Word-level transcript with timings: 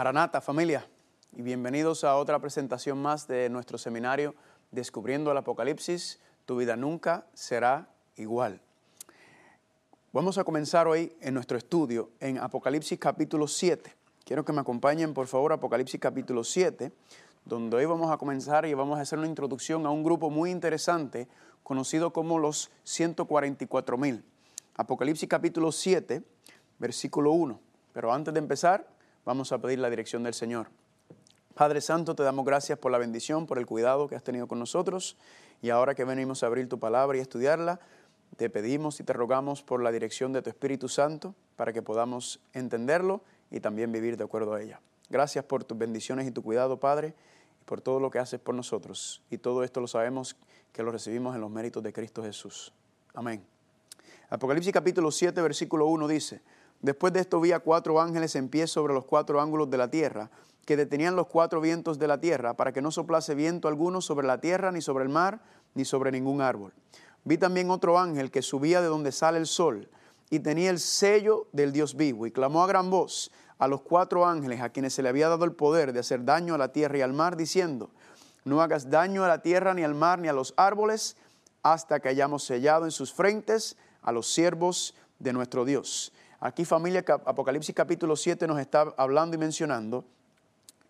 Maranata 0.00 0.40
familia 0.40 0.88
y 1.36 1.42
bienvenidos 1.42 2.04
a 2.04 2.16
otra 2.16 2.38
presentación 2.38 3.02
más 3.02 3.28
de 3.28 3.50
nuestro 3.50 3.76
seminario 3.76 4.34
Descubriendo 4.70 5.30
el 5.30 5.36
Apocalipsis, 5.36 6.18
tu 6.46 6.56
vida 6.56 6.74
nunca 6.74 7.26
será 7.34 7.86
igual. 8.16 8.62
Vamos 10.14 10.38
a 10.38 10.44
comenzar 10.44 10.88
hoy 10.88 11.12
en 11.20 11.34
nuestro 11.34 11.58
estudio 11.58 12.08
en 12.18 12.38
Apocalipsis 12.38 12.98
capítulo 12.98 13.46
7. 13.46 13.94
Quiero 14.24 14.42
que 14.42 14.54
me 14.54 14.62
acompañen 14.62 15.12
por 15.12 15.26
favor 15.26 15.52
Apocalipsis 15.52 16.00
capítulo 16.00 16.44
7, 16.44 16.90
donde 17.44 17.76
hoy 17.76 17.84
vamos 17.84 18.10
a 18.10 18.16
comenzar 18.16 18.64
y 18.64 18.72
vamos 18.72 18.98
a 18.98 19.02
hacer 19.02 19.18
una 19.18 19.28
introducción 19.28 19.84
a 19.84 19.90
un 19.90 20.02
grupo 20.02 20.30
muy 20.30 20.50
interesante 20.50 21.28
conocido 21.62 22.10
como 22.10 22.38
los 22.38 22.70
144 22.84 23.98
mil. 23.98 24.24
Apocalipsis 24.76 25.28
capítulo 25.28 25.70
7, 25.70 26.22
versículo 26.78 27.32
1. 27.32 27.60
Pero 27.92 28.14
antes 28.14 28.32
de 28.32 28.40
empezar, 28.40 28.98
Vamos 29.24 29.52
a 29.52 29.58
pedir 29.58 29.78
la 29.78 29.90
dirección 29.90 30.22
del 30.22 30.34
Señor. 30.34 30.68
Padre 31.54 31.80
Santo, 31.80 32.14
te 32.14 32.22
damos 32.22 32.46
gracias 32.46 32.78
por 32.78 32.90
la 32.90 32.98
bendición, 32.98 33.46
por 33.46 33.58
el 33.58 33.66
cuidado 33.66 34.08
que 34.08 34.16
has 34.16 34.22
tenido 34.22 34.48
con 34.48 34.58
nosotros. 34.58 35.16
Y 35.60 35.70
ahora 35.70 35.94
que 35.94 36.04
venimos 36.04 36.42
a 36.42 36.46
abrir 36.46 36.68
tu 36.68 36.78
palabra 36.78 37.18
y 37.18 37.20
estudiarla, 37.20 37.80
te 38.36 38.48
pedimos 38.48 38.98
y 39.00 39.04
te 39.04 39.12
rogamos 39.12 39.62
por 39.62 39.82
la 39.82 39.92
dirección 39.92 40.32
de 40.32 40.40
tu 40.40 40.48
Espíritu 40.48 40.88
Santo 40.88 41.34
para 41.56 41.72
que 41.72 41.82
podamos 41.82 42.40
entenderlo 42.54 43.22
y 43.50 43.60
también 43.60 43.92
vivir 43.92 44.16
de 44.16 44.24
acuerdo 44.24 44.54
a 44.54 44.62
ella. 44.62 44.80
Gracias 45.10 45.44
por 45.44 45.64
tus 45.64 45.76
bendiciones 45.76 46.26
y 46.26 46.30
tu 46.30 46.42
cuidado, 46.42 46.80
Padre, 46.80 47.14
y 47.60 47.64
por 47.64 47.82
todo 47.82 48.00
lo 48.00 48.10
que 48.10 48.20
haces 48.20 48.40
por 48.40 48.54
nosotros. 48.54 49.22
Y 49.28 49.36
todo 49.36 49.64
esto 49.64 49.80
lo 49.80 49.86
sabemos 49.86 50.36
que 50.72 50.82
lo 50.82 50.92
recibimos 50.92 51.34
en 51.34 51.42
los 51.42 51.50
méritos 51.50 51.82
de 51.82 51.92
Cristo 51.92 52.22
Jesús. 52.22 52.72
Amén. 53.12 53.44
Apocalipsis 54.30 54.72
capítulo 54.72 55.10
7, 55.10 55.42
versículo 55.42 55.86
1 55.88 56.08
dice, 56.08 56.40
Después 56.82 57.12
de 57.12 57.20
esto 57.20 57.40
vi 57.40 57.52
a 57.52 57.60
cuatro 57.60 58.00
ángeles 58.00 58.34
en 58.36 58.48
pie 58.48 58.66
sobre 58.66 58.94
los 58.94 59.04
cuatro 59.04 59.40
ángulos 59.40 59.68
de 59.70 59.76
la 59.76 59.90
tierra, 59.90 60.30
que 60.64 60.76
detenían 60.76 61.16
los 61.16 61.26
cuatro 61.26 61.60
vientos 61.60 61.98
de 61.98 62.06
la 62.06 62.20
tierra, 62.20 62.54
para 62.54 62.72
que 62.72 62.80
no 62.80 62.90
soplase 62.90 63.34
viento 63.34 63.68
alguno 63.68 64.00
sobre 64.00 64.26
la 64.26 64.40
tierra, 64.40 64.72
ni 64.72 64.80
sobre 64.80 65.04
el 65.04 65.10
mar, 65.10 65.40
ni 65.74 65.84
sobre 65.84 66.10
ningún 66.10 66.40
árbol. 66.40 66.72
Vi 67.24 67.36
también 67.36 67.70
otro 67.70 67.98
ángel 67.98 68.30
que 68.30 68.40
subía 68.40 68.80
de 68.80 68.86
donde 68.86 69.12
sale 69.12 69.38
el 69.38 69.46
sol, 69.46 69.90
y 70.30 70.40
tenía 70.40 70.70
el 70.70 70.78
sello 70.78 71.48
del 71.52 71.72
Dios 71.72 71.96
vivo, 71.96 72.26
y 72.26 72.30
clamó 72.30 72.62
a 72.62 72.66
gran 72.66 72.88
voz 72.88 73.30
a 73.58 73.68
los 73.68 73.82
cuatro 73.82 74.26
ángeles 74.26 74.62
a 74.62 74.70
quienes 74.70 74.94
se 74.94 75.02
le 75.02 75.10
había 75.10 75.28
dado 75.28 75.44
el 75.44 75.52
poder 75.52 75.92
de 75.92 76.00
hacer 76.00 76.24
daño 76.24 76.54
a 76.54 76.58
la 76.58 76.72
tierra 76.72 76.96
y 76.96 77.02
al 77.02 77.12
mar, 77.12 77.36
diciendo, 77.36 77.90
no 78.44 78.62
hagas 78.62 78.88
daño 78.88 79.22
a 79.22 79.28
la 79.28 79.42
tierra, 79.42 79.74
ni 79.74 79.82
al 79.82 79.94
mar, 79.94 80.18
ni 80.18 80.28
a 80.28 80.32
los 80.32 80.54
árboles, 80.56 81.16
hasta 81.62 82.00
que 82.00 82.08
hayamos 82.08 82.44
sellado 82.44 82.86
en 82.86 82.90
sus 82.90 83.12
frentes 83.12 83.76
a 84.00 84.12
los 84.12 84.32
siervos 84.32 84.94
de 85.18 85.34
nuestro 85.34 85.66
Dios. 85.66 86.12
Aquí 86.42 86.64
familia, 86.64 87.04
Apocalipsis 87.26 87.74
capítulo 87.74 88.16
7 88.16 88.46
nos 88.46 88.58
está 88.58 88.94
hablando 88.96 89.36
y 89.36 89.38
mencionando 89.38 90.06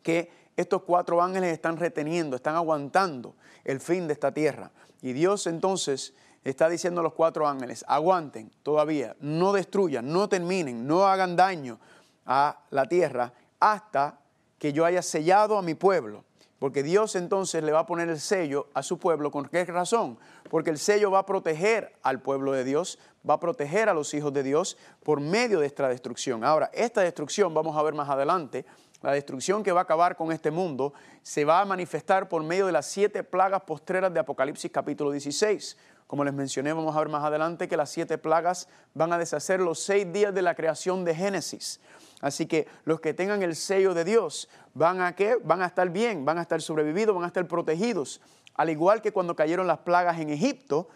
que 0.01 0.31
estos 0.57 0.83
cuatro 0.83 1.21
ángeles 1.21 1.53
están 1.53 1.77
reteniendo, 1.77 2.37
están 2.37 2.55
aguantando 2.55 3.35
el 3.65 3.81
fin 3.81 4.07
de 4.07 4.13
esta 4.13 4.33
tierra. 4.33 4.71
Y 5.03 5.13
Dios 5.13 5.49
entonces 5.49 6.15
está 6.45 6.69
diciendo 6.69 7.01
a 7.01 7.03
los 7.03 7.15
cuatro 7.15 7.49
ángeles, 7.49 7.85
aguanten 7.89 8.53
todavía, 8.63 9.17
no 9.19 9.53
destruyan, 9.53 10.13
no 10.13 10.29
terminen, 10.29 10.87
no 10.87 11.05
hagan 11.05 11.35
daño 11.35 11.81
a 12.27 12.61
la 12.71 12.87
tierra 12.87 13.33
hasta 13.59 14.21
que 14.57 14.73
yo 14.73 14.85
haya 14.85 15.03
sellado 15.03 15.59
a 15.59 15.63
mi 15.63 15.75
pueblo. 15.75 16.23
Porque 16.61 16.83
Dios 16.83 17.17
entonces 17.17 17.65
le 17.65 17.73
va 17.73 17.81
a 17.81 17.87
poner 17.87 18.11
el 18.11 18.21
sello 18.21 18.69
a 18.75 18.83
su 18.83 18.99
pueblo. 18.99 19.31
¿Con 19.31 19.49
qué 19.49 19.65
razón? 19.65 20.19
Porque 20.51 20.69
el 20.69 20.79
sello 20.79 21.11
va 21.11 21.21
a 21.21 21.27
proteger 21.27 21.97
al 22.03 22.21
pueblo 22.21 22.53
de 22.53 22.65
Dios, 22.65 22.99
va 23.29 23.35
a 23.35 23.41
proteger 23.41 23.89
a 23.89 23.95
los 23.95 24.13
hijos 24.15 24.33
de 24.33 24.43
Dios 24.43 24.77
por 25.03 25.21
medio 25.21 25.61
de 25.61 25.67
esta 25.67 25.89
destrucción. 25.89 26.45
Ahora, 26.45 26.71
esta 26.73 27.03
destrucción, 27.03 27.53
vamos 27.55 27.77
a 27.77 27.83
ver 27.83 27.95
más 27.95 28.09
adelante, 28.09 28.65
la 29.03 29.13
destrucción 29.13 29.63
que 29.63 29.73
va 29.73 29.81
a 29.81 29.85
acabar 29.85 30.15
con 30.15 30.31
este 30.31 30.51
mundo 30.51 30.93
se 31.23 31.45
va 31.45 31.61
a 31.61 31.65
manifestar 31.65 32.29
por 32.29 32.43
medio 32.43 32.67
de 32.67 32.73
las 32.73 32.87
siete 32.87 33.25
plagas 33.25 33.63
postreras 33.63 34.13
de 34.13 34.21
Apocalipsis 34.21 34.71
capítulo 34.71 35.11
16. 35.11 35.77
Como 36.07 36.25
les 36.25 36.35
mencioné, 36.35 36.73
vamos 36.73 36.95
a 36.95 36.99
ver 36.99 37.09
más 37.09 37.25
adelante 37.25 37.67
que 37.67 37.77
las 37.79 37.89
siete 37.89 38.19
plagas 38.19 38.69
van 38.95 39.13
a 39.13 39.19
deshacer 39.19 39.61
los 39.61 39.81
seis 39.81 40.13
días 40.13 40.35
de 40.35 40.43
la 40.43 40.55
creación 40.55 41.05
de 41.05 41.15
Génesis. 41.15 41.81
Así 42.21 42.47
que 42.47 42.67
los 42.85 43.01
que 43.01 43.15
tengan 43.15 43.43
el 43.43 43.57
sello 43.57 43.95
de 43.95 44.05
Dios 44.05 44.49
van 44.75 45.01
a 45.01 45.15
qué? 45.15 45.39
Van 45.43 45.63
a 45.63 45.67
estar 45.67 45.89
bien, 45.89 46.27
van 46.27 46.37
a 46.39 46.43
estar 46.43 46.61
sobrevividos, 46.61 47.15
van 47.15 47.25
a 47.25 47.29
estar 47.29 47.47
protegidos. 47.47 48.21
Al 48.55 48.69
igual 48.69 49.01
que 49.01 49.13
cuando 49.13 49.35
cayeron 49.35 49.67
las 49.67 49.79
plagas 49.79 50.19
en 50.21 50.29
Egipto, 50.29 50.89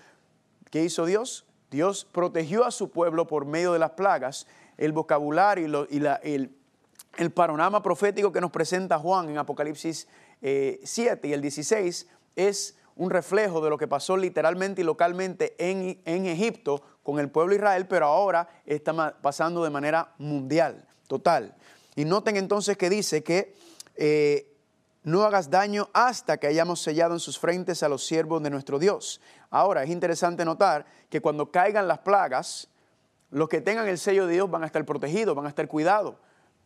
¿qué 0.70 0.82
hizo 0.82 1.06
Dios? 1.06 1.46
Dios 1.74 2.06
protegió 2.12 2.64
a 2.64 2.70
su 2.70 2.88
pueblo 2.88 3.26
por 3.26 3.46
medio 3.46 3.72
de 3.72 3.80
las 3.80 3.90
plagas. 3.90 4.46
El 4.78 4.92
vocabulario 4.92 5.88
y, 5.90 6.00
el, 7.18 7.30
panorama 7.32 7.82
profético 7.82 8.30
que 8.30 8.40
nos 8.40 8.52
presenta 8.52 8.96
Juan 8.96 9.28
en 9.28 9.38
Apocalipsis 9.38 10.06
7 10.40 10.40
eh, 10.40 11.28
y 11.28 11.32
el 11.32 11.40
16 11.42 12.06
es 12.36 12.76
un 12.94 13.10
reflejo 13.10 13.60
de 13.60 13.70
lo 13.70 13.76
que 13.76 13.88
pasó 13.88 14.16
literalmente 14.16 14.82
y 14.82 14.84
localmente 14.84 15.56
en, 15.58 15.98
Egipto 16.26 16.80
con 17.02 17.18
el 17.18 17.28
pueblo 17.28 17.50
de 17.50 17.56
Israel, 17.56 17.86
pero 17.88 18.06
ahora 18.06 18.48
está 18.66 19.20
pasando 19.20 19.64
de 19.64 19.70
manera 19.70 20.14
mundial 20.18 20.86
total. 21.08 21.56
Y 21.96 22.04
noten 22.04 22.36
entonces 22.36 22.76
que 22.76 22.88
dice 22.88 23.24
que 23.24 23.52
eh, 23.96 24.48
no 25.02 25.24
hagas 25.24 25.50
daño 25.50 25.90
hasta 25.92 26.38
que 26.38 26.46
hayamos 26.46 26.80
sellado 26.80 27.14
en 27.14 27.20
sus 27.20 27.38
frentes 27.38 27.82
a 27.82 27.88
los 27.88 28.06
siervos 28.06 28.42
de 28.44 28.50
nuestro 28.50 28.78
Dios. 28.78 29.20
Ahora, 29.50 29.82
es 29.82 29.91
interesante 29.91 30.44
notar 30.44 30.87
que 31.09 31.21
cuando 31.21 31.50
caigan 31.50 31.88
las 31.88 31.99
plagas, 31.99 32.69
los 33.31 33.49
que 33.49 33.60
tengan 33.60 33.88
el 33.88 33.99
sello 33.99 34.27
de 34.27 34.34
Dios 34.34 34.50
van 34.50 34.62
a 34.62 34.66
estar 34.66 34.84
protegidos, 34.84 35.34
van 35.34 35.47
a 35.47 35.49
estar 35.49 35.66
cuidados. 35.69 36.16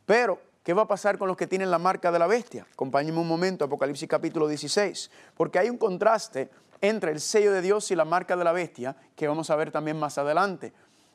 Pero, 0.06 0.40
¿qué 0.62 0.72
va 0.72 0.82
a 0.82 0.88
pasar 0.88 1.18
con 1.18 1.28
los 1.28 1.36
que 1.36 1.46
tienen 1.46 1.70
la 1.70 1.78
marca 1.78 2.10
de 2.12 2.18
la 2.18 2.26
bestia? 2.26 2.66
Acompáñenme 2.72 3.20
un 3.20 3.28
momento, 3.28 3.64
Apocalipsis 3.64 4.08
capítulo 4.08 4.48
16, 4.48 5.10
porque 5.36 5.58
hay 5.58 5.70
un 5.70 5.78
contraste 5.78 6.50
entre 6.80 7.12
el 7.12 7.20
sello 7.20 7.52
de 7.52 7.62
Dios 7.62 7.90
y 7.90 7.96
la 7.96 8.04
marca 8.04 8.36
de 8.36 8.44
la 8.44 8.52
bestia 8.52 8.96
que 9.16 9.28
vamos 9.28 9.50
a 9.50 9.56
ver 9.56 9.70
también 9.70 9.98
más 9.98 10.18
adelante. 10.18 10.72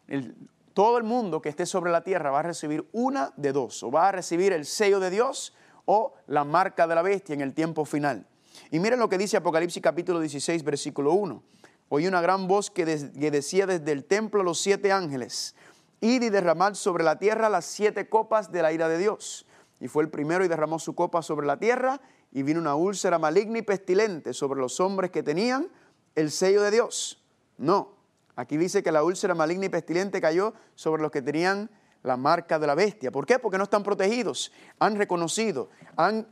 El, 0.07 0.35
todo 0.73 0.97
el 0.97 1.03
mundo 1.03 1.41
que 1.41 1.49
esté 1.49 1.65
sobre 1.65 1.91
la 1.91 2.03
tierra 2.03 2.31
va 2.31 2.39
a 2.39 2.43
recibir 2.43 2.87
una 2.91 3.31
de 3.37 3.51
dos, 3.51 3.83
o 3.83 3.91
va 3.91 4.09
a 4.09 4.11
recibir 4.11 4.53
el 4.53 4.65
sello 4.65 4.99
de 4.99 5.09
Dios 5.09 5.53
o 5.85 6.13
la 6.27 6.43
marca 6.43 6.87
de 6.87 6.95
la 6.95 7.01
bestia 7.01 7.33
en 7.33 7.41
el 7.41 7.53
tiempo 7.53 7.85
final. 7.85 8.25
Y 8.71 8.79
miren 8.79 8.99
lo 8.99 9.09
que 9.09 9.17
dice 9.17 9.37
Apocalipsis 9.37 9.81
capítulo 9.81 10.19
16, 10.19 10.63
versículo 10.63 11.13
1. 11.13 11.43
Oí 11.89 12.07
una 12.07 12.21
gran 12.21 12.47
voz 12.47 12.71
que, 12.71 12.85
decía 12.85 13.67
desde 13.67 13.91
el 13.91 14.05
templo 14.05 14.41
a 14.41 14.43
los 14.43 14.59
siete 14.59 14.91
ángeles, 14.91 15.55
id 16.01 16.23
y 16.23 16.29
derramad 16.29 16.73
sobre 16.73 17.03
la 17.03 17.19
tierra 17.19 17.49
las 17.49 17.65
siete 17.65 18.09
copas 18.09 18.51
de 18.51 18.61
la 18.61 18.73
ira 18.73 18.87
de 18.89 18.97
Dios. 18.97 19.45
Y 19.79 19.87
fue 19.87 20.03
el 20.03 20.09
primero 20.09 20.43
y 20.43 20.47
derramó 20.47 20.79
su 20.79 20.95
copa 20.95 21.21
sobre 21.21 21.45
la 21.45 21.59
tierra, 21.59 22.01
y 22.31 22.41
vino 22.41 22.59
una 22.59 22.75
úlcera 22.75 23.19
maligna 23.19 23.59
y 23.59 23.61
pestilente 23.61 24.33
sobre 24.33 24.59
los 24.59 24.79
hombres 24.79 25.11
que 25.11 25.21
tenían 25.21 25.67
el 26.15 26.31
sello 26.31 26.63
de 26.63 26.71
Dios. 26.71 27.23
No, 27.57 27.93
Aquí 28.35 28.57
dice 28.57 28.81
que 28.81 28.91
la 28.91 29.03
úlcera 29.03 29.35
maligna 29.35 29.65
y 29.65 29.69
pestilente 29.69 30.19
cayó 30.19 30.53
sobre 30.75 31.01
los 31.01 31.11
que 31.11 31.21
tenían 31.21 31.69
la 32.01 32.17
marca 32.17 32.57
de 32.57 32.67
la 32.67 32.75
bestia. 32.75 33.11
¿Por 33.11 33.25
qué? 33.25 33.37
Porque 33.37 33.57
no 33.57 33.65
están 33.65 33.83
protegidos, 33.83 34.51
han 34.79 34.95
reconocido, 34.95 35.69
han 35.95 36.27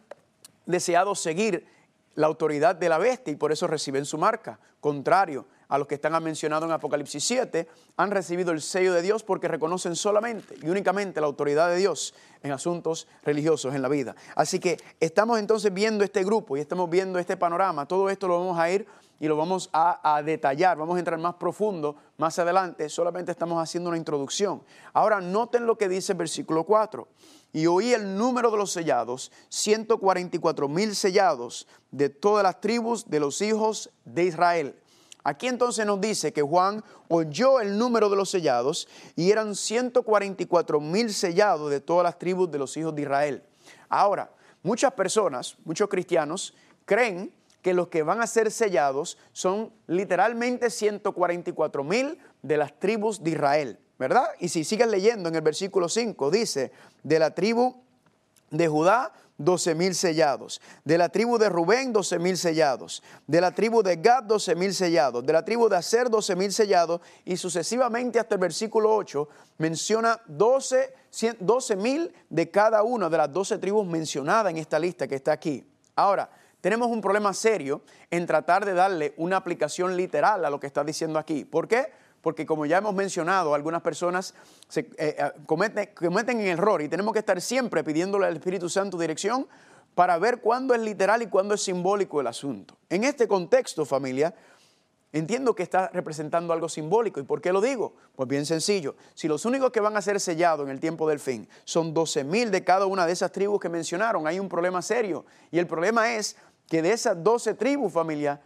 deseado 0.65 1.13
seguir 1.13 1.67
la 2.16 2.27
autoridad 2.27 2.75
de 2.75 2.89
la 2.89 2.97
bestia 2.97 3.31
y 3.31 3.35
por 3.35 3.51
eso 3.51 3.67
reciben 3.67 4.05
su 4.05 4.17
marca. 4.17 4.59
Contrario 4.79 5.45
a 5.67 5.77
los 5.77 5.88
que 5.88 5.95
están 5.95 6.22
mencionados 6.22 6.67
en 6.67 6.73
Apocalipsis 6.73 7.23
7, 7.23 7.67
han 7.95 8.11
recibido 8.11 8.51
el 8.51 8.61
sello 8.61 8.94
de 8.94 9.01
Dios 9.01 9.23
porque 9.23 9.47
reconocen 9.47 9.95
solamente 9.95 10.55
y 10.61 10.69
únicamente 10.69 11.21
la 11.21 11.27
autoridad 11.27 11.69
de 11.69 11.77
Dios 11.77 12.13
en 12.44 12.51
asuntos 12.51 13.07
religiosos 13.23 13.73
en 13.73 13.81
la 13.81 13.88
vida. 13.88 14.16
Así 14.35 14.59
que 14.59 14.77
estamos 15.00 15.39
entonces 15.39 15.74
viendo 15.74 16.03
este 16.03 16.24
grupo 16.24 16.57
y 16.57 16.59
estamos 16.59 16.89
viendo 16.89 17.19
este 17.19 17.38
panorama. 17.38 17.88
Todo 17.88 18.09
esto 18.09 18.27
lo 18.27 18.39
vamos 18.39 18.59
a 18.59 18.69
ir 18.69 18.86
y 19.21 19.27
lo 19.27 19.38
vamos 19.38 19.69
a, 19.71 20.21
detallar, 20.25 20.77
vamos 20.77 20.95
a 20.95 21.00
entrar 21.00 21.19
más 21.19 21.36
profundo 21.36 21.95
más 22.18 22.39
adelante, 22.39 22.89
solamente 22.89 23.31
estamos 23.31 23.62
haciendo 23.62 23.89
una 23.89 23.97
introducción. 23.97 24.63
Ahora 24.94 25.21
noten 25.21 25.68
lo 25.68 25.77
que 25.77 25.88
dice 25.88 26.13
el 26.13 26.18
versículo 26.18 26.63
4. 26.63 27.07
Y 27.53 27.68
oí 27.68 27.94
el 27.94 28.18
número 28.18 28.50
de 28.51 28.57
los 28.57 28.71
sellados, 28.71 29.31
144 29.50 30.68
mil 30.69 30.95
sellados 30.95 31.68
de 31.92 32.09
todas 32.09 32.44
las 32.44 32.62
tribus 32.62 33.09
de 33.09 33.19
los 33.19 33.42
hijos 33.42 33.89
de 34.06 34.25
Israel. 34.25 34.75
Aquí 35.24 35.48
entonces 35.48 35.86
nos 35.86 36.01
dice 36.01 36.33
que 36.33 36.42
Juan 36.42 36.83
oyó 37.07 37.59
el 37.59 37.77
número 37.77 38.09
de 38.09 38.15
los 38.15 38.30
sellados 38.30 38.88
y 39.15 39.31
eran 39.31 39.56
144 39.56 40.80
mil 40.80 41.13
sellados 41.13 41.69
de 41.69 41.80
todas 41.80 42.03
las 42.03 42.18
tribus 42.18 42.50
de 42.50 42.57
los 42.57 42.75
hijos 42.77 42.95
de 42.95 43.03
Israel. 43.03 43.44
Ahora, 43.88 44.31
muchas 44.63 44.94
personas, 44.94 45.57
muchos 45.63 45.89
cristianos, 45.89 46.56
creen 46.86 47.31
que 47.62 47.75
los 47.75 47.89
que 47.89 48.01
van 48.01 48.21
a 48.21 48.27
ser 48.27 48.50
sellados 48.50 49.18
son 49.31 49.71
literalmente 49.86 50.69
144 50.71 51.83
mil 51.83 52.18
de 52.42 52.57
las 52.57 52.80
tribus 52.80 53.24
de 53.24 53.31
Israel, 53.31 53.80
¿verdad? 54.01 54.25
Y 54.39 54.50
si 54.50 54.63
siguen 54.63 54.89
leyendo 54.89 55.30
en 55.30 55.36
el 55.36 55.42
versículo 55.42 55.88
5, 55.88 56.31
dice, 56.31 56.71
de 57.03 57.19
la 57.19 57.36
tribu 57.36 57.75
de 58.50 58.68
Judá, 58.68 59.13
12 59.38 59.75
mil 59.75 59.94
sellados. 59.94 60.59
De 60.83 60.98
la 60.98 61.09
tribu 61.09 61.38
de 61.38 61.50
Rubén, 61.50 61.94
12 61.94 62.18
mil 62.18 62.36
sellados. 62.36 63.03
De 63.27 63.39
la 63.39 63.51
tribu 63.51 63.83
de 63.83 63.98
Gad, 63.98 64.24
12 64.24 64.56
mil 64.56 64.74
sellados. 64.74 65.24
De 65.24 65.33
la 65.33 65.45
tribu 65.45 65.69
de 65.69 65.77
Aser, 65.77 66.09
12 66.09 66.36
mil 66.36 66.51
sellados. 66.51 67.00
Y 67.25 67.38
sucesivamente 67.38 68.19
hasta 68.19 68.36
el 68.36 68.42
versículo 68.42 68.95
8 68.95 69.30
menciona 69.59 70.19
12 70.27 71.75
mil 71.77 72.12
de 72.27 72.50
cada 72.50 72.81
una 72.81 73.07
de 73.07 73.18
las 73.18 73.31
12 73.31 73.59
tribus 73.59 73.86
mencionadas 73.86 74.51
en 74.51 74.57
esta 74.57 74.80
lista 74.80 75.07
que 75.07 75.15
está 75.15 75.31
aquí. 75.31 75.63
Ahora, 75.95 76.27
tenemos 76.59 76.89
un 76.89 77.01
problema 77.01 77.33
serio 77.36 77.83
en 78.09 78.25
tratar 78.25 78.65
de 78.65 78.74
darle 78.74 79.13
una 79.18 79.38
aplicación 79.38 79.95
literal 79.95 80.44
a 80.44 80.50
lo 80.50 80.59
que 80.59 80.68
está 80.68 80.83
diciendo 80.83 81.19
aquí. 81.19 81.45
¿Por 81.45 81.68
qué? 81.68 82.01
Porque 82.21 82.45
como 82.45 82.65
ya 82.65 82.77
hemos 82.77 82.94
mencionado, 82.94 83.53
algunas 83.53 83.81
personas 83.81 84.33
se, 84.68 84.81
eh, 84.81 85.15
eh, 85.18 85.31
cometen, 85.45 85.89
cometen 85.95 86.39
error 86.41 86.81
y 86.81 86.88
tenemos 86.88 87.13
que 87.13 87.19
estar 87.19 87.41
siempre 87.41 87.83
pidiéndole 87.83 88.27
al 88.27 88.35
Espíritu 88.35 88.69
Santo 88.69 88.97
dirección 88.97 89.47
para 89.95 90.18
ver 90.18 90.39
cuándo 90.39 90.73
es 90.73 90.81
literal 90.81 91.21
y 91.21 91.27
cuándo 91.27 91.53
es 91.53 91.63
simbólico 91.63 92.21
el 92.21 92.27
asunto. 92.27 92.77
En 92.89 93.03
este 93.03 93.27
contexto, 93.27 93.85
familia, 93.85 94.33
entiendo 95.12 95.53
que 95.56 95.63
está 95.63 95.89
representando 95.89 96.53
algo 96.53 96.69
simbólico. 96.69 97.19
¿Y 97.19 97.23
por 97.23 97.41
qué 97.41 97.51
lo 97.51 97.59
digo? 97.59 97.94
Pues 98.15 98.29
bien 98.29 98.45
sencillo. 98.45 98.95
Si 99.13 99.27
los 99.27 99.45
únicos 99.45 99.71
que 99.71 99.79
van 99.79 99.97
a 99.97 100.01
ser 100.01 100.19
sellados 100.19 100.65
en 100.65 100.71
el 100.71 100.79
tiempo 100.79 101.09
del 101.09 101.19
fin 101.19 101.47
son 101.65 101.94
12 101.94 102.24
mil 102.24 102.51
de 102.51 102.63
cada 102.63 102.85
una 102.85 103.06
de 103.06 103.13
esas 103.13 103.31
tribus 103.31 103.59
que 103.59 103.69
mencionaron, 103.69 104.27
hay 104.27 104.39
un 104.39 104.47
problema 104.47 104.81
serio. 104.81 105.25
Y 105.51 105.59
el 105.59 105.67
problema 105.67 106.13
es 106.13 106.38
que 106.67 106.81
de 106.81 106.94
esas 106.94 107.21
12 107.21 107.56
tribus, 107.56 107.91
familia, 107.91 108.41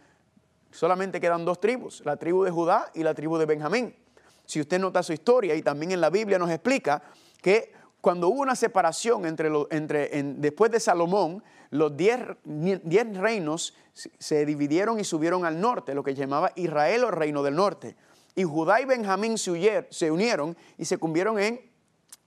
solamente 0.76 1.20
quedan 1.20 1.44
dos 1.44 1.58
tribus, 1.58 2.02
la 2.04 2.16
tribu 2.16 2.44
de 2.44 2.50
Judá 2.50 2.90
y 2.94 3.02
la 3.02 3.14
tribu 3.14 3.38
de 3.38 3.46
Benjamín. 3.46 3.96
Si 4.44 4.60
usted 4.60 4.78
nota 4.78 5.02
su 5.02 5.14
historia 5.14 5.54
y 5.54 5.62
también 5.62 5.92
en 5.92 6.00
la 6.02 6.10
Biblia 6.10 6.38
nos 6.38 6.50
explica 6.50 7.02
que 7.40 7.72
cuando 8.02 8.28
hubo 8.28 8.42
una 8.42 8.54
separación 8.54 9.24
entre, 9.24 9.50
después 10.36 10.70
de 10.70 10.78
Salomón, 10.78 11.42
los 11.70 11.96
diez, 11.96 12.20
reinos 13.14 13.74
se 13.94 14.44
dividieron 14.44 15.00
y 15.00 15.04
subieron 15.04 15.46
al 15.46 15.60
norte, 15.60 15.94
lo 15.94 16.04
que 16.04 16.14
llamaba 16.14 16.52
Israel 16.54 17.04
o 17.04 17.10
reino 17.10 17.42
del 17.42 17.56
norte. 17.56 17.96
Y 18.34 18.44
Judá 18.44 18.80
y 18.82 18.84
Benjamín 18.84 19.38
se, 19.38 19.86
se 19.90 20.10
unieron 20.10 20.56
y 20.76 20.84
se 20.84 20.98
convirtieron 20.98 21.38
en 21.40 21.60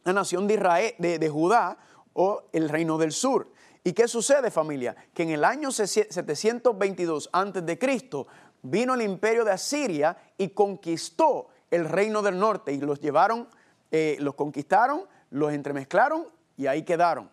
la 0.03 0.13
nación 0.13 0.47
de, 0.47 0.55
Israel, 0.55 0.95
de 0.97 1.29
Judá 1.29 1.77
o 2.13 2.43
el 2.51 2.67
reino 2.67 2.97
del 2.97 3.11
sur. 3.11 3.47
¿Y 3.83 3.93
qué 3.93 4.07
sucede 4.07 4.51
familia? 4.51 4.95
Que 5.13 5.23
en 5.23 5.29
el 5.29 5.43
año 5.43 5.71
722 5.71 7.29
a.C. 7.31 8.25
vino 8.61 8.93
el 8.93 9.01
imperio 9.01 9.45
de 9.45 9.51
Asiria 9.51 10.17
y 10.37 10.49
conquistó 10.49 11.47
el 11.71 11.85
reino 11.85 12.21
del 12.21 12.37
norte 12.37 12.73
y 12.73 12.79
los 12.79 12.99
llevaron, 12.99 13.47
eh, 13.91 14.17
los 14.19 14.35
conquistaron, 14.35 15.03
los 15.29 15.53
entremezclaron 15.53 16.27
y 16.57 16.67
ahí 16.67 16.83
quedaron. 16.83 17.29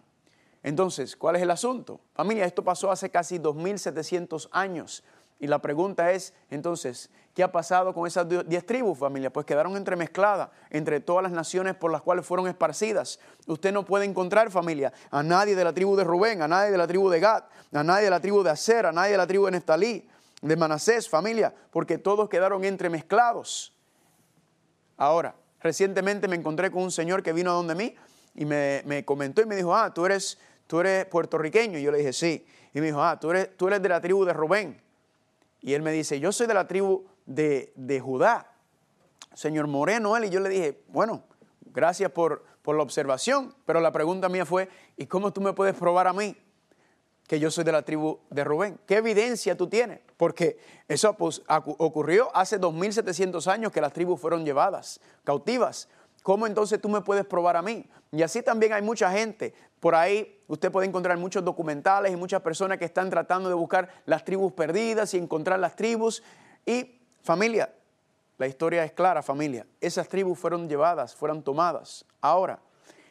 Entonces, 0.63 1.17
¿cuál 1.17 1.37
es 1.37 1.43
el 1.43 1.51
asunto? 1.51 2.01
Familia, 2.15 2.45
esto 2.45 2.65
pasó 2.65 2.91
hace 2.91 3.11
casi 3.11 3.39
2700 3.39 4.49
años. 4.53 5.05
Y 5.39 5.47
la 5.47 5.61
pregunta 5.61 6.13
es, 6.13 6.35
entonces, 6.51 7.11
¿qué 7.37 7.43
ha 7.43 7.53
pasado 7.53 7.93
con 7.93 8.07
esas 8.07 8.27
diez 8.49 8.65
tribus, 8.65 8.99
familia? 8.99 9.31
Pues 9.31 9.45
quedaron 9.45 9.77
entremezcladas 9.77 10.49
entre 10.71 11.01
todas 11.01 11.23
las 11.23 11.33
naciones 11.33 11.75
por 11.75 11.93
las 11.93 12.01
cuales 12.01 12.25
fueron 12.25 12.49
esparcidas. 12.49 13.21
Usted 13.47 13.75
no 13.75 13.85
puede 13.85 14.07
encontrar, 14.07 14.51
familia, 14.51 14.91
a 15.11 15.23
nadie 15.23 15.55
de 15.55 15.63
la 15.63 15.75
tribu 15.75 15.97
de 15.97 16.05
Rubén, 16.05 16.41
a 16.41 16.49
nadie 16.49 16.71
de 16.71 16.79
la 16.79 16.87
tribu 16.87 17.11
de 17.11 17.21
Gad, 17.21 17.45
a 17.75 17.85
nadie 17.85 18.05
de 18.05 18.11
la 18.11 18.21
tribu 18.21 18.43
de 18.43 18.49
Aser, 18.49 18.87
a 18.87 18.93
nadie 18.93 19.13
de 19.13 19.19
la 19.19 19.27
tribu 19.27 19.45
de 19.45 19.51
Neftalí, 19.51 20.09
de 20.41 20.57
Manasés, 20.57 21.11
familia, 21.11 21.55
porque 21.71 21.99
todos 21.99 22.31
quedaron 22.31 22.65
entremezclados. 22.65 23.75
Ahora, 24.97 25.35
recientemente 25.61 26.29
me 26.29 26.37
encontré 26.37 26.71
con 26.71 26.85
un 26.85 26.91
señor 26.91 27.23
que 27.23 27.35
vino 27.35 27.51
a 27.51 27.55
donde 27.55 27.75
mí 27.75 27.95
y 28.35 28.47
me, 28.47 29.05
comentó 29.05 29.43
y 29.43 29.47
me 29.47 29.57
dijo, 29.57 29.77
ah, 29.77 29.93
tú 29.93 30.07
eres, 30.07 30.39
tú 30.67 30.81
eres 30.81 31.05
puertorriqueño. 31.05 31.79
Y 31.79 31.83
yo 31.83 31.93
le 31.93 31.99
dije, 31.99 32.15
sí. 32.15 32.47
Y 32.73 32.81
me 32.81 32.87
dijo, 32.87 33.03
ah, 33.03 33.21
tú 33.21 33.31
eres, 33.31 33.55
tú 33.59 33.67
eres 33.67 33.83
de 33.83 33.91
la 33.91 34.01
tribu 34.01 34.25
de 34.25 34.33
Rubén. 34.33 34.81
Y 35.61 35.75
él 35.75 35.83
me 35.83 35.93
dice, 35.93 36.19
yo 36.19 36.33
soy 36.33 36.47
de 36.47 36.55
la 36.55 36.67
tribu 36.67 37.05
de, 37.27 38.01
Judá. 38.03 38.53
Señor 39.35 39.67
Moreno, 39.67 40.17
él, 40.17 40.25
y 40.25 40.31
yo 40.31 40.41
le 40.41 40.49
dije, 40.49 40.83
bueno, 40.89 41.23
gracias 41.61 42.11
por, 42.11 42.45
por 42.63 42.77
la 42.77 42.83
observación, 42.83 43.55
pero 43.67 43.81
la 43.81 43.93
pregunta 43.93 44.29
mía 44.29 44.47
fue, 44.47 44.69
¿y 44.97 45.07
cómo 45.07 45.33
tú 45.33 45.41
me 45.41 45.53
puedes 45.53 45.75
probar 45.75 46.07
a 46.07 46.13
mí 46.13 46.37
que 47.27 47.39
yo 47.39 47.51
soy 47.51 47.65
de 47.65 47.73
la 47.73 47.83
tribu 47.83 48.21
de 48.31 48.45
Rubén? 48.45 48.81
¿Qué 48.87 48.97
evidencia 48.97 49.57
tú 49.57 49.69
tienes? 49.69 50.01
Porque 50.17 50.59
eso 50.89 51.15
ocurrió 51.19 52.35
hace 52.35 52.59
2700 52.59 53.47
años 53.49 53.73
que 53.73 53.81
las 53.81 53.93
tribus 53.93 54.21
fueron 54.21 54.45
llevadas 54.45 55.01
cautivas. 55.25 55.89
¿Cómo 56.23 56.47
entonces 56.47 56.81
tú 56.81 56.89
me 56.89 57.03
puedes 57.03 57.25
probar 57.25 57.57
a 57.57 57.63
mí? 57.63 57.87
Y 58.11 58.23
así 58.23 58.43
también 58.43 58.73
hay 58.73 58.83
mucha 58.83 59.13
gente. 59.13 59.55
Por 59.79 59.95
ahí 59.95 60.43
usted 60.49 60.73
puede 60.73 60.89
encontrar 60.89 61.17
muchos 61.19 61.45
documentales 61.45 62.13
y 62.13 62.17
muchas 62.17 62.43
personas 62.43 62.79
que 62.79 62.85
están 62.85 63.11
tratando 63.11 63.49
de 63.49 63.55
buscar 63.55 63.91
las 64.07 64.25
tribus 64.25 64.53
perdidas 64.53 65.15
y 65.15 65.19
encontrar 65.19 65.61
las 65.61 65.77
tribus. 65.77 66.25
Y 66.65 66.96
familia, 67.27 67.75
la 68.39 68.47
historia 68.47 68.85
es 68.85 68.93
clara, 68.93 69.23
familia. 69.23 69.67
Esas 69.81 70.09
tribus 70.09 70.39
fueron 70.39 70.69
llevadas, 70.69 71.15
fueron 71.15 71.43
tomadas. 71.43 72.05
Ahora, 72.21 72.61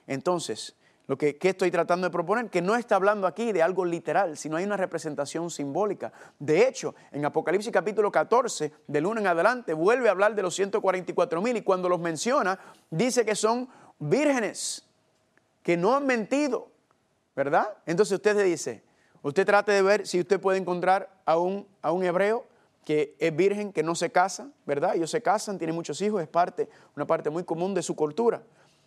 entonces, 0.07 0.75
lo 1.07 1.17
que, 1.17 1.37
estoy 1.39 1.69
tratando 1.69 2.07
de 2.07 2.11
proponer, 2.11 2.49
que 2.49 2.61
no 2.61 2.75
está 2.75 2.95
hablando 2.95 3.27
aquí 3.27 3.51
de 3.51 3.61
algo 3.61 3.85
literal, 3.85 4.37
sino 4.37 4.57
hay 4.57 4.63
una 4.63 4.77
representación 4.77 5.51
simbólica. 5.51 6.13
De 6.39 6.67
hecho, 6.67 6.95
en 7.11 7.25
Apocalipsis 7.25 7.71
capítulo 7.71 8.11
14, 8.11 8.71
del 8.87 9.05
1 9.05 9.19
en 9.21 9.27
adelante, 9.27 9.73
vuelve 9.73 10.07
a 10.07 10.11
hablar 10.11 10.33
de 10.33 10.41
los 10.41 10.55
144 10.55 11.41
mil 11.41 11.57
y 11.57 11.61
cuando 11.61 11.89
los 11.89 11.99
menciona, 11.99 12.57
dice 12.89 13.25
que 13.25 13.35
son 13.35 13.67
vírgenes, 13.99 14.87
que 15.61 15.75
no 15.75 15.95
han 15.95 16.05
mentido, 16.05 16.69
¿verdad? 17.35 17.67
Entonces 17.85 18.13
usted 18.13 18.35
le 18.35 18.43
dice, 18.43 18.83
usted 19.21 19.45
trate 19.45 19.73
de 19.73 19.81
ver 19.81 20.07
si 20.07 20.19
usted 20.19 20.39
puede 20.39 20.57
encontrar 20.57 21.09
a 21.25 21.37
un, 21.37 21.67
a 21.81 21.91
un 21.91 22.03
hebreo 22.03 22.45
que 22.85 23.15
es 23.19 23.35
virgen, 23.35 23.73
que 23.73 23.83
no 23.83 23.95
se 23.95 24.11
casa, 24.11 24.49
¿verdad? 24.65 24.95
Ellos 24.95 25.11
se 25.11 25.21
casan, 25.21 25.57
tienen 25.57 25.75
muchos 25.75 25.99
hijos, 26.01 26.21
es 26.21 26.27
parte, 26.29 26.69
una 26.95 27.05
parte 27.05 27.29
muy 27.29 27.43
común 27.43 27.73
de 27.73 27.81
su 27.81 27.95
cultura, 27.95 28.43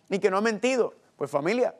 y 0.09 0.17
que 0.17 0.31
no 0.31 0.37
ha 0.37 0.41
mentido. 0.41 0.95
Pues 1.17 1.29
familia, 1.29 1.75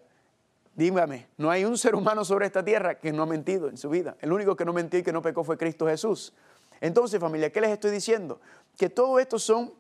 Dígame, 0.80 1.28
no 1.36 1.52
hay 1.52 1.66
un 1.66 1.78
ser 1.78 1.94
humano 1.94 2.24
sobre 2.24 2.46
esta 2.46 2.64
tierra 2.64 2.96
que 2.96 3.12
no 3.12 3.24
ha 3.24 3.26
mentido 3.26 3.68
en 3.68 3.76
su 3.76 3.90
vida. 3.90 4.16
El 4.22 4.32
único 4.32 4.56
que 4.56 4.64
no 4.64 4.72
mentió 4.72 4.98
y 4.98 5.04
que 5.04 5.12
no 5.12 5.22
pecó 5.22 5.44
fue 5.44 5.58
Cristo 5.58 5.86
Jesús. 5.86 6.32
Entonces, 6.80 7.20
familia, 7.20 7.52
¿qué 7.52 7.60
les 7.60 7.72
estoy 7.72 7.92
diciendo? 7.92 8.40
Que 8.78 8.90
todo 8.90 9.20
esto 9.20 9.40
son 9.40 9.74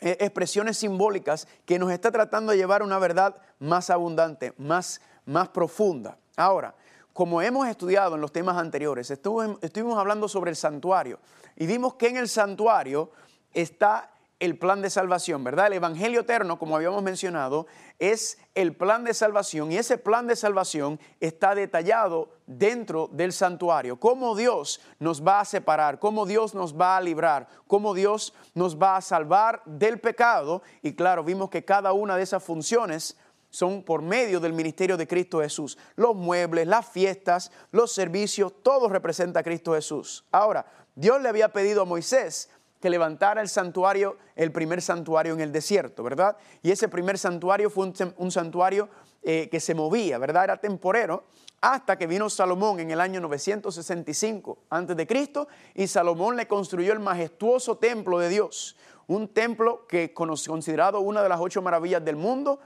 eh, 0.00 0.16
expresiones 0.20 0.78
simbólicas 0.78 1.48
que 1.64 1.76
nos 1.76 1.90
está 1.90 2.12
tratando 2.12 2.52
de 2.52 2.58
llevar 2.58 2.82
a 2.82 2.84
una 2.84 3.00
verdad 3.00 3.34
más 3.58 3.90
abundante, 3.90 4.52
más, 4.58 5.00
más 5.24 5.48
profunda. 5.48 6.18
Ahora, 6.36 6.76
como 7.18 7.42
hemos 7.42 7.66
estudiado 7.66 8.14
en 8.14 8.20
los 8.20 8.30
temas 8.30 8.56
anteriores, 8.58 9.10
estuvimos 9.10 9.98
hablando 9.98 10.28
sobre 10.28 10.50
el 10.50 10.56
santuario 10.56 11.18
y 11.56 11.66
vimos 11.66 11.94
que 11.94 12.06
en 12.06 12.16
el 12.16 12.28
santuario 12.28 13.10
está 13.52 14.12
el 14.38 14.56
plan 14.56 14.82
de 14.82 14.88
salvación, 14.88 15.42
¿verdad? 15.42 15.66
El 15.66 15.72
Evangelio 15.72 16.20
eterno, 16.20 16.60
como 16.60 16.76
habíamos 16.76 17.02
mencionado, 17.02 17.66
es 17.98 18.38
el 18.54 18.76
plan 18.76 19.02
de 19.02 19.14
salvación 19.14 19.72
y 19.72 19.78
ese 19.78 19.98
plan 19.98 20.28
de 20.28 20.36
salvación 20.36 21.00
está 21.18 21.56
detallado 21.56 22.30
dentro 22.46 23.08
del 23.10 23.32
santuario. 23.32 23.98
Cómo 23.98 24.36
Dios 24.36 24.80
nos 25.00 25.26
va 25.26 25.40
a 25.40 25.44
separar, 25.44 25.98
cómo 25.98 26.24
Dios 26.24 26.54
nos 26.54 26.78
va 26.78 26.96
a 26.96 27.00
librar, 27.00 27.48
cómo 27.66 27.94
Dios 27.94 28.32
nos 28.54 28.80
va 28.80 28.96
a 28.96 29.00
salvar 29.00 29.60
del 29.64 29.98
pecado. 29.98 30.62
Y 30.82 30.92
claro, 30.92 31.24
vimos 31.24 31.50
que 31.50 31.64
cada 31.64 31.92
una 31.92 32.16
de 32.16 32.22
esas 32.22 32.44
funciones 32.44 33.16
son 33.50 33.82
por 33.82 34.02
medio 34.02 34.40
del 34.40 34.52
ministerio 34.52 34.96
de 34.96 35.06
Cristo 35.06 35.40
Jesús. 35.40 35.78
Los 35.96 36.14
muebles, 36.14 36.66
las 36.66 36.86
fiestas, 36.86 37.50
los 37.70 37.92
servicios, 37.92 38.52
todo 38.62 38.88
representa 38.88 39.40
a 39.40 39.42
Cristo 39.42 39.74
Jesús. 39.74 40.24
Ahora, 40.30 40.66
Dios 40.94 41.20
le 41.22 41.28
había 41.28 41.52
pedido 41.52 41.82
a 41.82 41.84
Moisés 41.84 42.50
que 42.80 42.90
levantara 42.90 43.40
el 43.40 43.48
santuario, 43.48 44.16
el 44.36 44.52
primer 44.52 44.82
santuario 44.82 45.34
en 45.34 45.40
el 45.40 45.52
desierto, 45.52 46.02
¿verdad? 46.02 46.36
Y 46.62 46.70
ese 46.70 46.88
primer 46.88 47.18
santuario 47.18 47.70
fue 47.70 47.92
un, 48.16 48.30
santuario 48.30 48.88
eh, 49.22 49.48
que 49.50 49.60
se 49.60 49.74
movía, 49.74 50.18
¿verdad? 50.18 50.44
Era 50.44 50.56
temporero, 50.58 51.24
hasta 51.60 51.98
que 51.98 52.06
vino 52.06 52.30
Salomón 52.30 52.78
en 52.78 52.90
el 52.90 53.00
año 53.00 53.20
965 53.20 54.58
a.C. 54.70 55.28
y 55.74 55.86
Salomón 55.88 56.36
le 56.36 56.46
construyó 56.46 56.92
el 56.92 57.00
majestuoso 57.00 57.78
templo 57.78 58.20
de 58.20 58.28
Dios, 58.28 58.76
un 59.08 59.26
templo 59.28 59.86
que 59.88 60.14
considerado 60.14 61.00
una 61.00 61.22
de 61.22 61.28
las 61.28 61.40
ocho 61.40 61.62
maravillas 61.62 62.04
del 62.04 62.16
mundo, 62.16 62.60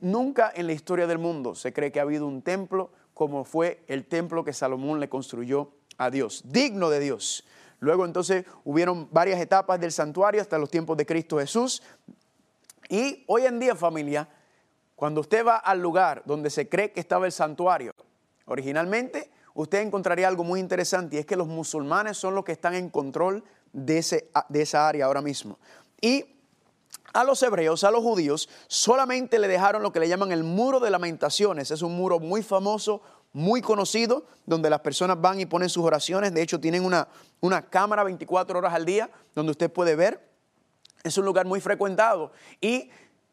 nunca 0.00 0.52
en 0.54 0.66
la 0.66 0.72
historia 0.72 1.06
del 1.06 1.18
mundo 1.18 1.54
se 1.54 1.72
cree 1.72 1.92
que 1.92 2.00
ha 2.00 2.02
habido 2.02 2.26
un 2.26 2.42
templo 2.42 2.90
como 3.14 3.44
fue 3.44 3.84
el 3.88 4.06
templo 4.06 4.44
que 4.44 4.52
Salomón 4.52 4.98
le 4.98 5.08
construyó 5.08 5.70
a 5.98 6.10
Dios, 6.10 6.42
digno 6.46 6.90
de 6.90 7.00
Dios. 7.00 7.44
Luego 7.78 8.04
entonces 8.04 8.44
hubieron 8.64 9.08
varias 9.10 9.40
etapas 9.40 9.80
del 9.80 9.92
santuario 9.92 10.40
hasta 10.40 10.58
los 10.58 10.70
tiempos 10.70 10.96
de 10.96 11.06
Cristo 11.06 11.38
Jesús. 11.38 11.82
Y 12.88 13.24
hoy 13.26 13.46
en 13.46 13.58
día 13.58 13.74
familia, 13.74 14.28
cuando 14.96 15.20
usted 15.20 15.46
va 15.46 15.56
al 15.56 15.80
lugar 15.80 16.22
donde 16.24 16.50
se 16.50 16.68
cree 16.68 16.92
que 16.92 17.00
estaba 17.00 17.26
el 17.26 17.32
santuario, 17.32 17.94
originalmente 18.46 19.30
usted 19.54 19.80
encontraría 19.80 20.28
algo 20.28 20.44
muy 20.44 20.60
interesante 20.60 21.16
y 21.16 21.18
es 21.18 21.26
que 21.26 21.36
los 21.36 21.48
musulmanes 21.48 22.16
son 22.16 22.34
los 22.34 22.44
que 22.44 22.52
están 22.52 22.74
en 22.74 22.88
control 22.88 23.44
de, 23.72 23.98
ese, 23.98 24.30
de 24.48 24.62
esa 24.62 24.88
área 24.88 25.06
ahora 25.06 25.22
mismo. 25.22 25.58
Y 26.00 26.41
a 27.12 27.24
los 27.24 27.42
hebreos, 27.42 27.84
a 27.84 27.90
los 27.90 28.02
judíos, 28.02 28.48
solamente 28.68 29.38
le 29.38 29.48
dejaron 29.48 29.82
lo 29.82 29.92
que 29.92 30.00
le 30.00 30.08
llaman 30.08 30.32
el 30.32 30.44
muro 30.44 30.80
de 30.80 30.90
lamentaciones. 30.90 31.70
Es 31.70 31.82
un 31.82 31.96
muro 31.96 32.18
muy 32.18 32.42
famoso, 32.42 33.02
muy 33.32 33.62
conocido, 33.62 34.24
donde 34.46 34.70
las 34.70 34.80
personas 34.80 35.20
van 35.20 35.40
y 35.40 35.46
ponen 35.46 35.68
sus 35.68 35.84
oraciones. 35.84 36.32
De 36.34 36.42
hecho, 36.42 36.60
tienen 36.60 36.84
una, 36.84 37.08
una 37.40 37.62
cámara 37.62 38.04
24 38.04 38.58
horas 38.58 38.74
al 38.74 38.84
día 38.84 39.10
donde 39.34 39.52
usted 39.52 39.70
puede 39.70 39.96
ver. 39.96 40.28
Es 41.02 41.18
un 41.18 41.24
lugar 41.24 41.46
muy 41.46 41.60
frecuentado. 41.60 42.32
¿Y 42.60 42.90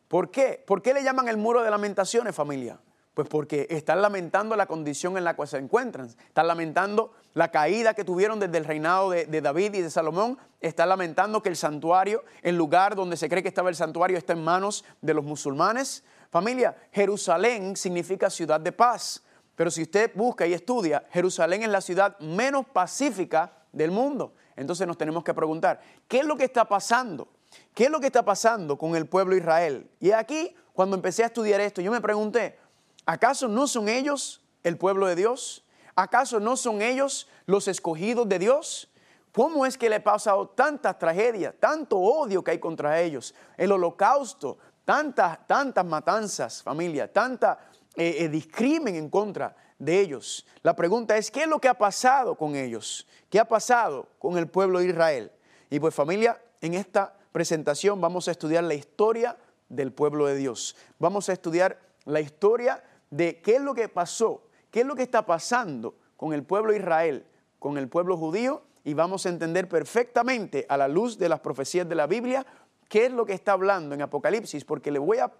por 0.07 0.31
qué? 0.31 0.63
¿Por 0.65 0.81
qué 0.81 0.93
le 0.93 1.03
llaman 1.03 1.27
el 1.27 1.37
muro 1.37 1.61
de 1.61 1.69
lamentaciones, 1.69 2.35
familia? 2.35 2.79
Pues 3.13 3.27
porque 3.27 3.67
están 3.69 4.01
lamentando 4.01 4.55
la 4.55 4.65
condición 4.65 5.17
en 5.17 5.23
la 5.23 5.35
cual 5.35 5.47
se 5.47 5.57
encuentran. 5.57 6.07
Están 6.07 6.47
lamentando 6.47 7.13
la 7.33 7.51
caída 7.51 7.93
que 7.93 8.03
tuvieron 8.03 8.39
desde 8.39 8.57
el 8.57 8.65
reinado 8.65 9.11
de, 9.11 9.41
David 9.41 9.75
y 9.75 9.81
de 9.81 9.89
Salomón. 9.89 10.37
Están 10.59 10.89
lamentando 10.89 11.41
que 11.41 11.49
el 11.49 11.55
santuario, 11.55 12.23
el 12.41 12.55
lugar 12.55 12.95
donde 12.95 13.17
se 13.17 13.29
cree 13.29 13.43
que 13.43 13.49
estaba 13.49 13.69
el 13.69 13.75
santuario, 13.75 14.17
está 14.17 14.33
en 14.33 14.43
manos 14.43 14.83
de 15.01 15.13
los 15.13 15.23
musulmanes. 15.23 16.03
Familia, 16.31 16.75
Jerusalén 16.91 17.75
significa 17.75 18.29
ciudad 18.29 18.59
de 18.59 18.71
paz. 18.71 19.23
Pero 19.55 19.71
si 19.71 19.83
usted 19.83 20.11
busca 20.15 20.47
y 20.47 20.53
estudia, 20.53 21.03
Jerusalén 21.11 21.63
es 21.63 21.69
la 21.69 21.81
ciudad 21.81 22.17
menos 22.19 22.65
pacífica 22.65 23.51
del 23.71 23.91
mundo. 23.91 24.33
Entonces 24.55 24.87
nos 24.87 24.97
tenemos 24.97 25.23
que 25.23 25.33
preguntar, 25.33 25.81
¿qué 26.07 26.19
es 26.19 26.25
lo 26.25 26.35
que 26.35 26.45
está 26.45 26.65
pasando? 26.65 27.27
¿Qué 27.73 27.85
es 27.85 27.89
lo 27.89 27.99
que 27.99 28.07
está 28.07 28.23
pasando 28.23 28.77
con 28.77 28.95
el 28.95 29.07
pueblo 29.07 29.33
de 29.33 29.41
Israel? 29.41 29.89
Y 29.99 30.11
aquí, 30.11 30.55
cuando 30.73 30.95
empecé 30.95 31.23
a 31.23 31.27
estudiar 31.27 31.61
esto, 31.61 31.81
yo 31.81 31.91
me 31.91 32.01
pregunté, 32.01 32.57
¿acaso 33.05 33.47
no 33.47 33.67
son 33.67 33.89
ellos 33.89 34.41
el 34.63 34.77
pueblo 34.77 35.07
de 35.07 35.15
Dios? 35.15 35.65
¿Acaso 36.01 36.39
no 36.39 36.55
son 36.55 36.81
ellos 36.81 37.27
los 37.45 37.67
escogidos 37.67 38.29
de 38.29 38.39
Dios? 38.39 38.89
¿Cómo 39.33 39.65
es 39.65 39.77
que 39.77 39.89
le 39.89 39.97
ha 39.97 40.03
pasado 40.03 40.47
tantas 40.47 40.97
tragedias, 40.97 41.53
tanto 41.59 41.97
odio 41.97 42.41
que 42.41 42.51
hay 42.51 42.59
contra 42.59 43.01
ellos? 43.01 43.35
El 43.57 43.73
holocausto, 43.73 44.57
tantas, 44.85 45.45
tantas 45.45 45.83
matanzas, 45.83 46.63
familia, 46.63 47.11
tanta 47.11 47.59
eh, 47.97 48.15
eh, 48.19 48.29
discrimen 48.29 48.95
en 48.95 49.09
contra 49.09 49.53
de 49.77 49.99
ellos. 49.99 50.45
La 50.63 50.73
pregunta 50.73 51.17
es, 51.17 51.29
¿qué 51.29 51.41
es 51.41 51.49
lo 51.49 51.59
que 51.59 51.67
ha 51.67 51.77
pasado 51.77 52.35
con 52.35 52.55
ellos? 52.55 53.05
¿Qué 53.29 53.37
ha 53.37 53.45
pasado 53.45 54.07
con 54.19 54.37
el 54.37 54.47
pueblo 54.47 54.79
de 54.79 54.87
Israel? 54.87 55.29
Y 55.69 55.81
pues 55.81 55.93
familia, 55.93 56.41
en 56.61 56.75
esta 56.75 57.13
presentación 57.33 57.99
vamos 57.99 58.29
a 58.29 58.31
estudiar 58.31 58.63
la 58.63 58.73
historia 58.73 59.35
del 59.67 59.91
pueblo 59.91 60.27
de 60.27 60.37
Dios. 60.37 60.77
Vamos 60.97 61.27
a 61.27 61.33
estudiar 61.33 61.77
la 62.05 62.21
historia 62.21 62.81
de 63.09 63.41
qué 63.41 63.57
es 63.57 63.61
lo 63.61 63.73
que 63.73 63.89
pasó, 63.89 64.48
qué 64.71 64.81
es 64.81 64.85
lo 64.85 64.95
que 64.95 65.03
está 65.03 65.25
pasando 65.25 65.95
con 66.17 66.33
el 66.33 66.43
pueblo 66.43 66.71
de 66.71 66.79
Israel, 66.79 67.25
con 67.59 67.77
el 67.77 67.87
pueblo 67.87 68.17
judío, 68.17 68.63
y 68.83 68.93
vamos 68.93 69.25
a 69.25 69.29
entender 69.29 69.67
perfectamente 69.67 70.65
a 70.69 70.77
la 70.77 70.87
luz 70.87 71.17
de 71.17 71.29
las 71.29 71.39
profecías 71.39 71.87
de 71.87 71.95
la 71.95 72.07
Biblia 72.07 72.45
qué 72.89 73.05
es 73.05 73.11
lo 73.11 73.25
que 73.25 73.33
está 73.33 73.53
hablando 73.53 73.95
en 73.95 74.01
Apocalipsis, 74.01 74.65
porque 74.65 74.91
le 74.91 74.99
voy 74.99 75.19
a, 75.19 75.31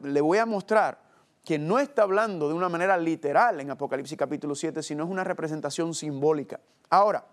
le 0.00 0.20
voy 0.20 0.38
a 0.38 0.46
mostrar 0.46 1.02
que 1.44 1.58
no 1.58 1.78
está 1.78 2.02
hablando 2.02 2.48
de 2.48 2.54
una 2.54 2.68
manera 2.68 2.96
literal 2.96 3.60
en 3.60 3.70
Apocalipsis 3.70 4.16
capítulo 4.16 4.54
7, 4.54 4.82
sino 4.82 5.04
es 5.04 5.10
una 5.10 5.24
representación 5.24 5.92
simbólica. 5.92 6.60
Ahora, 6.88 7.26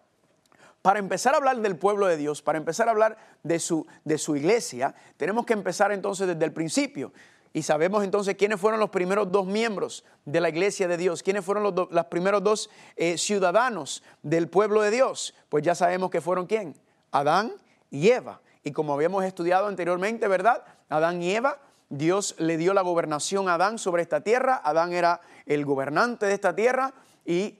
para 0.82 1.00
empezar 1.00 1.36
a 1.36 1.38
hablar 1.38 1.58
del 1.62 1.78
pueblo 1.78 2.08
de 2.08 2.18
Dios, 2.18 2.42
para 2.42 2.58
empezar 2.58 2.88
a 2.88 2.92
hablar 2.92 3.18
de 3.44 3.60
su, 3.60 3.86
de 4.04 4.18
su 4.18 4.36
iglesia, 4.36 4.96
tenemos 5.16 5.46
que 5.46 5.54
empezar 5.54 5.92
entonces 5.92 6.28
desde 6.28 6.44
el 6.44 6.52
principio. 6.52 7.14
Y 7.54 7.64
sabemos 7.64 8.04
entonces 8.04 8.36
quiénes 8.36 8.60
fueron 8.60 8.80
los 8.80 8.90
primeros 8.90 9.32
dos 9.32 9.46
miembros 9.46 10.06
de 10.26 10.40
la 10.40 10.50
iglesia 10.50 10.88
de 10.88 10.98
Dios, 10.98 11.22
quiénes 11.22 11.44
fueron 11.44 11.64
los, 11.64 12.06
primeros 12.06 12.44
dos 12.44 12.70
eh, 12.96 13.18
ciudadanos 13.18 14.04
del 14.24 14.48
pueblo 14.48 14.82
de 14.82 14.92
Dios. 14.92 15.34
Pues 15.50 15.64
ya 15.64 15.76
sabemos 15.76 16.10
que 16.10 16.22
fueron 16.22 16.46
quién, 16.46 16.76
Adán 17.12 17.52
y 17.90 18.10
Eva. 18.10 18.42
Y 18.64 18.72
como 18.72 18.94
habíamos 18.94 19.26
estudiado 19.26 19.68
anteriormente, 19.68 20.28
¿verdad? 20.28 20.64
Adán 20.88 21.22
y 21.22 21.36
Eva, 21.36 21.60
Dios 21.90 22.36
le 22.38 22.56
dio 22.56 22.74
la 22.74 22.82
gobernación 22.82 23.50
a 23.50 23.56
Adán 23.56 23.78
sobre 23.78 24.02
esta 24.02 24.22
tierra. 24.22 24.62
Adán 24.64 24.94
era 24.94 25.20
el 25.46 25.66
gobernante 25.66 26.26
de 26.26 26.34
esta 26.34 26.56
tierra 26.56 26.94
y 27.26 27.60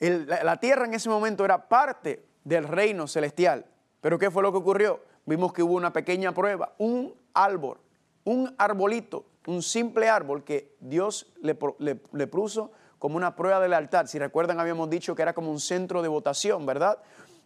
la 0.00 0.56
tierra 0.58 0.84
en 0.84 0.94
ese 0.94 1.08
momento 1.08 1.44
era 1.44 1.68
parte 1.68 2.24
del 2.42 2.64
reino 2.64 3.06
celestial. 3.06 3.66
Pero 4.00 4.18
¿qué 4.18 4.30
fue 4.30 4.42
lo 4.42 4.50
que 4.50 4.58
ocurrió? 4.58 5.00
Vimos 5.26 5.52
que 5.52 5.62
hubo 5.62 5.74
una 5.74 5.92
pequeña 5.92 6.32
prueba, 6.32 6.74
un 6.78 7.14
árbol, 7.34 7.78
un 8.24 8.54
arbolito, 8.58 9.24
un 9.46 9.62
simple 9.62 10.08
árbol 10.08 10.44
que 10.44 10.76
Dios 10.80 11.32
le, 11.40 11.54
puso 12.26 12.70
como 12.98 13.16
una 13.16 13.34
prueba 13.34 13.60
del 13.60 13.72
altar. 13.72 14.08
Si 14.08 14.18
recuerdan, 14.18 14.60
habíamos 14.60 14.90
dicho 14.90 15.14
que 15.14 15.22
era 15.22 15.32
como 15.32 15.50
un 15.50 15.60
centro 15.60 16.02
de 16.02 16.08
votación, 16.08 16.66
¿verdad? 16.66 16.98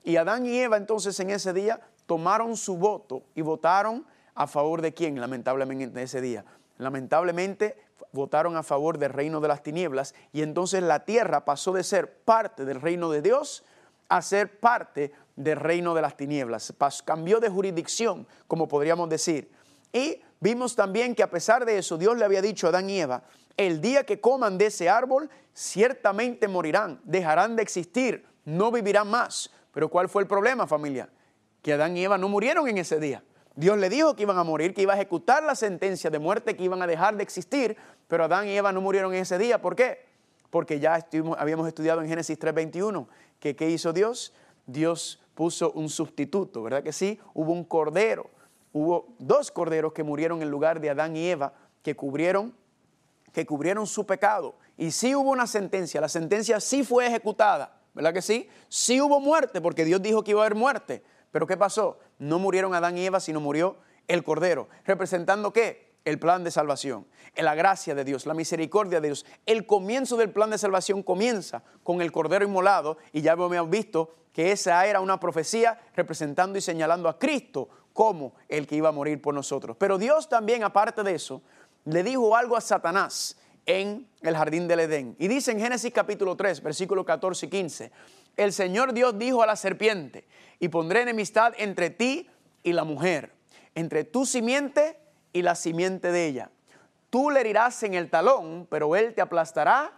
Y 0.04 0.16
Adán 0.16 0.46
y 0.46 0.58
Eva 0.58 0.76
entonces 0.76 1.18
en 1.20 1.30
ese 1.30 1.52
día 1.52 1.80
tomaron 2.06 2.56
su 2.56 2.76
voto 2.76 3.22
y 3.34 3.42
votaron 3.42 4.04
a 4.34 4.46
favor 4.46 4.82
de 4.82 4.92
quién, 4.92 5.20
lamentablemente, 5.20 5.84
en 5.84 5.98
ese 5.98 6.20
día. 6.20 6.44
Lamentablemente 6.78 7.76
votaron 8.12 8.56
a 8.56 8.62
favor 8.62 8.98
del 8.98 9.12
reino 9.12 9.40
de 9.40 9.48
las 9.48 9.62
tinieblas 9.62 10.14
y 10.32 10.42
entonces 10.42 10.82
la 10.82 11.04
tierra 11.04 11.44
pasó 11.44 11.72
de 11.72 11.84
ser 11.84 12.12
parte 12.24 12.64
del 12.64 12.80
reino 12.80 13.10
de 13.10 13.22
Dios 13.22 13.64
a 14.08 14.20
ser 14.20 14.58
parte 14.58 15.12
del 15.36 15.58
reino 15.58 15.94
de 15.94 16.02
las 16.02 16.16
tinieblas. 16.16 16.74
cambió 17.04 17.40
de 17.40 17.48
jurisdicción, 17.48 18.26
como 18.46 18.68
podríamos 18.68 19.08
decir. 19.08 19.50
Y 19.92 20.20
vimos 20.42 20.74
también 20.74 21.14
que 21.14 21.22
a 21.22 21.30
pesar 21.30 21.64
de 21.64 21.78
eso, 21.78 21.96
Dios 21.96 22.18
le 22.18 22.24
había 22.24 22.42
dicho 22.42 22.66
a 22.66 22.70
Adán 22.70 22.90
y 22.90 23.00
Eva, 23.00 23.22
el 23.56 23.80
día 23.80 24.04
que 24.04 24.20
coman 24.20 24.58
de 24.58 24.66
ese 24.66 24.90
árbol, 24.90 25.30
ciertamente 25.54 26.48
morirán, 26.48 27.00
dejarán 27.04 27.56
de 27.56 27.62
existir, 27.62 28.26
no 28.44 28.72
vivirán 28.72 29.08
más. 29.08 29.50
Pero 29.72 29.88
¿cuál 29.88 30.08
fue 30.08 30.22
el 30.22 30.28
problema, 30.28 30.66
familia? 30.66 31.08
Que 31.62 31.74
Adán 31.74 31.96
y 31.96 32.04
Eva 32.04 32.18
no 32.18 32.28
murieron 32.28 32.68
en 32.68 32.78
ese 32.78 32.98
día. 32.98 33.22
Dios 33.54 33.78
le 33.78 33.88
dijo 33.88 34.16
que 34.16 34.22
iban 34.22 34.38
a 34.38 34.44
morir, 34.44 34.74
que 34.74 34.82
iba 34.82 34.94
a 34.94 34.96
ejecutar 34.96 35.42
la 35.42 35.54
sentencia 35.54 36.10
de 36.10 36.18
muerte, 36.18 36.56
que 36.56 36.64
iban 36.64 36.82
a 36.82 36.86
dejar 36.86 37.16
de 37.16 37.22
existir, 37.22 37.76
pero 38.08 38.24
Adán 38.24 38.48
y 38.48 38.56
Eva 38.56 38.72
no 38.72 38.80
murieron 38.80 39.14
en 39.14 39.20
ese 39.20 39.38
día. 39.38 39.60
¿Por 39.60 39.76
qué? 39.76 40.06
Porque 40.50 40.80
ya 40.80 41.06
habíamos 41.38 41.68
estudiado 41.68 42.00
en 42.02 42.08
Génesis 42.08 42.38
3:21 42.38 43.06
que 43.38 43.54
¿qué 43.54 43.70
hizo 43.70 43.92
Dios? 43.92 44.34
Dios 44.66 45.22
puso 45.34 45.72
un 45.72 45.88
sustituto, 45.88 46.62
¿verdad 46.62 46.82
que 46.82 46.92
sí? 46.92 47.18
Hubo 47.34 47.52
un 47.52 47.64
cordero, 47.64 48.30
hubo 48.72 49.14
dos 49.18 49.50
corderos 49.50 49.92
que 49.92 50.02
murieron 50.02 50.42
en 50.42 50.50
lugar 50.50 50.80
de 50.80 50.90
Adán 50.90 51.16
y 51.16 51.28
Eva, 51.28 51.52
que 51.82 51.94
cubrieron, 51.94 52.54
que 53.32 53.46
cubrieron 53.46 53.86
su 53.86 54.06
pecado. 54.06 54.56
Y 54.76 54.90
sí 54.90 55.14
hubo 55.14 55.30
una 55.30 55.46
sentencia, 55.46 56.00
la 56.00 56.08
sentencia 56.08 56.60
sí 56.60 56.84
fue 56.84 57.06
ejecutada, 57.06 57.80
¿verdad 57.94 58.12
que 58.12 58.22
sí? 58.22 58.48
Sí 58.68 59.00
hubo 59.00 59.20
muerte, 59.20 59.60
porque 59.60 59.84
Dios 59.84 60.02
dijo 60.02 60.24
que 60.24 60.32
iba 60.32 60.42
a 60.42 60.46
haber 60.46 60.56
muerte. 60.56 61.02
Pero 61.30 61.46
¿qué 61.46 61.56
pasó? 61.56 61.98
No 62.18 62.38
murieron 62.38 62.74
Adán 62.74 62.98
y 62.98 63.06
Eva, 63.06 63.20
sino 63.20 63.40
murió 63.40 63.76
el 64.08 64.22
cordero. 64.24 64.68
¿Representando 64.84 65.52
qué? 65.52 65.92
el 66.04 66.18
plan 66.18 66.44
de 66.44 66.50
salvación, 66.50 67.06
la 67.36 67.54
gracia 67.54 67.94
de 67.94 68.04
Dios, 68.04 68.26
la 68.26 68.34
misericordia 68.34 69.00
de 69.00 69.08
Dios. 69.08 69.26
El 69.46 69.66
comienzo 69.66 70.16
del 70.16 70.30
plan 70.30 70.50
de 70.50 70.58
salvación 70.58 71.02
comienza 71.02 71.62
con 71.82 72.00
el 72.02 72.12
Cordero 72.12 72.44
Inmolado 72.44 72.98
y 73.12 73.22
ya 73.22 73.32
hemos 73.32 73.70
visto 73.70 74.14
que 74.32 74.52
esa 74.52 74.84
era 74.86 75.00
una 75.00 75.20
profecía 75.20 75.78
representando 75.94 76.58
y 76.58 76.62
señalando 76.62 77.08
a 77.08 77.18
Cristo 77.18 77.68
como 77.92 78.34
el 78.48 78.66
que 78.66 78.76
iba 78.76 78.88
a 78.88 78.92
morir 78.92 79.20
por 79.20 79.34
nosotros. 79.34 79.76
Pero 79.78 79.98
Dios 79.98 80.28
también, 80.28 80.64
aparte 80.64 81.02
de 81.02 81.14
eso, 81.14 81.42
le 81.84 82.02
dijo 82.02 82.36
algo 82.36 82.56
a 82.56 82.60
Satanás 82.60 83.36
en 83.66 84.06
el 84.22 84.36
jardín 84.36 84.66
del 84.66 84.80
Edén. 84.80 85.16
Y 85.18 85.28
dice 85.28 85.52
en 85.52 85.60
Génesis 85.60 85.92
capítulo 85.92 86.36
3, 86.36 86.62
versículos 86.62 87.04
14 87.04 87.46
y 87.46 87.48
15, 87.48 87.92
el 88.36 88.52
Señor 88.52 88.92
Dios 88.92 89.18
dijo 89.18 89.42
a 89.42 89.46
la 89.46 89.56
serpiente, 89.56 90.26
y 90.58 90.68
pondré 90.68 91.02
enemistad 91.02 91.54
entre 91.58 91.90
ti 91.90 92.28
y 92.62 92.72
la 92.72 92.84
mujer, 92.84 93.32
entre 93.74 94.04
tu 94.04 94.26
simiente 94.26 94.98
y 95.32 95.42
la 95.42 95.54
simiente 95.54 96.12
de 96.12 96.26
ella. 96.26 96.50
Tú 97.10 97.30
le 97.30 97.40
herirás 97.40 97.82
en 97.82 97.94
el 97.94 98.08
talón, 98.08 98.66
pero 98.70 98.96
él 98.96 99.14
te 99.14 99.20
aplastará 99.20 99.92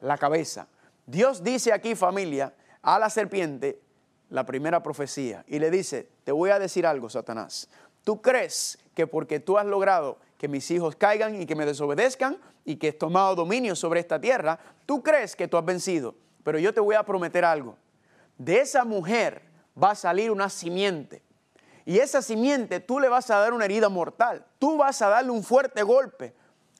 la 0.00 0.16
cabeza. 0.16 0.68
Dios 1.06 1.42
dice 1.42 1.72
aquí, 1.72 1.94
familia, 1.94 2.54
a 2.80 2.98
la 2.98 3.10
serpiente 3.10 3.80
la 4.30 4.46
primera 4.46 4.82
profecía 4.82 5.44
y 5.46 5.58
le 5.58 5.70
dice, 5.70 6.08
te 6.24 6.32
voy 6.32 6.50
a 6.50 6.58
decir 6.58 6.86
algo, 6.86 7.08
Satanás. 7.08 7.68
Tú 8.02 8.20
crees 8.20 8.78
que 8.94 9.06
porque 9.06 9.40
tú 9.40 9.58
has 9.58 9.66
logrado 9.66 10.18
que 10.38 10.48
mis 10.48 10.70
hijos 10.70 10.96
caigan 10.96 11.40
y 11.40 11.46
que 11.46 11.54
me 11.54 11.66
desobedezcan 11.66 12.38
y 12.64 12.76
que 12.76 12.88
he 12.88 12.92
tomado 12.92 13.34
dominio 13.34 13.76
sobre 13.76 14.00
esta 14.00 14.20
tierra, 14.20 14.58
tú 14.86 15.02
crees 15.02 15.36
que 15.36 15.48
tú 15.48 15.56
has 15.56 15.64
vencido. 15.64 16.14
Pero 16.42 16.58
yo 16.58 16.74
te 16.74 16.80
voy 16.80 16.94
a 16.94 17.02
prometer 17.02 17.44
algo. 17.44 17.76
De 18.36 18.60
esa 18.60 18.84
mujer 18.84 19.42
va 19.80 19.92
a 19.92 19.94
salir 19.94 20.30
una 20.30 20.48
simiente 20.48 21.22
y 21.84 21.98
esa 21.98 22.22
simiente 22.22 22.80
tú 22.80 22.98
le 22.98 23.08
vas 23.08 23.30
a 23.30 23.38
dar 23.38 23.52
una 23.52 23.66
herida 23.66 23.88
mortal, 23.88 24.44
tú 24.58 24.78
vas 24.78 25.02
a 25.02 25.08
darle 25.08 25.30
un 25.30 25.42
fuerte 25.42 25.82
golpe, 25.82 26.34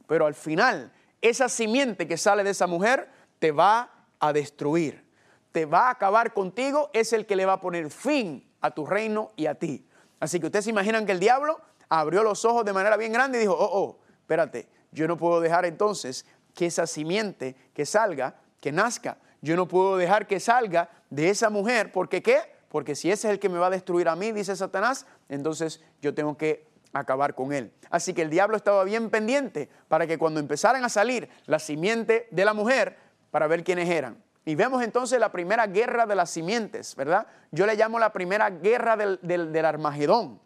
pero 0.06 0.26
al 0.26 0.34
final 0.34 0.92
esa 1.20 1.48
simiente 1.48 2.08
que 2.08 2.16
sale 2.16 2.42
de 2.44 2.50
esa 2.50 2.66
mujer 2.66 3.08
te 3.38 3.52
va 3.52 3.90
a 4.18 4.32
destruir, 4.32 5.04
te 5.52 5.66
va 5.66 5.88
a 5.88 5.90
acabar 5.90 6.32
contigo, 6.32 6.90
es 6.92 7.12
el 7.12 7.26
que 7.26 7.36
le 7.36 7.46
va 7.46 7.54
a 7.54 7.60
poner 7.60 7.90
fin 7.90 8.46
a 8.64 8.71
tu 8.71 8.87
reino 8.87 9.33
y 9.37 9.44
a 9.44 9.54
ti. 9.56 9.87
Así 10.21 10.40
que 10.40 10.47
ustedes 10.47 10.64
se 10.64 10.71
imaginan 10.71 11.04
que 11.04 11.12
el 11.12 11.21
diablo 11.21 11.61
abrió 11.90 12.23
los 12.23 12.47
ojos 12.47 12.64
de 12.64 12.73
manera 12.73 12.97
bien 12.97 13.12
grande 13.12 13.37
y 13.37 13.42
dijo, 13.42 13.52
oh, 13.52 13.68
oh, 13.78 13.99
espérate, 14.21 14.68
yo 14.90 15.06
no 15.06 15.18
puedo 15.18 15.42
dejar 15.42 15.66
entonces 15.66 16.25
que 16.54 16.64
esa 16.64 16.87
simiente 16.87 17.56
que 17.75 17.85
salga, 17.85 18.37
que 18.61 18.73
nazca, 18.73 19.18
yo 19.42 19.54
no 19.54 19.68
puedo 19.68 19.99
dejar 19.99 20.26
que 20.26 20.40
salga 20.40 20.88
de 21.11 21.28
esa 21.28 21.50
mujer, 21.50 21.92
porque 21.92 22.23
¿qué? 22.23 22.40
porque 22.71 22.94
si 22.94 23.11
ese 23.11 23.28
es 23.28 23.35
el 23.35 23.38
que 23.38 23.50
me 23.50 23.59
va 23.59 23.66
a 23.66 23.71
destruir 23.71 24.09
a 24.09 24.16
mí, 24.16 24.33
dice 24.33 24.56
Satanás, 24.56 25.06
entonces 25.28 25.83
yo 26.00 26.14
tengo 26.14 26.38
que 26.38 26.66
acabar 26.94 27.35
con 27.35 27.52
él. 27.52 27.71
Así 27.90 28.14
que 28.14 28.23
el 28.23 28.30
diablo 28.30 28.56
estaba 28.56 28.83
bien 28.85 29.11
pendiente 29.11 29.68
para 29.88 30.06
que 30.06 30.16
cuando 30.16 30.40
empezaran 30.40 30.83
a 30.85 30.88
salir 30.88 31.28
la 31.44 31.59
simiente 31.59 32.28
de 32.30 32.44
la 32.47 32.54
mujer, 32.54 32.97
para 33.30 33.47
ver 33.47 33.62
quiénes 33.62 33.90
eran. 33.90 34.23
Y 34.44 34.54
vemos 34.54 34.82
entonces 34.82 35.18
la 35.18 35.32
primera 35.32 35.66
guerra 35.66 36.06
de 36.06 36.14
las 36.14 36.30
simientes, 36.30 36.94
¿verdad? 36.96 37.26
Yo 37.50 37.66
le 37.66 37.76
llamo 37.76 37.98
la 37.98 38.12
primera 38.12 38.50
guerra 38.50 38.96
del, 38.96 39.18
del, 39.22 39.64
Armagedón. 39.64 40.38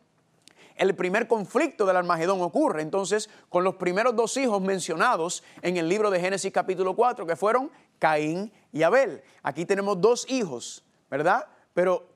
El 0.77 0.95
primer 0.95 1.27
conflicto 1.27 1.85
del 1.85 1.97
Armagedón 1.97 2.41
ocurre 2.41 2.83
entonces 2.83 3.29
con 3.49 3.65
los 3.65 3.75
primeros 3.75 4.15
dos 4.15 4.37
hijos 4.37 4.63
mencionados 4.63 5.43
en 5.63 5.77
el 5.77 5.89
libro 5.89 6.11
de 6.11 6.21
Génesis 6.21 6.53
capítulo 6.53 6.95
4, 6.95 7.27
que 7.27 7.35
fueron 7.35 7.73
Caín 7.99 8.53
y 8.73 8.85
Abel. 8.85 9.23
Aquí 9.43 9.65
tenemos 9.65 10.01
dos 10.01 10.31
hijos, 10.31 10.85
¿verdad? 11.11 11.47
Pero 11.75 12.07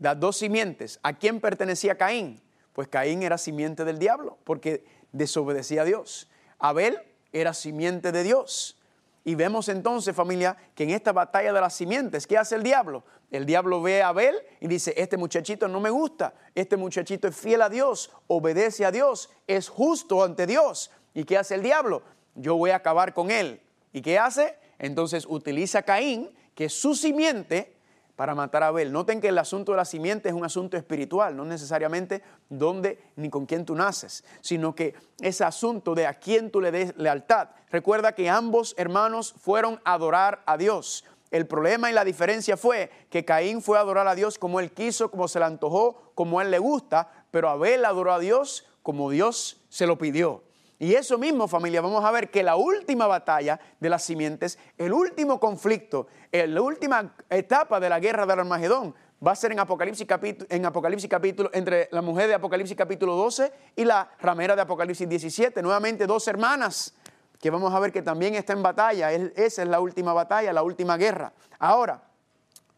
las 0.00 0.18
dos 0.18 0.36
simientes, 0.36 0.98
¿a 1.04 1.12
quién 1.12 1.40
pertenecía 1.40 1.96
Caín? 1.96 2.40
Pues 2.72 2.88
Caín 2.88 3.22
era 3.22 3.38
simiente 3.38 3.84
del 3.84 4.00
diablo, 4.00 4.38
porque 4.42 4.84
desobedecía 5.12 5.82
a 5.82 5.84
Dios. 5.84 6.28
Abel 6.58 6.98
era 7.32 7.54
simiente 7.54 8.10
de 8.10 8.22
Dios. 8.24 8.77
Y 9.24 9.34
vemos 9.34 9.68
entonces, 9.68 10.14
familia, 10.14 10.56
que 10.74 10.84
en 10.84 10.90
esta 10.90 11.12
batalla 11.12 11.52
de 11.52 11.60
las 11.60 11.74
simientes, 11.74 12.26
¿qué 12.26 12.38
hace 12.38 12.54
el 12.54 12.62
diablo? 12.62 13.04
El 13.30 13.44
diablo 13.44 13.82
ve 13.82 14.02
a 14.02 14.08
Abel 14.08 14.34
y 14.60 14.68
dice, 14.68 14.94
este 14.96 15.16
muchachito 15.16 15.68
no 15.68 15.80
me 15.80 15.90
gusta, 15.90 16.34
este 16.54 16.76
muchachito 16.76 17.28
es 17.28 17.36
fiel 17.36 17.60
a 17.62 17.68
Dios, 17.68 18.10
obedece 18.26 18.86
a 18.86 18.90
Dios, 18.90 19.30
es 19.46 19.68
justo 19.68 20.24
ante 20.24 20.46
Dios. 20.46 20.90
¿Y 21.12 21.24
qué 21.24 21.36
hace 21.36 21.54
el 21.54 21.62
diablo? 21.62 22.02
Yo 22.34 22.56
voy 22.56 22.70
a 22.70 22.76
acabar 22.76 23.12
con 23.12 23.30
él. 23.30 23.60
¿Y 23.92 24.00
qué 24.00 24.18
hace? 24.18 24.56
Entonces 24.78 25.26
utiliza 25.28 25.80
a 25.80 25.82
Caín, 25.82 26.30
que 26.54 26.66
es 26.66 26.72
su 26.72 26.94
simiente, 26.94 27.76
para 28.18 28.34
matar 28.34 28.64
a 28.64 28.66
Abel. 28.66 28.90
Noten 28.90 29.20
que 29.20 29.28
el 29.28 29.38
asunto 29.38 29.70
de 29.70 29.76
la 29.76 29.84
simiente 29.84 30.28
es 30.28 30.34
un 30.34 30.44
asunto 30.44 30.76
espiritual, 30.76 31.36
no 31.36 31.44
necesariamente 31.44 32.20
dónde 32.48 32.98
ni 33.14 33.30
con 33.30 33.46
quién 33.46 33.64
tú 33.64 33.76
naces, 33.76 34.24
sino 34.40 34.74
que 34.74 34.96
ese 35.20 35.44
asunto 35.44 35.94
de 35.94 36.04
a 36.04 36.14
quién 36.14 36.50
tú 36.50 36.60
le 36.60 36.72
des 36.72 36.96
lealtad. 36.96 37.50
Recuerda 37.70 38.16
que 38.16 38.28
ambos 38.28 38.74
hermanos 38.76 39.36
fueron 39.38 39.80
a 39.84 39.92
adorar 39.92 40.42
a 40.46 40.56
Dios. 40.56 41.04
El 41.30 41.46
problema 41.46 41.90
y 41.90 41.94
la 41.94 42.04
diferencia 42.04 42.56
fue 42.56 42.90
que 43.08 43.24
Caín 43.24 43.62
fue 43.62 43.78
a 43.78 43.82
adorar 43.82 44.08
a 44.08 44.16
Dios 44.16 44.36
como 44.36 44.58
él 44.58 44.72
quiso, 44.72 45.12
como 45.12 45.28
se 45.28 45.38
le 45.38 45.44
antojó, 45.44 46.10
como 46.16 46.40
a 46.40 46.42
él 46.42 46.50
le 46.50 46.58
gusta, 46.58 47.12
pero 47.30 47.48
Abel 47.48 47.84
adoró 47.84 48.12
a 48.12 48.18
Dios 48.18 48.66
como 48.82 49.10
Dios 49.10 49.60
se 49.68 49.86
lo 49.86 49.96
pidió. 49.96 50.42
Y 50.78 50.94
eso 50.94 51.18
mismo, 51.18 51.48
familia, 51.48 51.80
vamos 51.80 52.04
a 52.04 52.10
ver 52.10 52.30
que 52.30 52.42
la 52.42 52.56
última 52.56 53.06
batalla 53.06 53.58
de 53.80 53.88
las 53.88 54.04
simientes, 54.04 54.58
el 54.76 54.92
último 54.92 55.40
conflicto, 55.40 56.06
la 56.30 56.62
última 56.62 57.14
etapa 57.28 57.80
de 57.80 57.88
la 57.88 57.98
guerra 57.98 58.26
del 58.26 58.40
Armagedón, 58.40 58.94
va 59.26 59.32
a 59.32 59.36
ser 59.36 59.50
en 59.52 59.58
Apocalipsis 59.58 60.06
capítulo, 60.06 60.46
en 60.50 60.64
Apocalipsis 60.64 61.10
capítulo, 61.10 61.50
entre 61.52 61.88
la 61.90 62.02
mujer 62.02 62.28
de 62.28 62.34
Apocalipsis 62.34 62.76
capítulo 62.76 63.16
12 63.16 63.52
y 63.74 63.84
la 63.84 64.08
ramera 64.20 64.54
de 64.54 64.62
Apocalipsis 64.62 65.08
17. 65.08 65.60
Nuevamente 65.62 66.06
dos 66.06 66.28
hermanas 66.28 66.94
que 67.40 67.50
vamos 67.50 67.74
a 67.74 67.80
ver 67.80 67.92
que 67.92 68.02
también 68.02 68.36
está 68.36 68.52
en 68.52 68.62
batalla. 68.62 69.12
Esa 69.12 69.62
es 69.62 69.68
la 69.68 69.80
última 69.80 70.12
batalla, 70.12 70.52
la 70.52 70.62
última 70.62 70.96
guerra. 70.96 71.32
Ahora, 71.58 72.02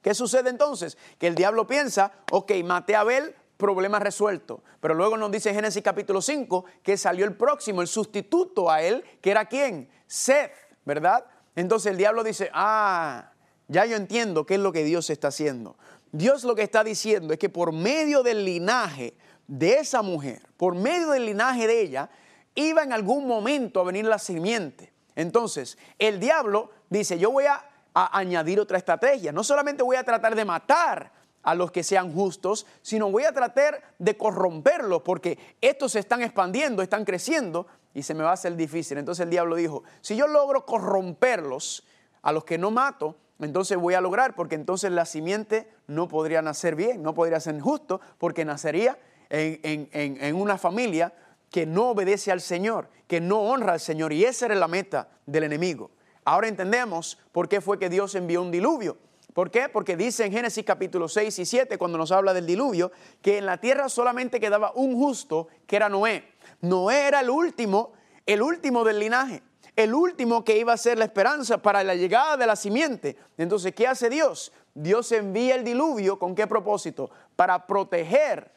¿qué 0.00 0.14
sucede 0.14 0.49
entonces? 0.49 0.97
Que 1.19 1.26
el 1.26 1.35
diablo 1.35 1.66
piensa, 1.66 2.12
ok, 2.30 2.52
maté 2.64 2.97
a 2.97 3.00
Abel, 3.00 3.35
problema 3.61 4.00
resuelto. 4.00 4.64
Pero 4.81 4.95
luego 4.95 5.17
nos 5.17 5.31
dice 5.31 5.55
Génesis 5.55 5.85
capítulo 5.85 6.21
5 6.21 6.64
que 6.83 6.97
salió 6.97 7.25
el 7.25 7.37
próximo, 7.37 7.81
el 7.81 7.87
sustituto 7.87 8.69
a 8.69 8.83
él, 8.83 9.05
que 9.21 9.31
era 9.31 9.45
quién? 9.45 9.88
Seth, 10.09 10.50
¿verdad? 10.85 11.25
Entonces 11.55 11.93
el 11.93 11.99
diablo 11.99 12.25
dice, 12.25 12.50
ah, 12.52 13.33
ya 13.69 13.85
yo 13.85 13.97
entiendo 13.97 14.45
qué 14.47 14.55
es 14.55 14.61
lo 14.61 14.73
que 14.73 14.83
Dios 14.83 15.09
está 15.11 15.29
haciendo. 15.29 15.76
Dios 16.11 16.43
lo 16.43 16.57
que 16.57 16.62
está 16.62 16.83
diciendo 16.83 17.33
es 17.33 17.38
que 17.38 17.49
por 17.49 17.73
medio 17.73 18.25
del 18.25 18.45
linaje 18.45 19.14
de 19.47 19.75
esa 19.75 20.02
mujer, 20.02 20.43
por 20.57 20.75
medio 20.75 21.11
del 21.11 21.26
linaje 21.26 21.69
de 21.69 21.81
ella, 21.83 22.11
iba 22.55 22.83
en 22.83 22.93
algún 22.93 23.29
momento 23.29 23.81
a 23.81 23.85
venir 23.85 24.07
la 24.07 24.19
simiente. 24.19 24.93
Entonces, 25.14 25.79
el 25.99 26.19
diablo 26.19 26.71
dice, 26.88 27.19
yo 27.19 27.31
voy 27.31 27.45
a 27.45 27.64
añadir 27.95 28.59
otra 28.59 28.79
estrategia. 28.79 29.33
No 29.33 29.45
solamente 29.45 29.83
voy 29.83 29.97
a 29.97 30.05
tratar 30.05 30.35
de 30.35 30.45
matar 30.45 31.12
a 31.43 31.55
los 31.55 31.71
que 31.71 31.83
sean 31.83 32.13
justos, 32.13 32.67
sino 32.83 33.11
voy 33.11 33.25
a 33.25 33.33
tratar 33.33 33.83
de 33.99 34.17
corromperlos 34.17 35.03
porque 35.03 35.39
estos 35.61 35.93
se 35.93 35.99
están 35.99 36.23
expandiendo, 36.23 36.83
están 36.83 37.05
creciendo 37.05 37.67
y 37.95 38.03
se 38.03 38.15
me 38.15 38.23
va 38.23 38.31
a 38.31 38.35
hacer 38.35 38.57
difícil. 38.57 38.99
Entonces 38.99 39.25
el 39.25 39.31
diablo 39.31 39.57
dijo, 39.57 39.83
si 40.00 40.17
yo 40.17 40.26
logro 40.26 40.67
corromperlos 40.67 41.87
a 42.23 42.33
los 42.33 42.45
que 42.45 42.59
no 42.59 42.71
mato, 42.71 43.17
entonces 43.39 43.79
voy 43.79 43.95
a 43.95 44.00
lograr 44.00 44.35
porque 44.35 44.55
entonces 44.55 44.93
la 44.93 45.07
simiente 45.07 45.69
no 45.87 46.09
podría 46.09 46.43
nacer 46.43 46.75
bien, 46.75 47.03
no 47.03 47.15
podría 47.15 47.41
ser 47.41 47.59
justo 47.61 48.00
porque 48.19 48.45
nacería 48.45 48.99
en, 49.31 49.89
en 49.93 50.37
una 50.37 50.59
familia 50.59 51.15
que 51.50 51.65
no 51.65 51.91
obedece 51.91 52.31
al 52.31 52.41
Señor, 52.41 52.89
que 53.07 53.21
no 53.21 53.41
honra 53.41 53.73
al 53.73 53.81
Señor 53.81 54.13
y 54.13 54.25
esa 54.25 54.47
era 54.47 54.55
la 54.55 54.69
meta 54.69 55.09
del 55.26 55.45
enemigo. 55.45 55.91
Ahora 56.25 56.49
entendemos 56.49 57.19
por 57.33 57.49
qué 57.49 57.61
fue 57.61 57.79
que 57.79 57.89
Dios 57.89 58.15
envió 58.15 58.43
un 58.43 58.50
diluvio 58.50 58.99
¿Por 59.32 59.50
qué? 59.50 59.69
Porque 59.69 59.97
dice 59.97 60.25
en 60.25 60.32
Génesis 60.32 60.64
capítulo 60.64 61.08
6 61.08 61.38
y 61.38 61.47
7, 61.47 61.78
cuando 61.78 61.99
nos 61.99 62.10
habla 62.10 62.34
del 62.34 62.47
diluvio, 62.47 62.90
que 63.23 63.38
en 63.38 63.47
la 63.47 63.58
tierra 63.58 63.88
solamente 63.88 64.40
quedaba 64.40 64.73
un 64.75 64.97
justo, 64.97 65.49
que 65.66 65.76
era 65.76 65.88
Noé. 65.88 66.32
Noé 66.60 67.06
era 67.06 67.21
el 67.21 67.30
último, 67.30 67.93
el 68.26 68.43
último 68.43 68.82
del 68.82 68.99
linaje, 68.99 69.43
el 69.76 69.95
último 69.95 70.45
que 70.45 70.58
iba 70.58 70.73
a 70.73 70.76
ser 70.76 70.99
la 70.99 71.04
esperanza 71.04 71.58
para 71.58 71.84
la 71.84 71.95
llegada 71.95 72.36
de 72.36 72.47
la 72.47 72.56
simiente. 72.56 73.16
Entonces, 73.38 73.75
¿qué 73.75 73.86
hace 73.86 74.10
Dios? 74.10 74.52
Dios 74.75 75.12
envía 75.12 75.54
el 75.54 75.64
diluvio, 75.64 76.19
¿con 76.19 76.34
qué 76.34 76.47
propósito? 76.47 77.10
Para 77.36 77.66
proteger 77.66 78.50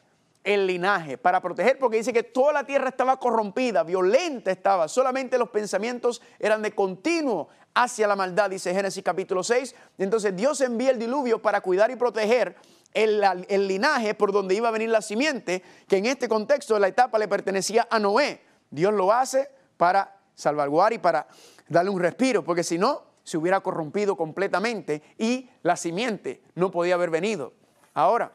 el 0.44 0.66
linaje, 0.66 1.16
para 1.16 1.40
proteger, 1.40 1.78
porque 1.78 1.96
dice 1.96 2.12
que 2.12 2.22
toda 2.22 2.52
la 2.52 2.64
tierra 2.64 2.90
estaba 2.90 3.18
corrompida, 3.18 3.82
violenta 3.82 4.50
estaba, 4.50 4.88
solamente 4.88 5.38
los 5.38 5.48
pensamientos 5.48 6.20
eran 6.38 6.60
de 6.60 6.72
continuo 6.72 7.48
hacia 7.72 8.06
la 8.06 8.14
maldad, 8.14 8.50
dice 8.50 8.74
Génesis 8.74 9.02
capítulo 9.02 9.42
6. 9.42 9.74
Entonces 9.98 10.36
Dios 10.36 10.60
envía 10.60 10.90
el 10.90 10.98
diluvio 10.98 11.40
para 11.40 11.62
cuidar 11.62 11.90
y 11.90 11.96
proteger 11.96 12.56
el, 12.92 13.24
el, 13.48 13.66
linaje 13.66 14.14
por 14.14 14.32
donde 14.32 14.54
iba 14.54 14.68
a 14.68 14.72
venir 14.72 14.90
la 14.90 15.02
simiente, 15.02 15.62
que 15.88 15.96
en 15.96 16.06
este 16.06 16.28
contexto 16.28 16.74
de 16.74 16.80
la 16.80 16.88
etapa 16.88 17.18
le 17.18 17.26
pertenecía 17.26 17.88
a 17.90 17.98
Noé. 17.98 18.42
Dios 18.70 18.92
lo 18.92 19.12
hace 19.12 19.48
para 19.78 20.20
salvaguardar 20.34 20.92
y 20.92 20.98
para 20.98 21.26
darle 21.68 21.90
un 21.90 22.00
respiro, 22.00 22.44
porque 22.44 22.62
si 22.62 22.78
no, 22.78 23.02
se 23.24 23.38
hubiera 23.38 23.60
corrompido 23.60 24.16
completamente 24.16 25.02
y 25.18 25.48
la 25.62 25.76
simiente 25.76 26.42
no 26.54 26.70
podía 26.70 26.94
haber 26.94 27.08
venido. 27.08 27.54
Ahora, 27.94 28.32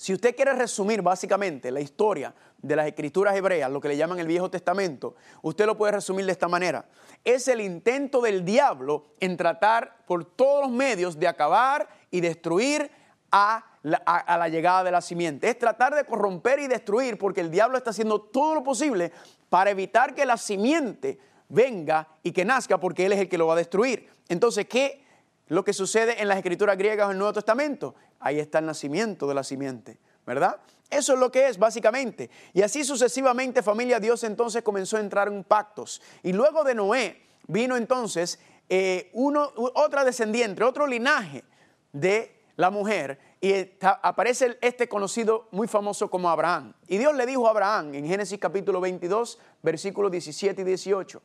si 0.00 0.14
usted 0.14 0.34
quiere 0.34 0.54
resumir 0.54 1.02
básicamente 1.02 1.70
la 1.70 1.82
historia 1.82 2.34
de 2.56 2.74
las 2.74 2.86
escrituras 2.86 3.36
hebreas, 3.36 3.70
lo 3.70 3.82
que 3.82 3.88
le 3.88 3.98
llaman 3.98 4.18
el 4.18 4.26
Viejo 4.26 4.50
Testamento, 4.50 5.14
usted 5.42 5.66
lo 5.66 5.76
puede 5.76 5.92
resumir 5.92 6.24
de 6.24 6.32
esta 6.32 6.48
manera. 6.48 6.86
Es 7.22 7.48
el 7.48 7.60
intento 7.60 8.22
del 8.22 8.42
diablo 8.42 9.08
en 9.20 9.36
tratar 9.36 9.98
por 10.06 10.24
todos 10.24 10.62
los 10.62 10.70
medios 10.70 11.18
de 11.18 11.28
acabar 11.28 11.86
y 12.10 12.22
destruir 12.22 12.90
a 13.30 13.62
la, 13.82 14.48
llegada 14.48 14.84
de 14.84 14.90
la 14.90 15.02
simiente. 15.02 15.50
Es 15.50 15.58
tratar 15.58 15.94
de 15.94 16.06
corromper 16.06 16.60
y 16.60 16.66
destruir 16.66 17.18
porque 17.18 17.42
el 17.42 17.50
diablo 17.50 17.76
está 17.76 17.90
haciendo 17.90 18.22
todo 18.22 18.54
lo 18.54 18.62
posible 18.62 19.12
para 19.50 19.68
evitar 19.68 20.14
que 20.14 20.24
la 20.24 20.38
simiente 20.38 21.18
venga 21.50 22.08
y 22.22 22.32
que 22.32 22.46
nazca 22.46 22.80
porque 22.80 23.04
él 23.04 23.12
es 23.12 23.18
el 23.18 23.28
que 23.28 23.36
lo 23.36 23.48
va 23.48 23.52
a 23.52 23.56
destruir. 23.58 24.08
Entonces, 24.30 24.64
¿qué 24.64 25.04
lo 25.50 25.62
que 25.62 25.72
sucede 25.72 26.20
en 26.20 26.26
las 26.26 26.38
escrituras 26.38 26.76
griegas 26.76 27.06
o 27.06 27.10
en 27.10 27.16
el 27.16 27.18
Nuevo 27.18 27.34
Testamento? 27.34 27.94
ahí 28.20 28.38
está 28.38 28.58
el 28.58 28.66
nacimiento 28.66 29.26
de 29.26 29.34
la 29.34 29.42
simiente, 29.42 29.98
¿verdad? 30.26 30.60
Eso 30.88 31.14
es 31.14 31.18
lo 31.18 31.32
que 31.32 31.48
es 31.48 31.58
básicamente. 31.58 32.30
Y 32.52 32.62
así 32.62 32.84
sucesivamente 32.84 33.62
familia, 33.62 33.98
Dios 33.98 34.22
entonces 34.24 34.62
comenzó 34.62 34.96
a 34.96 35.00
entrar 35.00 35.28
en 35.28 35.42
pactos. 35.42 36.00
Y 36.22 36.32
luego 36.32 36.62
de 36.62 36.74
Noé 36.74 37.22
vino 37.46 37.76
entonces 37.76 38.38
eh, 38.68 39.10
uno, 39.14 39.50
otra 39.56 40.04
descendiente, 40.04 40.62
otro 40.62 40.86
linaje 40.86 41.44
de 41.92 42.42
la 42.56 42.70
mujer. 42.70 43.18
Y 43.40 43.54
aparece 43.80 44.58
este 44.60 44.88
conocido 44.88 45.48
muy 45.50 45.66
famoso 45.66 46.10
como 46.10 46.28
Abraham. 46.28 46.74
Y 46.86 46.98
Dios 46.98 47.14
le 47.14 47.24
dijo 47.24 47.46
a 47.46 47.50
Abraham 47.50 47.94
en 47.94 48.06
Génesis 48.06 48.38
capítulo 48.38 48.80
22, 48.80 49.38
versículos 49.62 50.10
17 50.10 50.60
y 50.60 50.64
18. 50.64 51.22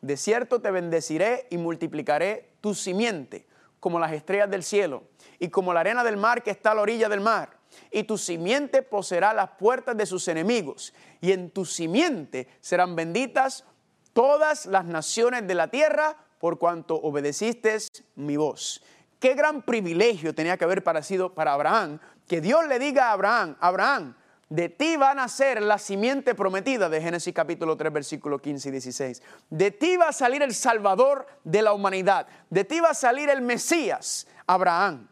De 0.00 0.16
cierto 0.16 0.60
te 0.60 0.70
bendeciré 0.72 1.46
y 1.50 1.58
multiplicaré 1.58 2.54
tu 2.60 2.74
simiente 2.74 3.46
como 3.82 3.98
las 3.98 4.12
estrellas 4.12 4.48
del 4.48 4.62
cielo 4.62 5.02
y 5.40 5.48
como 5.48 5.74
la 5.74 5.80
arena 5.80 6.04
del 6.04 6.16
mar 6.16 6.44
que 6.44 6.52
está 6.52 6.70
a 6.70 6.76
la 6.76 6.82
orilla 6.82 7.08
del 7.08 7.20
mar. 7.20 7.58
Y 7.90 8.04
tu 8.04 8.16
simiente 8.16 8.80
poseerá 8.80 9.34
las 9.34 9.50
puertas 9.58 9.96
de 9.96 10.06
sus 10.06 10.28
enemigos. 10.28 10.94
Y 11.20 11.32
en 11.32 11.50
tu 11.50 11.64
simiente 11.64 12.46
serán 12.60 12.94
benditas 12.94 13.64
todas 14.12 14.66
las 14.66 14.84
naciones 14.84 15.48
de 15.48 15.56
la 15.56 15.66
tierra 15.66 16.16
por 16.38 16.60
cuanto 16.60 16.94
obedeciste 16.94 17.76
mi 18.14 18.36
voz. 18.36 18.84
Qué 19.18 19.34
gran 19.34 19.62
privilegio 19.62 20.32
tenía 20.32 20.56
que 20.56 20.62
haber 20.62 20.84
parecido 20.84 21.34
para 21.34 21.52
Abraham 21.52 21.98
que 22.28 22.40
Dios 22.40 22.64
le 22.68 22.78
diga 22.78 23.08
a 23.08 23.12
Abraham, 23.14 23.56
Abraham, 23.58 24.14
de 24.52 24.68
ti 24.68 24.98
van 24.98 25.18
a 25.18 25.28
ser 25.28 25.62
la 25.62 25.78
simiente 25.78 26.34
prometida 26.34 26.90
de 26.90 27.00
Génesis 27.00 27.32
capítulo 27.32 27.74
3, 27.74 27.90
versículo 27.90 28.38
15 28.38 28.68
y 28.68 28.72
16. 28.72 29.22
De 29.48 29.70
ti 29.70 29.96
va 29.96 30.08
a 30.08 30.12
salir 30.12 30.42
el 30.42 30.54
Salvador 30.54 31.26
de 31.42 31.62
la 31.62 31.72
humanidad. 31.72 32.26
De 32.50 32.62
ti 32.64 32.78
va 32.78 32.90
a 32.90 32.94
salir 32.94 33.30
el 33.30 33.40
Mesías, 33.40 34.26
Abraham. 34.46 35.08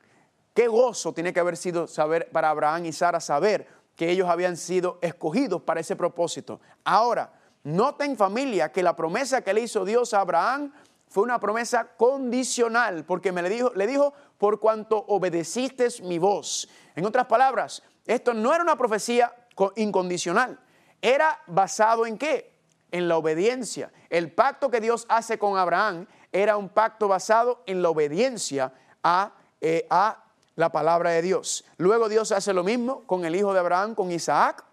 Qué 0.53 0.69
gozo 0.69 1.15
tiene 1.15 1.33
que 1.33 1.41
haber 1.41 1.57
sido 1.57 1.87
saber 1.87 2.29
para 2.31 2.51
Abraham 2.51 2.85
y 2.85 2.93
Sara 2.93 3.19
saber 3.19 3.67
que 3.97 4.11
ellos 4.11 4.29
habían 4.29 4.59
sido 4.59 4.99
escogidos 5.01 5.63
para 5.63 5.81
ese 5.81 5.97
propósito. 5.97 6.61
Ahora, 6.85 7.33
noten 7.65 8.19
familia 8.19 8.71
que 8.71 8.83
la 8.83 8.95
promesa 8.95 9.41
que 9.41 9.55
le 9.55 9.63
hizo 9.63 9.87
Dios 9.87 10.13
a 10.13 10.21
Abraham 10.21 10.71
fue 11.09 11.23
una 11.23 11.41
promesa 11.41 11.89
condicional, 11.97 13.07
porque 13.07 13.33
me 13.33 13.41
le 13.41 13.49
dijo, 13.49 13.73
le 13.75 13.87
dijo, 13.87 14.13
por 14.37 14.61
cuanto 14.61 15.03
obedeciste 15.09 15.89
mi 16.03 16.19
voz. 16.19 16.69
En 16.95 17.07
otras 17.07 17.25
palabras, 17.25 17.83
esto 18.07 18.35
no 18.35 18.55
era 18.55 18.63
una 18.63 18.77
profecía 18.77 19.35
incondicional, 19.77 20.59
era 21.03 21.41
basado 21.47 22.07
en 22.07 22.19
qué? 22.19 22.53
En 22.91 23.09
la 23.09 23.17
obediencia. 23.17 23.93
El 24.09 24.33
pacto 24.33 24.71
que 24.71 24.81
Dios 24.81 25.07
hace 25.09 25.39
con 25.39 25.57
Abraham 25.57 26.07
era 26.33 26.57
un 26.57 26.69
pacto 26.69 27.09
basado 27.09 27.63
en 27.67 27.83
la 27.83 27.91
obediencia 27.91 28.73
a, 29.03 29.33
eh, 29.61 29.87
a 29.91 30.25
la 30.57 30.71
palabra 30.71 31.11
de 31.11 31.23
Dios. 31.23 31.65
Luego 31.77 32.09
Dios 32.09 32.33
hace 32.33 32.53
lo 32.53 32.65
mismo 32.65 33.03
con 33.07 33.25
el 33.25 33.35
hijo 33.37 33.53
de 33.53 33.61
Abraham, 33.61 33.95
con 33.95 34.11
Isaac, 34.11 34.65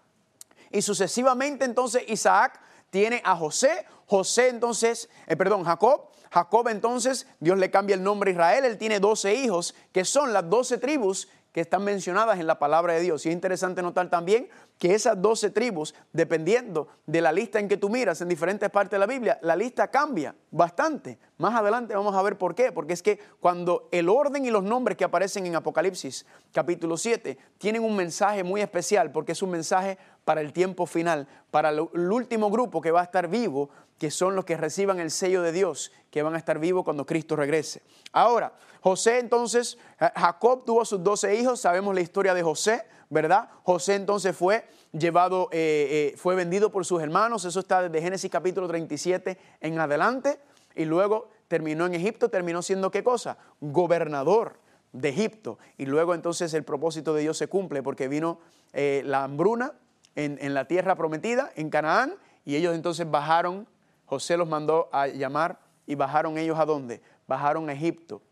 y 0.70 0.82
sucesivamente 0.82 1.64
entonces 1.64 2.04
Isaac 2.08 2.60
tiene 2.90 3.22
a 3.24 3.36
José, 3.36 3.86
José 4.06 4.48
entonces, 4.48 5.08
eh, 5.26 5.36
perdón, 5.36 5.64
Jacob, 5.64 6.08
Jacob 6.30 6.68
entonces, 6.68 7.26
Dios 7.40 7.58
le 7.58 7.70
cambia 7.70 7.94
el 7.94 8.02
nombre 8.02 8.30
a 8.30 8.32
Israel, 8.32 8.64
él 8.64 8.78
tiene 8.78 9.00
12 9.00 9.34
hijos, 9.34 9.74
que 9.92 10.04
son 10.04 10.32
las 10.32 10.48
12 10.48 10.78
tribus 10.78 11.28
que 11.52 11.60
están 11.60 11.84
mencionadas 11.84 12.38
en 12.38 12.46
la 12.46 12.58
palabra 12.58 12.94
de 12.94 13.00
Dios. 13.00 13.24
Y 13.24 13.30
es 13.30 13.34
interesante 13.34 13.82
notar 13.82 14.10
también 14.10 14.48
que 14.78 14.94
esas 14.94 15.20
12 15.20 15.50
tribus, 15.50 15.94
dependiendo 16.12 16.88
de 17.06 17.20
la 17.20 17.32
lista 17.32 17.58
en 17.58 17.68
que 17.68 17.76
tú 17.76 17.88
miras 17.88 18.20
en 18.20 18.28
diferentes 18.28 18.70
partes 18.70 18.92
de 18.92 18.98
la 18.98 19.06
Biblia, 19.06 19.38
la 19.42 19.56
lista 19.56 19.88
cambia 19.88 20.34
bastante. 20.50 21.18
Más 21.38 21.54
adelante 21.54 21.94
vamos 21.94 22.14
a 22.14 22.22
ver 22.22 22.36
por 22.38 22.54
qué. 22.54 22.70
Porque 22.72 22.92
es 22.92 23.02
que 23.02 23.18
cuando 23.40 23.88
el 23.92 24.08
orden 24.08 24.44
y 24.44 24.50
los 24.50 24.62
nombres 24.62 24.96
que 24.96 25.04
aparecen 25.04 25.46
en 25.46 25.56
Apocalipsis 25.56 26.26
capítulo 26.52 26.96
7 26.96 27.38
tienen 27.58 27.82
un 27.82 27.96
mensaje 27.96 28.44
muy 28.44 28.60
especial, 28.60 29.10
porque 29.10 29.32
es 29.32 29.42
un 29.42 29.50
mensaje 29.50 29.98
para 30.24 30.40
el 30.40 30.52
tiempo 30.52 30.86
final, 30.86 31.26
para 31.50 31.70
el 31.70 31.80
último 31.80 32.50
grupo 32.50 32.80
que 32.80 32.90
va 32.90 33.00
a 33.00 33.04
estar 33.04 33.28
vivo, 33.28 33.70
que 33.98 34.10
son 34.10 34.36
los 34.36 34.44
que 34.44 34.56
reciban 34.56 35.00
el 35.00 35.10
sello 35.10 35.42
de 35.42 35.52
Dios, 35.52 35.92
que 36.10 36.22
van 36.22 36.34
a 36.34 36.38
estar 36.38 36.58
vivos 36.58 36.84
cuando 36.84 37.04
Cristo 37.04 37.34
regrese. 37.34 37.82
Ahora, 38.12 38.52
José 38.80 39.18
entonces, 39.18 39.78
Jacob 39.98 40.64
tuvo 40.64 40.84
sus 40.84 41.02
doce 41.02 41.34
hijos, 41.36 41.60
sabemos 41.60 41.94
la 41.94 42.00
historia 42.00 42.34
de 42.34 42.42
José, 42.42 42.84
¿verdad? 43.10 43.48
José 43.62 43.94
entonces 43.94 44.36
fue 44.36 44.66
llevado, 44.92 45.48
eh, 45.52 46.12
eh, 46.12 46.16
fue 46.16 46.34
vendido 46.34 46.70
por 46.70 46.84
sus 46.84 47.02
hermanos, 47.02 47.44
eso 47.44 47.60
está 47.60 47.82
desde 47.82 48.02
Génesis 48.02 48.30
capítulo 48.30 48.68
37 48.68 49.38
en 49.60 49.78
adelante, 49.78 50.38
y 50.74 50.84
luego 50.84 51.28
terminó 51.48 51.86
en 51.86 51.94
Egipto, 51.94 52.28
terminó 52.28 52.62
siendo 52.62 52.90
qué 52.90 53.02
cosa? 53.02 53.38
Gobernador 53.60 54.60
de 54.92 55.08
Egipto. 55.08 55.58
Y 55.76 55.86
luego 55.86 56.14
entonces 56.14 56.54
el 56.54 56.64
propósito 56.64 57.14
de 57.14 57.22
Dios 57.22 57.36
se 57.36 57.48
cumple 57.48 57.82
porque 57.82 58.08
vino 58.08 58.38
eh, 58.72 59.02
la 59.04 59.24
hambruna 59.24 59.72
en, 60.14 60.38
en 60.40 60.54
la 60.54 60.66
tierra 60.66 60.94
prometida, 60.94 61.52
en 61.56 61.70
Canaán, 61.70 62.14
y 62.44 62.56
ellos 62.56 62.74
entonces 62.74 63.10
bajaron 63.10 63.66
José 64.08 64.38
los 64.38 64.48
mandó 64.48 64.88
a 64.90 65.06
llamar 65.06 65.60
y 65.86 65.94
bajaron 65.94 66.38
ellos 66.38 66.58
a 66.58 66.64
dónde? 66.64 67.02
Bajaron 67.26 67.68
a 67.68 67.74
Egipto. 67.74 68.22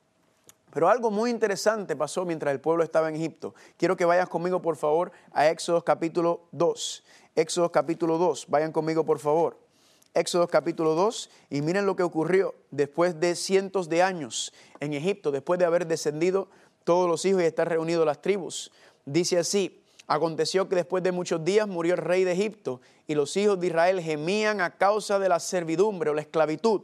Pero 0.76 0.90
algo 0.90 1.10
muy 1.10 1.30
interesante 1.30 1.96
pasó 1.96 2.26
mientras 2.26 2.52
el 2.52 2.60
pueblo 2.60 2.84
estaba 2.84 3.08
en 3.08 3.16
Egipto. 3.16 3.54
Quiero 3.78 3.96
que 3.96 4.04
vayas 4.04 4.28
conmigo, 4.28 4.60
por 4.60 4.76
favor, 4.76 5.10
a 5.32 5.48
Éxodo 5.48 5.82
capítulo 5.82 6.48
2. 6.52 7.02
Éxodo 7.34 7.72
capítulo 7.72 8.18
2. 8.18 8.44
Vayan 8.48 8.72
conmigo, 8.72 9.02
por 9.02 9.18
favor. 9.18 9.58
Éxodo 10.12 10.46
capítulo 10.48 10.94
2 10.94 11.30
y 11.48 11.62
miren 11.62 11.86
lo 11.86 11.96
que 11.96 12.02
ocurrió 12.02 12.54
después 12.70 13.18
de 13.18 13.36
cientos 13.36 13.88
de 13.88 14.02
años 14.02 14.52
en 14.78 14.92
Egipto, 14.92 15.30
después 15.30 15.58
de 15.58 15.64
haber 15.64 15.86
descendido 15.86 16.50
todos 16.84 17.08
los 17.08 17.24
hijos 17.24 17.40
y 17.40 17.46
estar 17.46 17.66
reunidos 17.66 18.04
las 18.04 18.20
tribus. 18.20 18.70
Dice 19.06 19.38
así, 19.38 19.82
Aconteció 20.08 20.68
que 20.68 20.76
después 20.76 21.02
de 21.02 21.10
muchos 21.10 21.42
días 21.42 21.66
murió 21.66 21.94
el 21.94 22.00
rey 22.00 22.22
de 22.24 22.32
Egipto 22.32 22.82
y 23.06 23.14
los 23.14 23.34
hijos 23.38 23.58
de 23.58 23.68
Israel 23.68 24.02
gemían 24.02 24.60
a 24.60 24.76
causa 24.76 25.18
de 25.18 25.30
la 25.30 25.40
servidumbre 25.40 26.10
o 26.10 26.14
la 26.14 26.20
esclavitud 26.20 26.82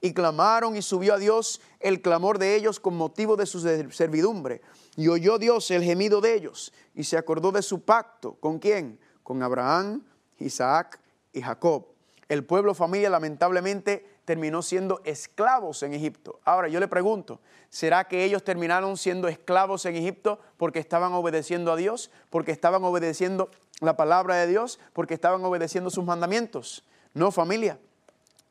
y 0.00 0.12
clamaron 0.12 0.76
y 0.76 0.82
subió 0.82 1.14
a 1.14 1.18
Dios 1.18 1.60
el 1.80 2.02
clamor 2.02 2.38
de 2.38 2.54
ellos 2.54 2.80
con 2.80 2.96
motivo 2.96 3.36
de 3.36 3.46
su 3.46 3.60
servidumbre. 3.90 4.62
Y 4.96 5.08
oyó 5.08 5.38
Dios 5.38 5.70
el 5.70 5.82
gemido 5.82 6.20
de 6.20 6.34
ellos 6.34 6.72
y 6.94 7.04
se 7.04 7.18
acordó 7.18 7.52
de 7.52 7.62
su 7.62 7.80
pacto. 7.80 8.34
¿Con 8.34 8.58
quién? 8.58 8.98
Con 9.22 9.42
Abraham, 9.42 10.04
Isaac 10.38 11.00
y 11.32 11.42
Jacob. 11.42 11.86
El 12.28 12.44
pueblo 12.44 12.74
familia 12.74 13.10
lamentablemente 13.10 14.16
terminó 14.24 14.60
siendo 14.60 15.00
esclavos 15.04 15.82
en 15.84 15.94
Egipto. 15.94 16.40
Ahora 16.44 16.68
yo 16.68 16.80
le 16.80 16.88
pregunto, 16.88 17.40
¿será 17.70 18.04
que 18.04 18.24
ellos 18.24 18.42
terminaron 18.42 18.96
siendo 18.96 19.28
esclavos 19.28 19.86
en 19.86 19.94
Egipto 19.94 20.40
porque 20.56 20.80
estaban 20.80 21.12
obedeciendo 21.12 21.72
a 21.72 21.76
Dios, 21.76 22.10
porque 22.30 22.50
estaban 22.50 22.82
obedeciendo 22.82 23.50
la 23.80 23.96
palabra 23.96 24.34
de 24.34 24.48
Dios, 24.48 24.80
porque 24.92 25.14
estaban 25.14 25.44
obedeciendo 25.44 25.90
sus 25.90 26.04
mandamientos? 26.04 26.84
No, 27.14 27.30
familia. 27.30 27.78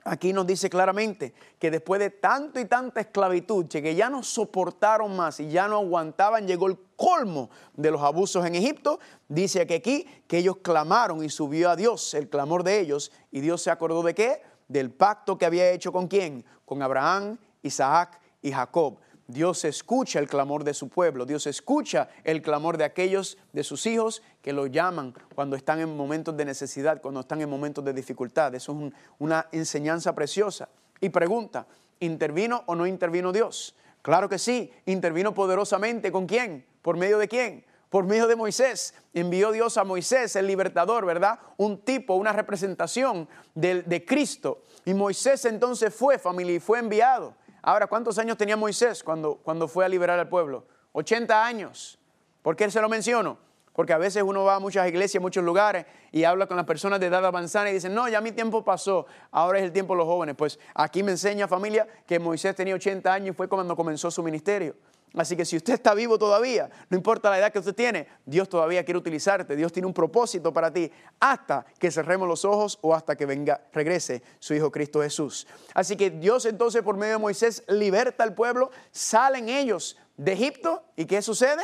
Aquí 0.05 0.31
nos 0.33 0.45
dice 0.45 0.69
claramente 0.69 1.33
que 1.59 1.71
después 1.71 1.99
de 1.99 2.11
tanto 2.11 2.59
y 2.59 2.65
tanta 2.65 3.01
esclavitud, 3.01 3.65
que 3.67 3.95
ya 3.95 4.09
no 4.09 4.23
soportaron 4.23 5.15
más 5.15 5.39
y 5.39 5.49
ya 5.49 5.67
no 5.67 5.77
aguantaban, 5.77 6.47
llegó 6.47 6.67
el 6.67 6.77
colmo 6.95 7.49
de 7.73 7.91
los 7.91 8.01
abusos 8.01 8.45
en 8.45 8.55
Egipto. 8.55 8.99
Dice 9.27 9.65
que 9.65 9.75
aquí 9.75 10.07
que 10.27 10.37
ellos 10.37 10.57
clamaron 10.61 11.23
y 11.23 11.29
subió 11.29 11.71
a 11.71 11.75
Dios 11.75 12.13
el 12.13 12.29
clamor 12.29 12.63
de 12.63 12.79
ellos 12.79 13.11
y 13.31 13.41
Dios 13.41 13.61
se 13.63 13.71
acordó 13.71 14.03
de 14.03 14.13
qué? 14.13 14.41
del 14.67 14.91
pacto 14.91 15.37
que 15.37 15.45
había 15.45 15.71
hecho 15.71 15.91
con 15.91 16.07
quién? 16.07 16.45
Con 16.65 16.81
Abraham, 16.81 17.37
Isaac 17.61 18.19
y 18.41 18.51
Jacob. 18.51 18.99
Dios 19.27 19.65
escucha 19.65 20.19
el 20.19 20.27
clamor 20.27 20.63
de 20.63 20.75
su 20.75 20.87
pueblo, 20.87 21.25
Dios 21.25 21.47
escucha 21.47 22.09
el 22.23 22.43
clamor 22.43 22.77
de 22.77 22.83
aquellos 22.83 23.39
de 23.53 23.63
sus 23.63 23.87
hijos 23.87 24.21
que 24.45 24.53
lo 24.53 24.67
llaman 24.67 25.11
cuando 25.33 25.55
están 25.55 25.79
en 25.79 25.97
momentos 25.97 26.37
de 26.37 26.45
necesidad, 26.45 27.01
cuando 27.01 27.21
están 27.21 27.41
en 27.41 27.49
momentos 27.49 27.83
de 27.83 27.93
dificultad. 27.93 28.53
Eso 28.53 28.77
es 28.79 28.93
una 29.17 29.47
enseñanza 29.51 30.13
preciosa. 30.13 30.69
Y 31.01 31.09
pregunta, 31.09 31.65
¿intervino 31.99 32.63
o 32.67 32.75
no 32.75 32.85
intervino 32.85 33.31
Dios? 33.31 33.75
Claro 34.03 34.29
que 34.29 34.37
sí, 34.37 34.71
intervino 34.85 35.33
poderosamente. 35.33 36.11
¿Con 36.11 36.27
quién? 36.27 36.63
¿Por 36.83 36.95
medio 36.95 37.17
de 37.17 37.27
quién? 37.27 37.65
por 37.89 38.03
medio 38.03 38.27
de 38.27 38.35
Moisés. 38.35 38.93
Envió 39.13 39.51
Dios 39.51 39.77
a 39.77 39.83
Moisés, 39.83 40.35
el 40.35 40.45
libertador, 40.45 41.05
¿verdad? 41.05 41.39
Un 41.57 41.79
tipo, 41.79 42.13
una 42.13 42.33
representación 42.33 43.27
de, 43.55 44.05
Cristo. 44.05 44.61
Y 44.83 44.93
Moisés 44.93 45.45
entonces 45.45 45.95
fue, 45.95 46.19
familia, 46.19 46.55
y 46.55 46.59
fue 46.59 46.77
enviado. 46.77 47.33
Ahora, 47.63 47.87
¿cuántos 47.87 48.19
años 48.19 48.37
tenía 48.37 48.57
Moisés 48.57 49.01
cuando, 49.01 49.37
cuando 49.37 49.67
fue 49.67 49.85
a 49.85 49.89
liberar 49.89 50.19
al 50.19 50.27
pueblo? 50.27 50.67
80 50.91 51.45
años. 51.45 51.97
¿Por 52.41 52.55
qué 52.55 52.69
se 52.69 52.81
lo 52.81 52.89
menciono? 52.89 53.44
Porque 53.75 53.91
a 53.91 53.97
veces 53.97 54.23
uno 54.23 54.43
va 54.43 54.55
a 54.55 54.59
muchas 54.59 54.87
iglesias, 54.87 55.21
muchos 55.21 55.43
lugares 55.43 55.85
y 56.11 56.23
habla 56.23 56.47
con 56.47 56.55
las 56.55 56.65
personas 56.65 56.99
de 56.99 57.07
edad 57.07 57.25
avanzada 57.25 57.69
y 57.69 57.73
dicen, 57.73 57.93
no, 57.93 58.07
ya 58.07 58.21
mi 58.21 58.31
tiempo 58.31 58.63
pasó, 58.63 59.05
ahora 59.31 59.59
es 59.59 59.65
el 59.65 59.73
tiempo 59.73 59.93
de 59.93 59.97
los 59.97 60.07
jóvenes. 60.07 60.35
Pues 60.37 60.57
aquí 60.73 61.03
me 61.03 61.11
enseña 61.11 61.47
familia 61.47 61.85
que 62.07 62.17
Moisés 62.17 62.55
tenía 62.55 62.75
80 62.75 63.13
años 63.13 63.29
y 63.29 63.33
fue 63.33 63.49
cuando 63.49 63.75
comenzó 63.75 64.09
su 64.09 64.23
ministerio. 64.23 64.75
Así 65.17 65.35
que 65.35 65.45
si 65.45 65.55
usted 65.55 65.73
está 65.73 65.93
vivo 65.93 66.17
todavía, 66.17 66.69
no 66.89 66.97
importa 66.97 67.29
la 67.29 67.39
edad 67.39 67.51
que 67.51 67.59
usted 67.59 67.73
tiene, 67.73 68.07
Dios 68.25 68.49
todavía 68.49 68.83
quiere 68.83 68.97
utilizarte, 68.97 69.55
Dios 69.55 69.71
tiene 69.71 69.87
un 69.87 69.93
propósito 69.93 70.53
para 70.53 70.71
ti 70.71 70.91
hasta 71.19 71.65
que 71.79 71.89
cerremos 71.89 72.27
los 72.27 72.43
ojos 72.43 72.79
o 72.81 72.93
hasta 72.93 73.15
que 73.15 73.25
venga, 73.25 73.61
regrese 73.73 74.23
su 74.39 74.53
Hijo 74.53 74.71
Cristo 74.71 75.01
Jesús. 75.01 75.47
Así 75.73 75.95
que 75.95 76.09
Dios 76.09 76.45
entonces 76.45 76.81
por 76.81 76.97
medio 76.97 77.13
de 77.13 77.19
Moisés 77.19 77.63
liberta 77.67 78.23
al 78.23 78.33
pueblo, 78.33 78.71
salen 78.91 79.47
ellos 79.47 79.97
de 80.17 80.33
Egipto 80.33 80.83
y 80.95 81.05
¿qué 81.05 81.21
sucede? 81.21 81.63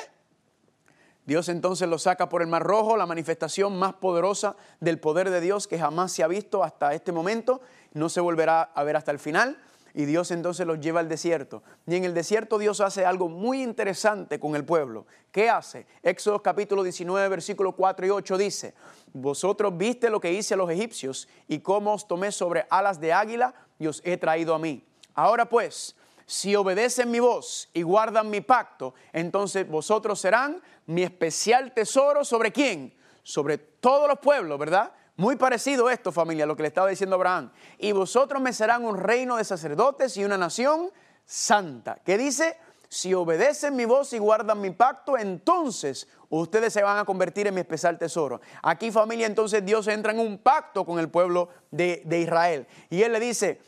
Dios 1.32 1.48
entonces 1.48 1.88
los 1.88 2.02
saca 2.02 2.28
por 2.28 2.42
el 2.42 2.50
Mar 2.50 2.62
Rojo, 2.62 2.98
la 2.98 3.06
manifestación 3.06 3.80
más 3.80 3.94
poderosa 3.94 4.58
del 4.82 5.00
poder 5.00 5.30
de 5.30 5.40
Dios 5.40 5.66
que 5.66 5.80
jamás 5.80 6.12
se 6.12 6.24
ha 6.24 6.28
visto 6.28 6.62
hasta 6.62 6.94
este 6.94 7.14
momento, 7.14 7.62
no 7.94 8.10
se 8.10 8.20
volverá 8.20 8.64
a 8.64 8.84
ver 8.84 8.98
hasta 8.98 9.12
el 9.12 9.20
final. 9.20 9.58
Y 9.94 10.04
Dios 10.04 10.30
entonces 10.32 10.68
los 10.68 10.82
lleva 10.82 11.00
al 11.00 11.08
desierto. 11.08 11.64
Y 11.88 11.96
en 11.96 12.04
el 12.04 12.14
desierto 12.14 12.58
Dios 12.58 12.82
hace 12.82 13.06
algo 13.06 13.30
muy 13.30 13.64
interesante 13.64 14.42
con 14.42 14.58
el 14.58 14.66
pueblo. 14.66 15.06
¿Qué 15.32 15.50
hace? 15.50 15.88
Éxodo 16.04 16.44
capítulo 16.44 16.84
19, 16.84 17.30
versículo 17.30 17.72
4 17.78 18.08
y 18.08 18.10
8 18.10 18.38
dice, 18.38 18.74
Vosotros 19.14 19.78
viste 19.78 20.10
lo 20.10 20.20
que 20.20 20.34
hice 20.34 20.56
a 20.56 20.58
los 20.58 20.70
egipcios 20.70 21.30
y 21.48 21.60
cómo 21.60 21.94
os 21.94 22.10
tomé 22.10 22.34
sobre 22.34 22.66
alas 22.70 23.00
de 23.00 23.14
águila 23.14 23.54
y 23.80 23.88
os 23.88 24.02
he 24.04 24.18
traído 24.18 24.54
a 24.54 24.60
mí. 24.60 24.84
Ahora 25.14 25.48
pues, 25.48 25.96
si 26.26 26.56
obedecen 26.56 27.12
mi 27.12 27.20
voz 27.20 27.70
y 27.74 27.82
guardan 27.82 28.30
mi 28.30 28.42
pacto, 28.42 28.94
entonces 29.14 29.68
vosotros 29.68 30.20
serán 30.20 30.62
mi 30.86 31.04
especial 31.04 31.74
tesoro 31.74 32.24
sobre 32.24 32.52
quién? 32.52 32.94
Sobre 33.24 33.58
todos 33.58 34.08
los 34.08 34.20
pueblos, 34.20 34.58
¿verdad? 34.58 34.92
Muy 35.18 35.36
parecido 35.36 35.90
esto, 35.90 36.12
familia, 36.12 36.46
a 36.46 36.48
lo 36.48 36.56
que 36.56 36.64
le 36.64 36.70
estaba 36.70 36.88
diciendo 36.88 37.16
Abraham. 37.16 37.52
Y 37.78 37.92
vosotros 37.92 38.42
me 38.42 38.54
serán 38.54 38.86
un 38.86 38.98
reino 38.98 39.38
de 39.38 39.44
sacerdotes 39.44 40.18
y 40.18 40.24
una 40.24 40.38
nación 40.38 40.90
santa. 41.26 42.00
¿Qué 42.04 42.18
dice? 42.18 42.58
Si 42.90 43.14
obedecen 43.14 43.76
mi 43.76 43.86
voz 43.86 44.14
y 44.14 44.18
guardan 44.18 44.60
mi 44.60 44.72
pacto, 44.72 45.18
entonces 45.18 46.08
ustedes 46.30 46.74
se 46.74 46.82
van 46.82 46.98
a 46.98 47.06
convertir 47.06 47.48
en 47.48 47.54
mi 47.54 47.62
especial 47.62 47.98
tesoro. 47.98 48.42
Aquí, 48.64 48.92
familia, 48.92 49.28
entonces 49.28 49.64
Dios 49.64 49.88
entra 49.88 50.12
en 50.12 50.20
un 50.20 50.40
pacto 50.40 50.86
con 50.86 51.00
el 51.00 51.10
pueblo 51.10 51.50
de, 51.70 52.02
de 52.06 52.20
Israel. 52.20 52.68
Y 52.90 53.04
Él 53.04 53.14
le 53.14 53.20
dice, 53.20 53.62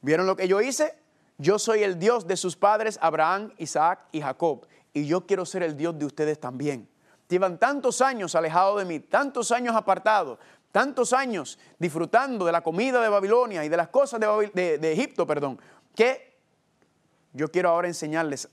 ¿vieron 0.00 0.26
lo 0.26 0.36
que 0.36 0.46
yo 0.46 0.60
hice? 0.60 0.94
Yo 1.40 1.60
soy 1.60 1.84
el 1.84 2.00
Dios 2.00 2.26
de 2.26 2.36
sus 2.36 2.56
padres, 2.56 2.98
Abraham, 3.00 3.52
Isaac 3.58 4.00
y 4.10 4.20
Jacob. 4.20 4.66
Y 4.92 5.06
yo 5.06 5.24
quiero 5.24 5.46
ser 5.46 5.62
el 5.62 5.76
Dios 5.76 5.96
de 5.96 6.04
ustedes 6.04 6.40
también. 6.40 6.88
Llevan 7.28 7.58
tantos 7.58 8.00
años 8.00 8.34
alejados 8.34 8.80
de 8.80 8.84
mí, 8.84 8.98
tantos 8.98 9.52
años 9.52 9.76
apartados, 9.76 10.40
tantos 10.72 11.12
años 11.12 11.56
disfrutando 11.78 12.44
de 12.44 12.50
la 12.50 12.62
comida 12.62 13.00
de 13.00 13.08
Babilonia 13.08 13.64
y 13.64 13.68
de 13.68 13.76
las 13.76 13.88
cosas 13.88 14.18
de, 14.18 14.92
Egipto, 14.92 15.28
perdón, 15.28 15.60
que 15.94 16.36
yo 17.32 17.48
quiero 17.52 17.68
ahora 17.68 17.86
enseñarles 17.86 18.48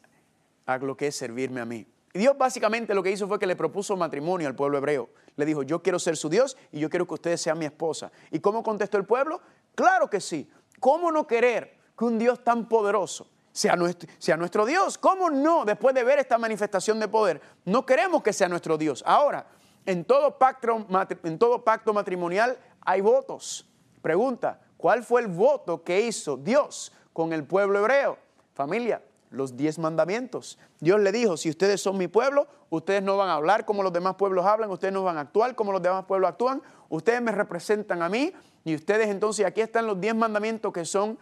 a 0.68 0.78
lo 0.78 0.96
que 0.96 1.08
es 1.08 1.16
servirme 1.16 1.62
a 1.62 1.66
mí. 1.66 1.88
Y 2.14 2.20
Dios 2.20 2.38
básicamente 2.38 2.94
lo 2.94 3.02
que 3.02 3.12
hizo 3.12 3.28
fue 3.28 3.40
que 3.40 3.48
le 3.48 3.56
propuso 3.56 3.98
matrimonio 3.98 4.48
al 4.48 4.56
pueblo 4.56 4.78
hebreo. 4.78 5.10
Le 5.38 5.46
dijo, 5.46 5.64
yo 5.64 5.82
quiero 5.82 5.98
ser 5.98 6.18
su 6.18 6.30
Dios 6.30 6.56
y 6.72 6.80
yo 6.80 6.90
quiero 6.90 7.08
que 7.08 7.16
ustedes 7.16 7.42
sean 7.42 7.58
mi 7.58 7.66
esposa. 7.66 8.12
¿Y 8.30 8.40
cómo 8.40 8.62
contestó 8.62 8.98
el 8.98 9.06
pueblo? 9.06 9.42
Claro 9.74 10.08
que 10.08 10.22
sí. 10.22 10.48
¿Cómo 10.80 11.12
no 11.12 11.26
querer 11.26 11.75
que 11.98 12.06
un 12.06 12.18
Dios 12.18 12.44
tan 12.44 12.68
poderoso 12.68 13.28
sea 13.52 13.76
nuestro, 13.76 14.10
sea 14.18 14.38
nuestro 14.38 14.66
Dios? 14.66 14.98
¿Cómo 14.98 15.30
no, 15.30 15.66
después 15.66 15.96
de 15.96 16.04
ver 16.04 16.20
esta 16.20 16.38
manifestación 16.38 17.00
de 17.00 17.08
poder, 17.08 17.42
no 17.66 17.86
queremos 17.86 18.22
que 18.22 18.34
sea 18.34 18.48
nuestro 18.50 18.78
Dios? 18.78 19.04
Ahora, 19.06 19.48
en 19.86 20.04
todo 20.04 20.38
pacto, 20.38 20.86
en 21.24 21.38
todo 21.38 21.64
pacto 21.64 21.94
matrimonial 21.94 22.58
hay 22.82 23.02
votos. 23.02 23.70
Pregunta, 24.02 24.60
¿cuál 24.78 25.04
fue 25.04 25.22
el 25.22 25.28
voto 25.28 25.84
que 25.84 26.02
hizo 26.02 26.38
Dios 26.38 26.92
con 27.14 27.34
el 27.34 27.44
pueblo 27.44 27.80
hebreo? 27.80 28.18
Familia, 28.54 29.02
los 29.32 29.56
diez 29.56 29.78
mandamientos. 29.78 30.58
Dios 30.80 31.00
le 31.00 31.12
dijo, 31.12 31.38
si 31.38 31.50
ustedes 31.50 31.82
son 31.82 31.98
mi 31.98 32.08
pueblo, 32.08 32.48
ustedes 32.70 33.04
no 33.04 33.18
van 33.18 33.30
a 33.30 33.34
hablar 33.34 33.66
como 33.66 33.84
los 33.84 33.94
demás 33.94 34.16
pueblos 34.16 34.46
hablan, 34.46 34.70
ustedes 34.72 34.94
no 34.94 35.04
van 35.04 35.18
a 35.18 35.22
actuar 35.22 35.56
como 35.56 35.72
los 35.72 35.82
demás 35.82 36.06
pueblos 36.06 36.30
actúan, 36.30 36.62
ustedes 36.90 37.22
me 37.22 37.32
representan 37.32 38.02
a 38.02 38.10
mí 38.10 38.34
y 38.64 38.76
ustedes 38.76 39.10
entonces 39.10 39.46
aquí 39.46 39.62
están 39.62 39.88
los 39.88 40.00
diez 40.00 40.16
mandamientos 40.16 40.72
que 40.74 40.86
son 40.86 41.18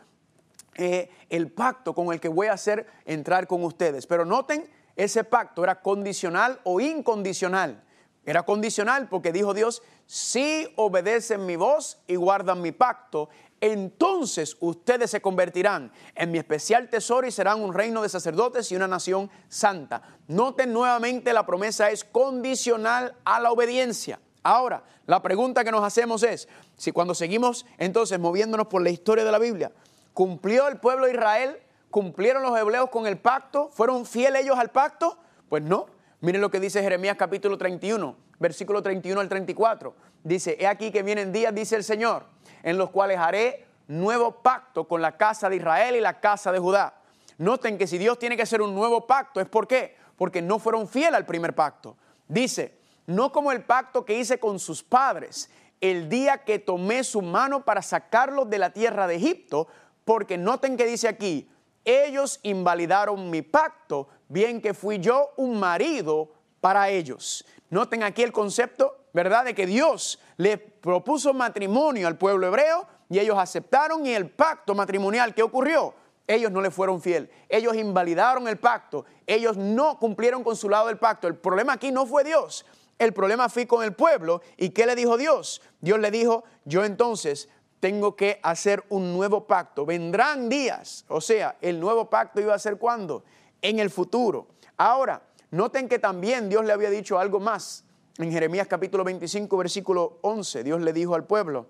eh, 0.75 1.09
el 1.29 1.51
pacto 1.51 1.93
con 1.93 2.13
el 2.13 2.19
que 2.19 2.29
voy 2.29 2.47
a 2.47 2.53
hacer 2.53 2.87
entrar 3.05 3.47
con 3.47 3.63
ustedes. 3.63 4.07
Pero 4.07 4.25
noten, 4.25 4.69
ese 4.95 5.23
pacto 5.23 5.63
era 5.63 5.81
condicional 5.81 6.59
o 6.63 6.79
incondicional. 6.79 7.83
Era 8.25 8.43
condicional 8.43 9.09
porque 9.09 9.33
dijo 9.33 9.53
Dios, 9.53 9.81
si 10.05 10.71
obedecen 10.75 11.45
mi 11.45 11.55
voz 11.55 11.97
y 12.07 12.15
guardan 12.15 12.61
mi 12.61 12.71
pacto, 12.71 13.29
entonces 13.59 14.57
ustedes 14.59 15.11
se 15.11 15.21
convertirán 15.21 15.91
en 16.15 16.31
mi 16.31 16.37
especial 16.37 16.89
tesoro 16.89 17.27
y 17.27 17.31
serán 17.31 17.61
un 17.61 17.73
reino 17.73 18.01
de 18.01 18.09
sacerdotes 18.09 18.71
y 18.71 18.75
una 18.75 18.87
nación 18.87 19.29
santa. 19.47 20.01
Noten 20.27 20.73
nuevamente, 20.73 21.33
la 21.33 21.45
promesa 21.45 21.89
es 21.89 22.03
condicional 22.03 23.15
a 23.23 23.39
la 23.39 23.51
obediencia. 23.51 24.19
Ahora, 24.43 24.83
la 25.05 25.21
pregunta 25.21 25.63
que 25.63 25.71
nos 25.71 25.83
hacemos 25.83 26.23
es, 26.23 26.49
si 26.77 26.91
cuando 26.91 27.15
seguimos 27.15 27.65
entonces 27.77 28.19
moviéndonos 28.19 28.67
por 28.67 28.81
la 28.81 28.89
historia 28.89 29.23
de 29.23 29.31
la 29.31 29.39
Biblia, 29.39 29.71
¿cumplió 30.13 30.67
el 30.67 30.77
pueblo 30.79 31.05
de 31.05 31.13
Israel? 31.13 31.59
¿Cumplieron 31.89 32.43
los 32.43 32.57
hebreos 32.57 32.89
con 32.89 33.05
el 33.05 33.17
pacto? 33.17 33.69
¿Fueron 33.71 34.05
fieles 34.05 34.43
ellos 34.43 34.57
al 34.57 34.71
pacto? 34.71 35.17
Pues 35.49 35.61
no. 35.63 35.87
Miren 36.21 36.41
lo 36.41 36.49
que 36.49 36.59
dice 36.59 36.81
Jeremías 36.81 37.17
capítulo 37.17 37.57
31, 37.57 38.15
versículo 38.39 38.81
31 38.81 39.19
al 39.19 39.29
34. 39.29 39.93
Dice, 40.23 40.57
he 40.59 40.67
aquí 40.67 40.91
que 40.91 41.03
vienen 41.03 41.31
días, 41.31 41.53
dice 41.53 41.75
el 41.75 41.83
Señor 41.83 42.33
en 42.63 42.77
los 42.77 42.89
cuales 42.89 43.19
haré 43.19 43.65
nuevo 43.87 44.41
pacto 44.41 44.87
con 44.87 45.01
la 45.01 45.17
casa 45.17 45.49
de 45.49 45.57
Israel 45.57 45.95
y 45.95 45.99
la 45.99 46.19
casa 46.19 46.51
de 46.51 46.59
Judá. 46.59 46.95
Noten 47.37 47.77
que 47.77 47.87
si 47.87 47.97
Dios 47.97 48.17
tiene 48.17 48.37
que 48.37 48.43
hacer 48.43 48.61
un 48.61 48.73
nuevo 48.73 49.05
pacto, 49.05 49.41
¿es 49.41 49.47
por 49.47 49.67
qué? 49.67 49.95
Porque 50.15 50.41
no 50.41 50.59
fueron 50.59 50.87
fieles 50.87 51.15
al 51.15 51.25
primer 51.25 51.53
pacto. 51.53 51.97
Dice, 52.27 52.79
no 53.05 53.31
como 53.31 53.51
el 53.51 53.63
pacto 53.63 54.05
que 54.05 54.17
hice 54.17 54.39
con 54.39 54.59
sus 54.59 54.81
padres 54.81 55.49
el 55.81 56.07
día 56.07 56.37
que 56.45 56.59
tomé 56.59 57.03
su 57.03 57.21
mano 57.21 57.65
para 57.65 57.81
sacarlos 57.81 58.49
de 58.49 58.57
la 58.57 58.69
tierra 58.69 59.05
de 59.05 59.15
Egipto, 59.15 59.67
porque 60.05 60.37
noten 60.37 60.77
que 60.77 60.85
dice 60.85 61.07
aquí, 61.07 61.49
ellos 61.85 62.39
invalidaron 62.43 63.29
mi 63.29 63.41
pacto, 63.41 64.07
bien 64.27 64.61
que 64.61 64.73
fui 64.73 64.99
yo 64.99 65.31
un 65.37 65.59
marido 65.59 66.31
para 66.61 66.89
ellos. 66.89 67.45
Noten 67.69 68.03
aquí 68.03 68.23
el 68.23 68.31
concepto, 68.31 69.05
¿verdad? 69.13 69.45
De 69.45 69.55
que 69.55 69.65
Dios 69.65 70.19
le 70.37 70.57
propuso 70.57 71.33
matrimonio 71.33 72.07
al 72.07 72.17
pueblo 72.17 72.47
hebreo 72.47 72.87
y 73.09 73.19
ellos 73.19 73.37
aceptaron 73.37 74.05
y 74.05 74.13
el 74.13 74.29
pacto 74.29 74.73
matrimonial, 74.73 75.33
¿qué 75.33 75.43
ocurrió? 75.43 75.93
Ellos 76.25 76.51
no 76.51 76.61
le 76.61 76.71
fueron 76.71 77.01
fiel, 77.01 77.29
ellos 77.49 77.75
invalidaron 77.75 78.47
el 78.47 78.57
pacto, 78.57 79.05
ellos 79.27 79.57
no 79.57 79.99
cumplieron 79.99 80.41
con 80.43 80.55
su 80.55 80.69
lado 80.69 80.87
del 80.87 80.97
pacto. 80.97 81.27
El 81.27 81.35
problema 81.35 81.73
aquí 81.73 81.91
no 81.91 82.05
fue 82.05 82.23
Dios, 82.23 82.65
el 82.97 83.13
problema 83.13 83.49
fue 83.49 83.67
con 83.67 83.83
el 83.83 83.93
pueblo. 83.93 84.41
¿Y 84.55 84.69
qué 84.69 84.85
le 84.85 84.95
dijo 84.95 85.17
Dios? 85.17 85.61
Dios 85.81 85.99
le 85.99 86.11
dijo, 86.11 86.43
yo 86.63 86.85
entonces 86.85 87.49
tengo 87.83 88.15
que 88.15 88.39
hacer 88.43 88.81
un 88.87 89.11
nuevo 89.11 89.45
pacto. 89.45 89.85
Vendrán 89.85 90.47
días, 90.47 91.03
o 91.09 91.19
sea, 91.19 91.57
el 91.59 91.81
nuevo 91.81 92.09
pacto 92.09 92.39
iba 92.39 92.53
a 92.53 92.59
ser 92.59 92.77
cuándo? 92.77 93.25
En 93.61 93.77
el 93.79 93.89
futuro. 93.89 94.47
Ahora, 94.77 95.21
Noten 95.51 95.89
que 95.89 95.99
también 95.99 96.47
Dios 96.47 96.63
le 96.63 96.71
había 96.71 96.89
dicho 96.89 97.19
algo 97.19 97.41
más. 97.41 97.83
En 98.19 98.31
Jeremías 98.31 98.67
capítulo 98.69 99.03
25, 99.03 99.57
versículo 99.57 100.19
11, 100.21 100.63
Dios 100.63 100.79
le 100.79 100.93
dijo 100.93 101.13
al 101.13 101.25
pueblo, 101.25 101.67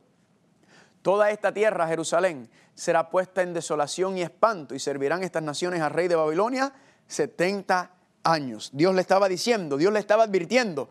Toda 1.02 1.32
esta 1.32 1.52
tierra, 1.52 1.88
Jerusalén, 1.88 2.48
será 2.76 3.10
puesta 3.10 3.42
en 3.42 3.56
desolación 3.56 4.16
y 4.16 4.22
espanto 4.22 4.76
y 4.76 4.80
servirán 4.80 5.24
estas 5.24 5.42
naciones 5.42 5.82
al 5.82 5.90
rey 5.90 6.08
de 6.08 6.16
Babilonia 6.16 6.74
70 7.08 7.92
años. 8.22 8.70
Dios 8.72 8.94
le 8.94 9.02
estaba 9.02 9.28
diciendo, 9.28 9.78
Dios 9.78 9.92
le 9.92 10.00
estaba 10.00 10.26
advirtiendo, 10.26 10.90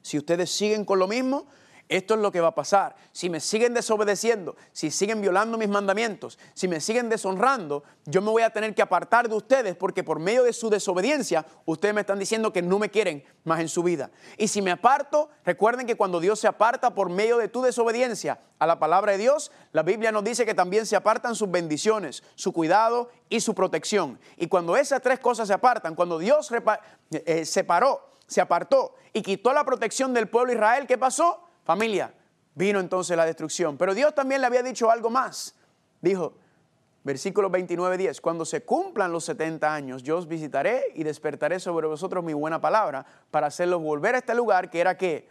si 0.00 0.16
ustedes 0.16 0.48
siguen 0.48 0.84
con 0.84 1.00
lo 1.00 1.08
mismo, 1.08 1.48
esto 1.88 2.14
es 2.14 2.20
lo 2.20 2.30
que 2.30 2.40
va 2.40 2.48
a 2.48 2.54
pasar. 2.54 2.96
Si 3.12 3.30
me 3.30 3.40
siguen 3.40 3.72
desobedeciendo, 3.72 4.56
si 4.72 4.90
siguen 4.90 5.20
violando 5.20 5.56
mis 5.56 5.68
mandamientos, 5.68 6.38
si 6.54 6.68
me 6.68 6.80
siguen 6.80 7.08
deshonrando, 7.08 7.82
yo 8.04 8.20
me 8.20 8.30
voy 8.30 8.42
a 8.42 8.50
tener 8.50 8.74
que 8.74 8.82
apartar 8.82 9.28
de 9.28 9.34
ustedes 9.34 9.74
porque 9.74 10.04
por 10.04 10.18
medio 10.18 10.42
de 10.44 10.52
su 10.52 10.68
desobediencia 10.68 11.46
ustedes 11.64 11.94
me 11.94 12.02
están 12.02 12.18
diciendo 12.18 12.52
que 12.52 12.60
no 12.60 12.78
me 12.78 12.90
quieren 12.90 13.24
más 13.44 13.60
en 13.60 13.68
su 13.68 13.82
vida. 13.82 14.10
Y 14.36 14.48
si 14.48 14.60
me 14.60 14.70
aparto, 14.70 15.30
recuerden 15.44 15.86
que 15.86 15.96
cuando 15.96 16.20
Dios 16.20 16.38
se 16.40 16.46
aparta 16.46 16.94
por 16.94 17.08
medio 17.08 17.38
de 17.38 17.48
tu 17.48 17.62
desobediencia 17.62 18.40
a 18.58 18.66
la 18.66 18.78
palabra 18.78 19.12
de 19.12 19.18
Dios, 19.18 19.50
la 19.72 19.82
Biblia 19.82 20.12
nos 20.12 20.24
dice 20.24 20.44
que 20.44 20.54
también 20.54 20.84
se 20.84 20.96
apartan 20.96 21.34
sus 21.34 21.50
bendiciones, 21.50 22.22
su 22.34 22.52
cuidado 22.52 23.08
y 23.30 23.40
su 23.40 23.54
protección. 23.54 24.18
Y 24.36 24.48
cuando 24.48 24.76
esas 24.76 25.00
tres 25.00 25.20
cosas 25.20 25.48
se 25.48 25.54
apartan, 25.54 25.94
cuando 25.94 26.18
Dios 26.18 26.50
eh, 26.52 26.62
eh, 27.24 27.44
separó, 27.46 28.10
se 28.26 28.42
apartó 28.42 28.94
y 29.14 29.22
quitó 29.22 29.54
la 29.54 29.64
protección 29.64 30.12
del 30.12 30.28
pueblo 30.28 30.50
de 30.50 30.56
Israel, 30.56 30.86
¿qué 30.86 30.98
pasó? 30.98 31.47
Familia, 31.68 32.14
vino 32.54 32.80
entonces 32.80 33.14
la 33.14 33.26
destrucción. 33.26 33.76
Pero 33.76 33.94
Dios 33.94 34.14
también 34.14 34.40
le 34.40 34.46
había 34.46 34.62
dicho 34.62 34.90
algo 34.90 35.10
más. 35.10 35.54
Dijo, 36.00 36.32
versículo 37.04 37.50
29, 37.50 37.98
10, 37.98 38.22
cuando 38.22 38.46
se 38.46 38.62
cumplan 38.62 39.12
los 39.12 39.26
70 39.26 39.74
años, 39.74 40.02
yo 40.02 40.16
os 40.16 40.26
visitaré 40.26 40.86
y 40.94 41.04
despertaré 41.04 41.60
sobre 41.60 41.86
vosotros 41.86 42.24
mi 42.24 42.32
buena 42.32 42.58
palabra 42.58 43.04
para 43.30 43.48
hacerlos 43.48 43.82
volver 43.82 44.14
a 44.14 44.18
este 44.20 44.34
lugar 44.34 44.70
que 44.70 44.80
era 44.80 44.96
que 44.96 45.28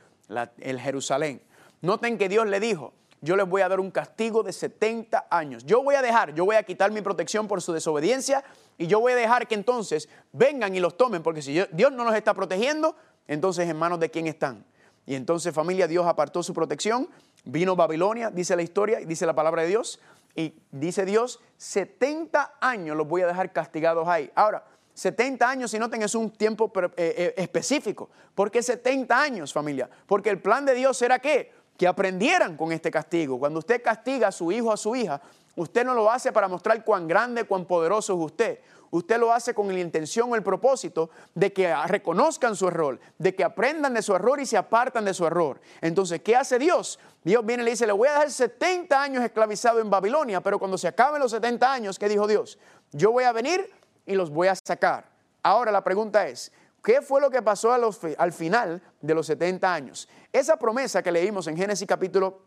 el 0.59 0.79
Jerusalén. 0.79 1.41
Noten 1.81 2.19
que 2.19 2.29
Dios 2.29 2.45
le 2.45 2.59
dijo, 2.59 2.93
yo 3.19 3.35
les 3.35 3.49
voy 3.49 3.63
a 3.63 3.69
dar 3.69 3.79
un 3.79 3.89
castigo 3.89 4.43
de 4.43 4.53
70 4.53 5.25
años. 5.31 5.65
Yo 5.65 5.81
voy 5.81 5.95
a 5.95 6.03
dejar, 6.03 6.35
yo 6.35 6.45
voy 6.45 6.57
a 6.57 6.61
quitar 6.61 6.91
mi 6.91 7.01
protección 7.01 7.47
por 7.47 7.63
su 7.63 7.73
desobediencia 7.73 8.43
y 8.77 8.85
yo 8.85 8.99
voy 8.99 9.13
a 9.13 9.15
dejar 9.15 9.47
que 9.47 9.55
entonces 9.55 10.07
vengan 10.33 10.75
y 10.75 10.79
los 10.81 10.97
tomen, 10.97 11.23
porque 11.23 11.41
si 11.41 11.53
Dios 11.71 11.91
no 11.91 12.03
los 12.03 12.13
está 12.13 12.35
protegiendo, 12.35 12.95
entonces 13.27 13.67
en 13.67 13.75
manos 13.75 13.99
de 13.99 14.11
quién 14.11 14.27
están. 14.27 14.63
Y 15.07 15.15
entonces 15.15 15.55
familia, 15.55 15.87
Dios 15.87 16.05
apartó 16.05 16.43
su 16.43 16.53
protección, 16.53 17.07
vino 17.45 17.77
Babilonia, 17.77 18.29
dice 18.29 18.57
la 18.57 18.61
historia, 18.61 18.99
dice 18.99 19.25
la 19.25 19.33
palabra 19.33 19.61
de 19.63 19.69
Dios, 19.69 20.01
y 20.35 20.53
dice 20.69 21.05
Dios, 21.05 21.39
70 21.55 22.57
años 22.59 22.95
los 22.95 23.07
voy 23.07 23.21
a 23.21 23.27
dejar 23.27 23.53
castigados 23.53 24.05
ahí. 24.07 24.29
Ahora, 24.35 24.65
70 24.93 25.49
años, 25.49 25.71
si 25.71 25.79
noten, 25.79 26.03
es 26.03 26.13
un 26.13 26.29
tiempo 26.29 26.71
eh, 26.75 26.91
eh, 26.97 27.33
específico. 27.37 28.09
¿Por 28.35 28.51
qué 28.51 28.61
70 28.61 29.19
años, 29.19 29.53
familia? 29.53 29.89
Porque 30.05 30.29
el 30.29 30.41
plan 30.41 30.65
de 30.65 30.75
Dios 30.75 31.01
era 31.01 31.19
que, 31.19 31.53
que 31.77 31.87
aprendieran 31.87 32.57
con 32.57 32.73
este 32.73 32.91
castigo. 32.91 33.39
Cuando 33.39 33.59
usted 33.59 33.81
castiga 33.81 34.27
a 34.27 34.31
su 34.33 34.51
hijo 34.51 34.67
o 34.67 34.73
a 34.73 34.77
su 34.77 34.93
hija, 34.93 35.21
usted 35.55 35.85
no 35.85 35.93
lo 35.93 36.11
hace 36.11 36.33
para 36.33 36.49
mostrar 36.49 36.83
cuán 36.83 37.07
grande, 37.07 37.45
cuán 37.45 37.63
poderoso 37.63 38.13
es 38.13 38.19
usted 38.19 38.59
usted 38.91 39.17
lo 39.17 39.33
hace 39.33 39.53
con 39.53 39.67
la 39.67 39.79
intención 39.79 40.31
o 40.31 40.35
el 40.35 40.43
propósito 40.43 41.09
de 41.33 41.53
que 41.53 41.73
reconozcan 41.87 42.55
su 42.55 42.67
error, 42.67 42.99
de 43.17 43.35
que 43.35 43.43
aprendan 43.43 43.93
de 43.93 44.01
su 44.01 44.15
error 44.15 44.39
y 44.39 44.45
se 44.45 44.57
apartan 44.57 45.05
de 45.05 45.13
su 45.13 45.25
error. 45.25 45.59
Entonces, 45.81 46.21
¿qué 46.21 46.35
hace 46.35 46.59
Dios? 46.59 46.99
Dios 47.23 47.45
viene 47.45 47.63
y 47.63 47.65
le 47.65 47.71
dice, 47.71 47.87
le 47.87 47.93
voy 47.93 48.07
a 48.07 48.13
dar 48.13 48.31
70 48.31 49.01
años 49.01 49.23
esclavizado 49.23 49.79
en 49.79 49.89
Babilonia, 49.89 50.41
pero 50.41 50.59
cuando 50.59 50.77
se 50.77 50.87
acaben 50.87 51.21
los 51.21 51.31
70 51.31 51.71
años, 51.71 51.99
¿qué 51.99 52.07
dijo 52.07 52.27
Dios? 52.27 52.57
Yo 52.91 53.11
voy 53.11 53.25
a 53.25 53.31
venir 53.31 53.69
y 54.05 54.15
los 54.15 54.29
voy 54.29 54.47
a 54.47 54.55
sacar. 54.55 55.09
Ahora 55.43 55.71
la 55.71 55.83
pregunta 55.83 56.27
es, 56.27 56.51
¿qué 56.83 57.01
fue 57.01 57.21
lo 57.21 57.29
que 57.29 57.41
pasó 57.41 57.71
al 57.73 58.33
final 58.33 58.81
de 59.01 59.13
los 59.13 59.27
70 59.27 59.73
años? 59.73 60.07
Esa 60.31 60.57
promesa 60.57 61.03
que 61.03 61.11
leímos 61.11 61.47
en 61.47 61.57
Génesis 61.57 61.87
capítulo 61.87 62.46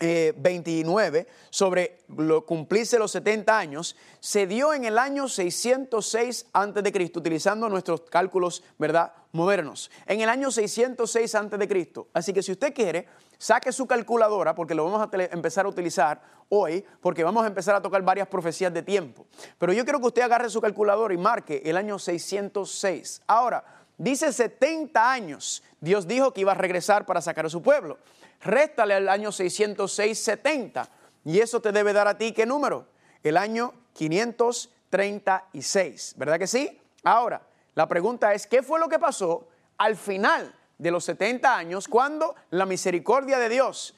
29 0.00 1.18
eh, 1.18 1.26
sobre 1.50 1.98
lo, 2.16 2.44
cumplirse 2.44 2.98
los 2.98 3.12
70 3.12 3.56
años, 3.56 3.96
se 4.20 4.46
dio 4.46 4.74
en 4.74 4.84
el 4.84 4.98
año 4.98 5.28
606 5.28 6.46
a.C., 6.52 7.12
utilizando 7.16 7.68
nuestros 7.68 8.02
cálculos, 8.02 8.62
¿verdad?, 8.78 9.12
modernos. 9.32 9.90
En 10.06 10.20
el 10.20 10.28
año 10.28 10.50
606 10.50 11.34
a.C. 11.34 12.06
Así 12.12 12.32
que 12.32 12.42
si 12.42 12.52
usted 12.52 12.72
quiere, 12.72 13.06
saque 13.38 13.72
su 13.72 13.86
calculadora, 13.86 14.54
porque 14.54 14.74
lo 14.74 14.84
vamos 14.84 15.00
a 15.00 15.24
empezar 15.32 15.66
a 15.66 15.68
utilizar 15.68 16.20
hoy, 16.48 16.84
porque 17.00 17.24
vamos 17.24 17.44
a 17.44 17.48
empezar 17.48 17.74
a 17.74 17.82
tocar 17.82 18.02
varias 18.02 18.28
profecías 18.28 18.72
de 18.72 18.82
tiempo. 18.82 19.26
Pero 19.58 19.72
yo 19.72 19.84
quiero 19.84 20.00
que 20.00 20.06
usted 20.06 20.22
agarre 20.22 20.50
su 20.50 20.60
calculadora 20.60 21.14
y 21.14 21.18
marque 21.18 21.62
el 21.64 21.76
año 21.76 21.98
606. 21.98 23.22
Ahora, 23.26 23.64
dice 23.98 24.32
70 24.32 25.12
años. 25.12 25.62
Dios 25.80 26.06
dijo 26.06 26.32
que 26.32 26.40
iba 26.40 26.52
a 26.52 26.56
regresar 26.56 27.04
para 27.04 27.20
sacar 27.20 27.46
a 27.46 27.50
su 27.50 27.62
pueblo 27.62 27.98
réstale 28.44 28.94
al 28.94 29.08
año 29.08 29.32
606, 29.32 30.18
70. 30.18 30.88
Y 31.24 31.40
eso 31.40 31.60
te 31.60 31.72
debe 31.72 31.92
dar 31.92 32.06
a 32.06 32.16
ti, 32.16 32.32
¿qué 32.32 32.46
número? 32.46 32.86
El 33.22 33.36
año 33.36 33.74
500 33.94 34.70
36, 34.94 36.14
¿verdad 36.16 36.38
que 36.38 36.46
sí? 36.46 36.80
Ahora, 37.02 37.42
la 37.74 37.88
pregunta 37.88 38.32
es, 38.32 38.46
¿qué 38.46 38.62
fue 38.62 38.78
lo 38.78 38.88
que 38.88 39.00
pasó 39.00 39.48
al 39.76 39.96
final 39.96 40.54
de 40.78 40.92
los 40.92 41.04
70 41.06 41.56
años 41.56 41.88
cuando 41.88 42.36
la 42.50 42.64
misericordia 42.64 43.40
de 43.40 43.48
Dios 43.48 43.96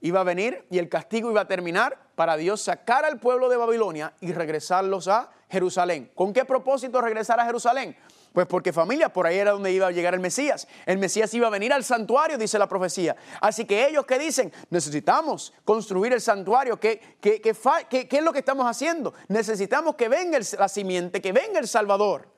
iba 0.00 0.18
a 0.18 0.24
venir 0.24 0.66
y 0.70 0.78
el 0.78 0.88
castigo 0.88 1.30
iba 1.30 1.42
a 1.42 1.46
terminar 1.46 2.00
para 2.16 2.36
Dios 2.36 2.60
sacar 2.62 3.04
al 3.04 3.20
pueblo 3.20 3.48
de 3.48 3.58
Babilonia 3.58 4.12
y 4.20 4.32
regresarlos 4.32 5.06
a 5.06 5.30
Jerusalén? 5.48 6.10
¿Con 6.16 6.32
qué 6.32 6.44
propósito 6.44 7.00
regresar 7.00 7.38
a 7.38 7.44
Jerusalén? 7.44 7.96
Pues 8.32 8.46
porque 8.46 8.72
familia, 8.72 9.08
por 9.08 9.26
ahí 9.26 9.38
era 9.38 9.52
donde 9.52 9.72
iba 9.72 9.86
a 9.86 9.90
llegar 9.90 10.14
el 10.14 10.20
Mesías. 10.20 10.68
El 10.86 10.98
Mesías 10.98 11.32
iba 11.34 11.46
a 11.46 11.50
venir 11.50 11.72
al 11.72 11.84
santuario, 11.84 12.38
dice 12.38 12.58
la 12.58 12.68
profecía. 12.68 13.16
Así 13.40 13.64
que 13.64 13.86
ellos 13.88 14.06
que 14.06 14.18
dicen, 14.18 14.52
necesitamos 14.70 15.52
construir 15.64 16.12
el 16.12 16.20
santuario, 16.20 16.78
¿qué, 16.78 17.16
qué, 17.20 17.40
qué, 17.40 18.08
es 18.10 18.22
lo 18.22 18.32
que 18.32 18.38
estamos 18.40 18.66
haciendo? 18.66 19.14
Necesitamos 19.28 19.96
que 19.96 20.08
venga 20.08 20.38
la 20.58 20.68
simiente, 20.68 21.20
que 21.20 21.32
venga 21.32 21.58
el 21.58 21.68
Salvador. 21.68 22.28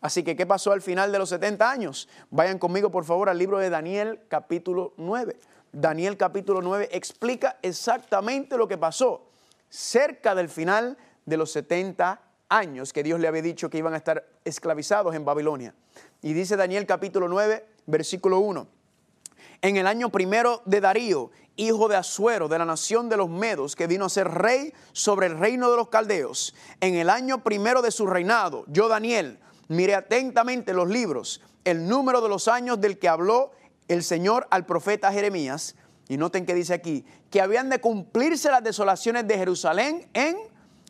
Así 0.00 0.24
que, 0.24 0.34
¿qué 0.34 0.46
pasó 0.46 0.72
al 0.72 0.82
final 0.82 1.12
de 1.12 1.18
los 1.18 1.28
70 1.28 1.70
años? 1.70 2.08
Vayan 2.30 2.58
conmigo, 2.58 2.90
por 2.90 3.04
favor, 3.04 3.28
al 3.28 3.38
libro 3.38 3.58
de 3.58 3.70
Daniel 3.70 4.20
capítulo 4.28 4.94
9. 4.96 5.36
Daniel 5.72 6.16
capítulo 6.16 6.60
9 6.60 6.88
explica 6.92 7.58
exactamente 7.62 8.56
lo 8.56 8.68
que 8.68 8.76
pasó 8.76 9.28
cerca 9.68 10.34
del 10.34 10.50
final 10.50 10.98
de 11.24 11.36
los 11.36 11.50
70 11.52 12.20
años 12.56 12.92
que 12.92 13.02
Dios 13.02 13.18
le 13.18 13.28
había 13.28 13.42
dicho 13.42 13.70
que 13.70 13.78
iban 13.78 13.94
a 13.94 13.96
estar 13.96 14.26
esclavizados 14.44 15.14
en 15.14 15.24
Babilonia. 15.24 15.74
Y 16.20 16.34
dice 16.34 16.56
Daniel 16.56 16.86
capítulo 16.86 17.28
9, 17.28 17.66
versículo 17.86 18.40
1. 18.40 18.66
En 19.62 19.76
el 19.76 19.86
año 19.86 20.10
primero 20.10 20.62
de 20.66 20.80
Darío, 20.80 21.30
hijo 21.56 21.88
de 21.88 21.96
Asuero, 21.96 22.48
de 22.48 22.58
la 22.58 22.64
nación 22.64 23.08
de 23.08 23.16
los 23.16 23.30
Medos, 23.30 23.74
que 23.74 23.86
vino 23.86 24.04
a 24.04 24.10
ser 24.10 24.28
rey 24.28 24.72
sobre 24.92 25.26
el 25.26 25.38
reino 25.38 25.70
de 25.70 25.76
los 25.76 25.88
caldeos, 25.88 26.54
en 26.80 26.94
el 26.94 27.08
año 27.08 27.42
primero 27.42 27.80
de 27.80 27.90
su 27.90 28.06
reinado, 28.06 28.64
yo 28.68 28.88
Daniel, 28.88 29.38
miré 29.68 29.94
atentamente 29.94 30.74
los 30.74 30.88
libros, 30.88 31.40
el 31.64 31.88
número 31.88 32.20
de 32.20 32.28
los 32.28 32.48
años 32.48 32.80
del 32.80 32.98
que 32.98 33.08
habló 33.08 33.52
el 33.88 34.02
Señor 34.02 34.46
al 34.50 34.66
profeta 34.66 35.12
Jeremías, 35.12 35.76
y 36.08 36.16
noten 36.16 36.44
que 36.44 36.54
dice 36.54 36.74
aquí, 36.74 37.04
que 37.30 37.40
habían 37.40 37.70
de 37.70 37.80
cumplirse 37.80 38.50
las 38.50 38.62
desolaciones 38.62 39.26
de 39.26 39.38
Jerusalén 39.38 40.08
en 40.12 40.36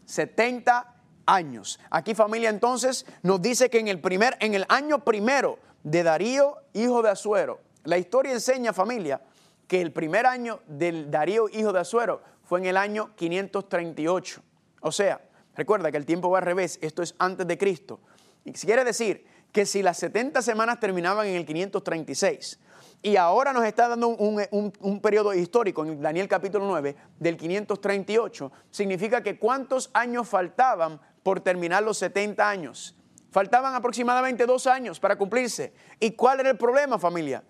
70 0.06 0.92
años. 1.26 1.78
Aquí 1.90 2.14
familia 2.14 2.50
entonces 2.50 3.06
nos 3.22 3.40
dice 3.40 3.70
que 3.70 3.78
en 3.78 3.88
el, 3.88 4.00
primer, 4.00 4.36
en 4.40 4.54
el 4.54 4.64
año 4.68 5.04
primero 5.04 5.58
de 5.82 6.02
Darío, 6.02 6.58
hijo 6.72 7.02
de 7.02 7.10
Azuero, 7.10 7.60
la 7.84 7.98
historia 7.98 8.32
enseña 8.32 8.72
familia 8.72 9.20
que 9.66 9.80
el 9.80 9.92
primer 9.92 10.26
año 10.26 10.60
del 10.66 11.10
Darío, 11.10 11.48
hijo 11.48 11.72
de 11.72 11.80
Azuero, 11.80 12.22
fue 12.44 12.60
en 12.60 12.66
el 12.66 12.76
año 12.76 13.14
538. 13.16 14.42
O 14.80 14.92
sea, 14.92 15.20
recuerda 15.56 15.90
que 15.90 15.96
el 15.96 16.06
tiempo 16.06 16.30
va 16.30 16.38
al 16.38 16.44
revés, 16.44 16.78
esto 16.82 17.02
es 17.02 17.14
antes 17.18 17.46
de 17.46 17.56
Cristo. 17.56 18.00
Y 18.44 18.52
quiere 18.52 18.84
decir 18.84 19.26
que 19.52 19.66
si 19.66 19.82
las 19.82 19.98
70 19.98 20.42
semanas 20.42 20.80
terminaban 20.80 21.26
en 21.26 21.36
el 21.36 21.46
536, 21.46 22.58
y 23.02 23.16
ahora 23.16 23.52
nos 23.52 23.64
está 23.64 23.88
dando 23.88 24.08
un, 24.08 25.00
periodo 25.00 25.34
histórico 25.34 25.84
en 25.84 26.00
Daniel 26.00 26.28
capítulo 26.28 26.66
9 26.66 26.94
del 27.18 27.36
538. 27.36 28.52
Significa 28.70 29.22
que 29.22 29.38
cuántos 29.38 29.90
años 29.92 30.28
faltaban 30.28 31.00
por 31.22 31.40
terminar 31.40 31.82
los 31.82 31.98
70 31.98 32.48
años. 32.48 32.96
Faltaban 33.30 33.74
aproximadamente 33.74 34.44
dos 34.44 34.66
años 34.66 35.00
para 35.00 35.16
cumplirse. 35.16 35.72
¿Y 35.98 36.12
cuál 36.12 36.40
era 36.40 36.50
el 36.50 36.58
problema, 36.58 36.98
familia? 36.98 37.42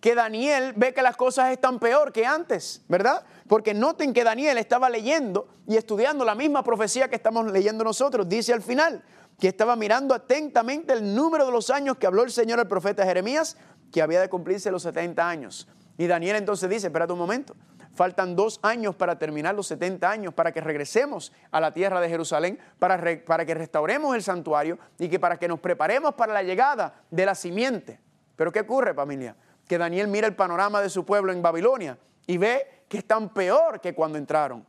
Que 0.00 0.14
Daniel 0.14 0.72
ve 0.76 0.94
que 0.94 1.02
las 1.02 1.16
cosas 1.16 1.50
están 1.50 1.80
peor 1.80 2.12
que 2.12 2.24
antes, 2.24 2.82
¿verdad? 2.88 3.24
Porque 3.48 3.74
noten 3.74 4.12
que 4.12 4.22
Daniel 4.22 4.58
estaba 4.58 4.88
leyendo 4.88 5.48
y 5.66 5.76
estudiando 5.76 6.24
la 6.24 6.34
misma 6.34 6.62
profecía 6.62 7.08
que 7.08 7.16
estamos 7.16 7.50
leyendo 7.50 7.82
nosotros. 7.82 8.28
Dice 8.28 8.52
al 8.52 8.62
final 8.62 9.02
que 9.40 9.48
estaba 9.48 9.74
mirando 9.74 10.14
atentamente 10.14 10.92
el 10.92 11.14
número 11.14 11.44
de 11.44 11.52
los 11.52 11.70
años 11.70 11.96
que 11.96 12.06
habló 12.06 12.22
el 12.22 12.30
Señor 12.30 12.60
al 12.60 12.68
profeta 12.68 13.04
Jeremías 13.04 13.56
que 13.92 14.02
había 14.02 14.20
de 14.20 14.28
cumplirse 14.28 14.70
los 14.70 14.82
70 14.82 15.28
años. 15.28 15.68
Y 15.98 16.06
Daniel 16.06 16.36
entonces 16.36 16.68
dice, 16.68 16.86
espérate 16.86 17.12
un 17.12 17.18
momento, 17.18 17.56
faltan 17.96 18.36
dos 18.36 18.60
años 18.62 18.94
para 18.94 19.18
terminar 19.18 19.54
los 19.54 19.66
70 19.66 20.08
años, 20.08 20.34
para 20.34 20.52
que 20.52 20.60
regresemos 20.60 21.32
a 21.50 21.60
la 21.60 21.72
tierra 21.72 22.00
de 22.00 22.08
Jerusalén, 22.08 22.58
para, 22.78 23.02
para 23.24 23.44
que 23.44 23.54
restauremos 23.54 24.14
el 24.14 24.22
santuario 24.22 24.78
y 24.98 25.08
que 25.08 25.18
para 25.18 25.38
que 25.38 25.48
nos 25.48 25.58
preparemos 25.58 26.14
para 26.14 26.32
la 26.32 26.42
llegada 26.42 27.02
de 27.10 27.26
la 27.26 27.34
simiente. 27.34 27.98
Pero 28.36 28.52
¿qué 28.52 28.60
ocurre, 28.60 28.94
familia? 28.94 29.34
Que 29.66 29.78
Daniel 29.78 30.08
mira 30.08 30.26
el 30.26 30.36
panorama 30.36 30.80
de 30.80 30.90
su 30.90 31.04
pueblo 31.04 31.32
en 31.32 31.42
Babilonia 31.42 31.98
y 32.26 32.36
ve 32.38 32.84
que 32.88 32.98
están 32.98 33.30
peor 33.30 33.80
que 33.80 33.94
cuando 33.94 34.18
entraron. 34.18 34.64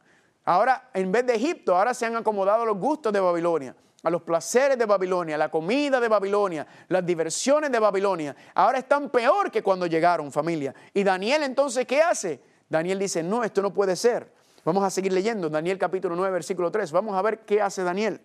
Ahora, 0.46 0.90
en 0.94 1.12
vez 1.12 1.26
de 1.26 1.36
Egipto, 1.36 1.76
ahora 1.76 1.94
se 1.94 2.06
han 2.06 2.16
acomodado 2.16 2.66
los 2.66 2.78
gustos 2.78 3.12
de 3.12 3.20
Babilonia 3.20 3.76
a 4.04 4.10
los 4.10 4.22
placeres 4.22 4.78
de 4.78 4.86
Babilonia, 4.86 5.38
la 5.38 5.50
comida 5.50 6.00
de 6.00 6.08
Babilonia, 6.08 6.66
las 6.88 7.06
diversiones 7.06 7.72
de 7.72 7.80
Babilonia. 7.80 8.36
Ahora 8.54 8.78
están 8.78 9.10
peor 9.10 9.52
que 9.52 9.62
cuando 9.62 9.86
llegaron, 9.86 10.32
familia. 10.32 10.74
Y 10.94 11.04
Daniel 11.04 11.44
entonces, 11.44 11.86
¿qué 11.86 12.02
hace? 12.02 12.40
Daniel 12.70 13.00
dice, 13.00 13.24
no, 13.24 13.44
esto 13.44 13.62
no 13.62 13.74
puede 13.74 13.96
ser. 13.96 14.32
Vamos 14.66 14.84
a 14.84 14.90
seguir 14.90 15.14
leyendo, 15.14 15.50
Daniel 15.50 15.78
capítulo 15.78 16.16
9, 16.16 16.34
versículo 16.34 16.72
3. 16.72 16.92
Vamos 16.92 17.16
a 17.16 17.22
ver 17.22 17.40
qué 17.40 17.62
hace 17.62 17.84
Daniel. 17.84 18.22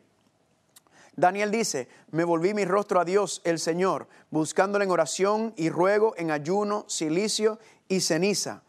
Daniel 1.14 1.50
dice, 1.50 1.88
me 2.10 2.24
volví 2.24 2.54
mi 2.54 2.64
rostro 2.64 2.98
a 2.98 3.04
Dios, 3.04 3.42
el 3.44 3.58
Señor, 3.58 4.08
buscándole 4.30 4.84
en 4.84 4.90
oración 4.90 5.52
y 5.56 5.68
ruego, 5.68 6.14
en 6.16 6.30
ayuno, 6.30 6.84
silicio 6.88 7.58
y 7.86 8.00
ceniza. 8.00 8.62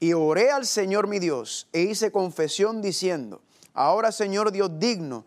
Y 0.00 0.12
oré 0.12 0.50
al 0.50 0.66
Señor 0.66 1.06
mi 1.06 1.20
Dios 1.20 1.68
e 1.72 1.82
hice 1.82 2.10
confesión 2.10 2.82
diciendo, 2.82 3.40
ahora 3.72 4.10
Señor 4.10 4.50
Dios 4.50 4.78
digno, 4.80 5.24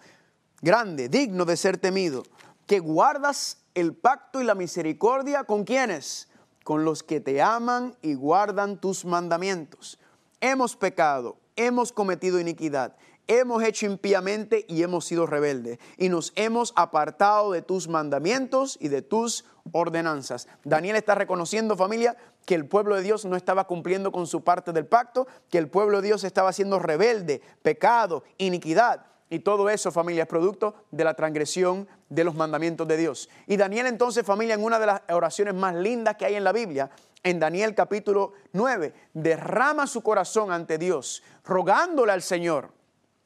grande, 0.61 1.07
digno 1.07 1.45
de 1.45 1.55
ser 1.55 1.77
temido, 1.77 2.23
que 2.67 2.79
guardas 2.79 3.59
el 3.73 3.93
pacto 3.93 4.41
y 4.41 4.43
la 4.43 4.55
misericordia 4.55 5.45
con 5.45 5.63
quienes, 5.63 6.27
con 6.65 6.83
los 6.83 7.03
que 7.03 7.21
te 7.21 7.43
aman 7.43 7.95
y 8.01 8.15
guardan 8.15 8.81
tus 8.81 9.05
mandamientos. 9.05 9.99
Hemos 10.41 10.75
pecado, 10.75 11.37
hemos 11.55 11.93
cometido 11.93 12.39
iniquidad, 12.39 12.97
hemos 13.27 13.61
hecho 13.61 13.85
impíamente 13.85 14.65
y 14.67 14.81
hemos 14.81 15.05
sido 15.05 15.27
rebeldes, 15.27 15.77
y 15.95 16.09
nos 16.09 16.33
hemos 16.35 16.73
apartado 16.75 17.51
de 17.51 17.61
tus 17.61 17.87
mandamientos 17.87 18.79
y 18.81 18.87
de 18.87 19.03
tus 19.03 19.45
ordenanzas. 19.73 20.47
Daniel 20.63 20.95
está 20.95 21.13
reconociendo, 21.13 21.77
familia, 21.77 22.17
que 22.45 22.55
el 22.55 22.65
pueblo 22.65 22.95
de 22.95 23.03
Dios 23.03 23.25
no 23.25 23.35
estaba 23.35 23.67
cumpliendo 23.67 24.11
con 24.11 24.25
su 24.25 24.43
parte 24.43 24.73
del 24.73 24.87
pacto, 24.87 25.27
que 25.51 25.59
el 25.59 25.69
pueblo 25.69 26.01
de 26.01 26.07
Dios 26.07 26.23
estaba 26.23 26.51
siendo 26.51 26.79
rebelde, 26.79 27.43
pecado, 27.61 28.23
iniquidad. 28.39 29.05
Y 29.29 29.39
todo 29.39 29.69
eso, 29.69 29.91
familia, 29.91 30.23
es 30.23 30.29
producto 30.29 30.75
de 30.91 31.03
la 31.03 31.15
transgresión 31.15 31.87
de 32.09 32.23
los 32.23 32.35
mandamientos 32.35 32.87
de 32.87 32.97
Dios. 32.97 33.29
Y 33.47 33.57
Daniel 33.57 33.87
entonces, 33.87 34.25
familia, 34.25 34.53
en 34.53 34.63
una 34.63 34.79
de 34.79 34.85
las 34.85 35.01
oraciones 35.09 35.55
más 35.55 35.73
lindas 35.75 36.15
que 36.15 36.25
hay 36.25 36.35
en 36.35 36.43
la 36.43 36.51
Biblia, 36.51 36.91
en 37.23 37.39
Daniel 37.39 37.73
capítulo 37.73 38.33
9, 38.53 38.93
derrama 39.13 39.87
su 39.87 40.01
corazón 40.01 40.51
ante 40.51 40.77
Dios, 40.77 41.23
rogándole 41.43 42.11
al 42.11 42.21
Señor. 42.21 42.69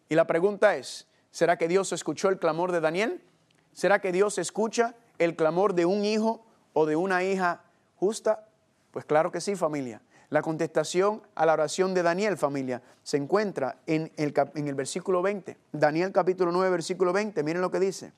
Y 0.08 0.16
la 0.16 0.26
pregunta 0.26 0.78
es, 0.78 1.08
¿será 1.32 1.58
que 1.58 1.68
Dios 1.68 1.92
escuchó 1.92 2.30
el 2.30 2.40
clamor 2.40 2.72
de 2.72 2.80
Daniel? 2.80 3.22
¿Será 3.74 4.00
que 4.00 4.14
Dios 4.14 4.38
escucha 4.38 4.96
el 5.18 5.36
clamor 5.36 5.74
de 5.74 5.86
un 5.86 6.06
hijo 6.06 6.46
o 6.72 6.86
de 6.86 6.96
una 6.96 7.24
hija 7.24 7.64
justa? 7.98 8.48
Pues 8.92 9.04
claro 9.04 9.32
que 9.32 9.42
sí, 9.42 9.56
familia. 9.56 10.02
La 10.30 10.44
contestación 10.44 11.24
a 11.34 11.46
la 11.46 11.54
oración 11.54 11.94
de 11.94 12.04
Daniel, 12.04 12.38
familia, 12.38 12.84
se 13.02 13.18
encuentra 13.18 13.78
en 13.88 14.12
el, 14.16 14.34
en 14.54 14.68
el 14.68 14.76
versículo 14.76 15.24
20. 15.24 15.58
Daniel 15.72 16.12
capítulo 16.12 16.52
9, 16.52 16.70
versículo 16.70 17.12
20. 17.12 17.42
Miren 17.42 17.62
lo 17.62 17.72
que 17.72 17.80
dice. 17.80 18.14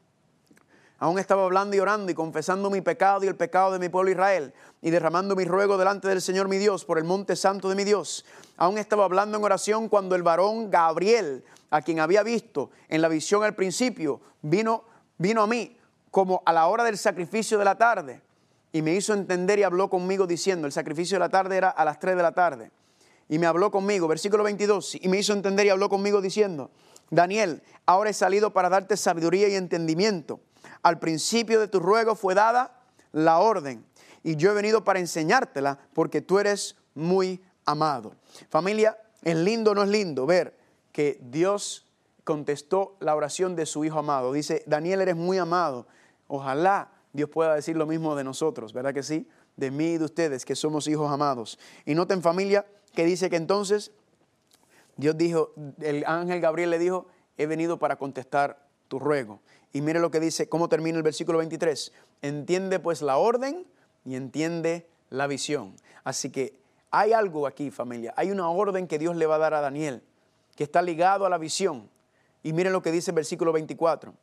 Aún 1.00 1.18
estaba 1.18 1.46
hablando 1.46 1.76
y 1.76 1.80
orando 1.80 2.12
y 2.12 2.16
confesando 2.16 2.70
mi 2.70 2.82
pecado 2.82 3.24
y 3.24 3.28
el 3.28 3.36
pecado 3.36 3.72
de 3.72 3.80
mi 3.80 3.90
pueblo 3.90 4.12
Israel 4.12 4.54
y 4.82 4.92
derramando 4.92 5.36
mi 5.36 5.46
ruego 5.46 5.78
delante 5.78 6.08
del 6.08 6.22
Señor 6.22 6.48
mi 6.48 6.58
Dios 6.58 6.86
por 6.86 6.98
el 6.98 7.06
monte 7.06 7.36
santo 7.36 7.70
de 7.70 7.76
mi 7.76 7.86
Dios. 7.86 8.26
Aún 8.58 8.78
estaba 8.78 9.06
hablando 9.06 9.38
en 9.38 9.44
oración 9.44 9.90
cuando 9.90 10.14
el 10.14 10.22
varón 10.22 10.70
Gabriel, 10.70 11.44
a 11.72 11.82
quien 11.82 12.02
había 12.02 12.22
visto 12.22 12.70
en 12.88 13.02
la 13.02 13.08
visión 13.08 13.44
al 13.44 13.56
principio, 13.56 14.22
vino, 14.42 14.84
vino 15.18 15.42
a 15.42 15.48
mí 15.48 15.76
como 16.12 16.44
a 16.46 16.54
la 16.54 16.68
hora 16.68 16.84
del 16.84 16.98
sacrificio 16.98 17.58
de 17.58 17.66
la 17.66 17.78
tarde 17.78 18.22
y 18.72 18.82
me 18.82 18.94
hizo 18.96 19.14
entender 19.14 19.60
y 19.60 19.64
habló 19.64 19.90
conmigo 19.90 20.28
diciendo, 20.28 20.68
el 20.68 20.74
sacrificio 20.74 21.16
de 21.16 21.20
la 21.20 21.30
tarde 21.30 21.58
era 21.58 21.70
a 21.70 21.86
las 21.86 22.00
3 22.00 22.16
de 22.16 22.24
la 22.24 22.32
tarde. 22.32 22.72
Y 23.28 23.40
me 23.40 23.48
habló 23.48 23.72
conmigo, 23.72 24.08
versículo 24.08 24.44
22, 24.44 24.96
y 24.96 25.08
me 25.08 25.18
hizo 25.18 25.34
entender 25.34 25.66
y 25.66 25.70
habló 25.70 25.90
conmigo 25.90 26.22
diciendo, 26.22 26.72
Daniel, 27.10 27.64
ahora 27.86 28.10
he 28.10 28.14
salido 28.14 28.52
para 28.52 28.70
darte 28.70 28.98
sabiduría 28.98 29.48
y 29.48 29.56
entendimiento. 29.56 30.40
Al 30.84 31.00
principio 31.00 31.60
de 31.60 31.68
tu 31.68 31.80
ruego 31.80 32.16
fue 32.16 32.34
dada 32.34 32.82
la 33.12 33.40
orden, 33.40 33.86
y 34.24 34.36
yo 34.36 34.52
he 34.52 34.54
venido 34.54 34.84
para 34.84 35.00
enseñártela 35.00 35.80
porque 35.94 36.22
tú 36.22 36.40
eres 36.40 36.76
muy 36.94 37.42
amado. 37.66 38.16
Familia, 38.50 38.98
es 39.24 39.36
lindo 39.36 39.72
o 39.72 39.76
no 39.76 39.84
es 39.84 39.90
lindo 39.90 40.26
ver 40.26 40.58
que 40.92 41.20
Dios 41.22 41.86
contestó 42.24 42.96
la 43.00 43.16
oración 43.16 43.56
de 43.56 43.66
su 43.66 43.86
hijo 43.86 44.00
amado. 44.00 44.34
Dice, 44.34 44.64
Daniel, 44.68 45.02
eres 45.02 45.16
muy 45.16 45.38
amado. 45.38 45.88
Ojalá 46.28 46.92
Dios 47.14 47.30
pueda 47.30 47.56
decir 47.56 47.76
lo 47.76 47.86
mismo 47.86 48.16
de 48.16 48.24
nosotros, 48.24 48.74
¿verdad 48.74 48.94
que 48.94 49.04
sí? 49.04 49.28
De 49.58 49.72
mí 49.72 49.94
y 49.94 49.98
de 49.98 50.06
ustedes, 50.06 50.46
que 50.46 50.56
somos 50.56 50.88
hijos 50.88 51.12
amados. 51.12 51.60
Y 51.86 51.96
noten 51.96 52.22
familia 52.22 52.66
que 52.94 53.06
dice 53.06 53.30
que 53.30 53.36
entonces 53.36 53.92
Dios 54.98 55.18
dijo, 55.18 55.54
el 55.82 56.06
ángel 56.06 56.42
Gabriel 56.42 56.70
le 56.70 56.80
dijo, 56.80 57.08
he 57.38 57.46
venido 57.46 57.80
para 57.80 57.98
contestar 57.98 58.66
tu 58.88 59.00
ruego. 59.00 59.40
Y 59.74 59.82
mire 59.82 60.00
lo 60.00 60.12
que 60.12 60.20
dice, 60.20 60.50
cómo 60.50 60.70
termina 60.70 60.98
el 60.98 61.04
versículo 61.04 61.38
23. 61.40 61.94
Entiende 62.22 62.80
pues 62.80 63.02
la 63.02 63.18
orden 63.18 63.66
y 64.06 64.16
entiende 64.16 64.88
la 65.10 65.28
visión. 65.28 65.76
Así 66.04 66.30
que 66.30 66.60
hay 66.92 67.14
algo 67.14 67.48
aquí, 67.48 67.72
familia. 67.72 68.14
Hay 68.18 68.32
una 68.32 68.50
orden 68.50 68.88
que 68.88 69.00
Dios 69.00 69.16
le 69.16 69.26
va 69.26 69.36
a 69.36 69.40
dar 69.40 69.54
a 69.54 69.62
Daniel, 69.62 70.04
que 70.56 70.64
está 70.64 70.82
ligado 70.82 71.26
a 71.26 71.30
la 71.30 71.38
visión. 71.38 71.90
Y 72.44 72.54
miren 72.54 72.74
lo 72.74 72.82
que 72.82 72.92
dice 72.92 73.12
el 73.12 73.16
versículo 73.16 73.54
24. 73.54 74.14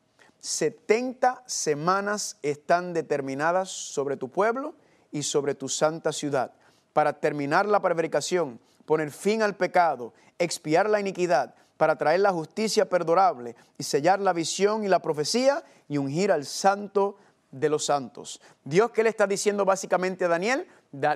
70 0.40 1.42
semanas 1.46 2.38
están 2.42 2.92
determinadas 2.92 3.70
sobre 3.70 4.16
tu 4.16 4.28
pueblo 4.28 4.74
y 5.10 5.22
sobre 5.22 5.54
tu 5.54 5.68
santa 5.68 6.12
ciudad, 6.12 6.52
para 6.92 7.14
terminar 7.20 7.66
la 7.66 7.80
prevaricación, 7.80 8.60
poner 8.84 9.10
fin 9.10 9.42
al 9.42 9.56
pecado, 9.56 10.12
expiar 10.38 10.88
la 10.88 11.00
iniquidad, 11.00 11.54
para 11.76 11.96
traer 11.96 12.20
la 12.20 12.32
justicia 12.32 12.88
perdurable 12.88 13.56
y 13.78 13.84
sellar 13.84 14.20
la 14.20 14.32
visión 14.32 14.84
y 14.84 14.88
la 14.88 15.00
profecía 15.00 15.62
y 15.88 15.96
ungir 15.96 16.32
al 16.32 16.44
santo 16.44 17.16
de 17.50 17.68
los 17.68 17.86
santos. 17.86 18.40
Dios, 18.64 18.90
¿qué 18.90 19.02
le 19.02 19.08
está 19.08 19.26
diciendo 19.26 19.64
básicamente 19.64 20.24
a 20.24 20.28
Daniel? 20.28 20.66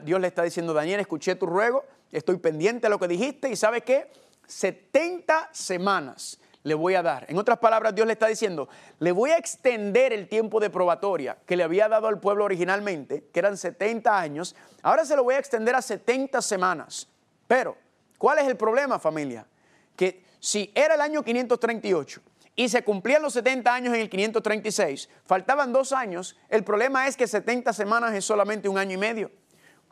Dios 0.04 0.20
le 0.20 0.28
está 0.28 0.42
diciendo, 0.42 0.72
Daniel, 0.72 1.00
escuché 1.00 1.34
tu 1.34 1.46
ruego, 1.46 1.84
estoy 2.10 2.36
pendiente 2.38 2.86
de 2.86 2.90
lo 2.90 2.98
que 2.98 3.08
dijiste 3.08 3.50
y 3.50 3.56
¿sabes 3.56 3.82
qué? 3.82 4.10
70 4.46 5.50
semanas 5.52 6.38
le 6.64 6.74
voy 6.74 6.94
a 6.94 7.02
dar. 7.02 7.26
En 7.28 7.38
otras 7.38 7.58
palabras, 7.58 7.94
Dios 7.94 8.06
le 8.06 8.12
está 8.12 8.26
diciendo, 8.26 8.68
le 8.98 9.12
voy 9.12 9.30
a 9.30 9.36
extender 9.36 10.12
el 10.12 10.28
tiempo 10.28 10.60
de 10.60 10.70
probatoria 10.70 11.38
que 11.46 11.56
le 11.56 11.64
había 11.64 11.88
dado 11.88 12.06
al 12.06 12.20
pueblo 12.20 12.44
originalmente, 12.44 13.24
que 13.32 13.40
eran 13.40 13.56
70 13.56 14.18
años, 14.18 14.54
ahora 14.82 15.04
se 15.04 15.16
lo 15.16 15.24
voy 15.24 15.34
a 15.34 15.38
extender 15.38 15.74
a 15.74 15.82
70 15.82 16.40
semanas. 16.42 17.08
Pero, 17.46 17.76
¿cuál 18.18 18.38
es 18.38 18.46
el 18.46 18.56
problema, 18.56 18.98
familia? 18.98 19.46
Que 19.96 20.24
si 20.38 20.70
era 20.74 20.94
el 20.94 21.00
año 21.00 21.22
538 21.22 22.20
y 22.54 22.68
se 22.68 22.84
cumplían 22.84 23.22
los 23.22 23.32
70 23.32 23.74
años 23.74 23.94
en 23.94 24.00
el 24.00 24.10
536, 24.10 25.08
faltaban 25.24 25.72
dos 25.72 25.92
años, 25.92 26.36
el 26.48 26.64
problema 26.64 27.08
es 27.08 27.16
que 27.16 27.26
70 27.26 27.72
semanas 27.72 28.14
es 28.14 28.24
solamente 28.24 28.68
un 28.68 28.78
año 28.78 28.94
y 28.94 28.98
medio. 28.98 29.30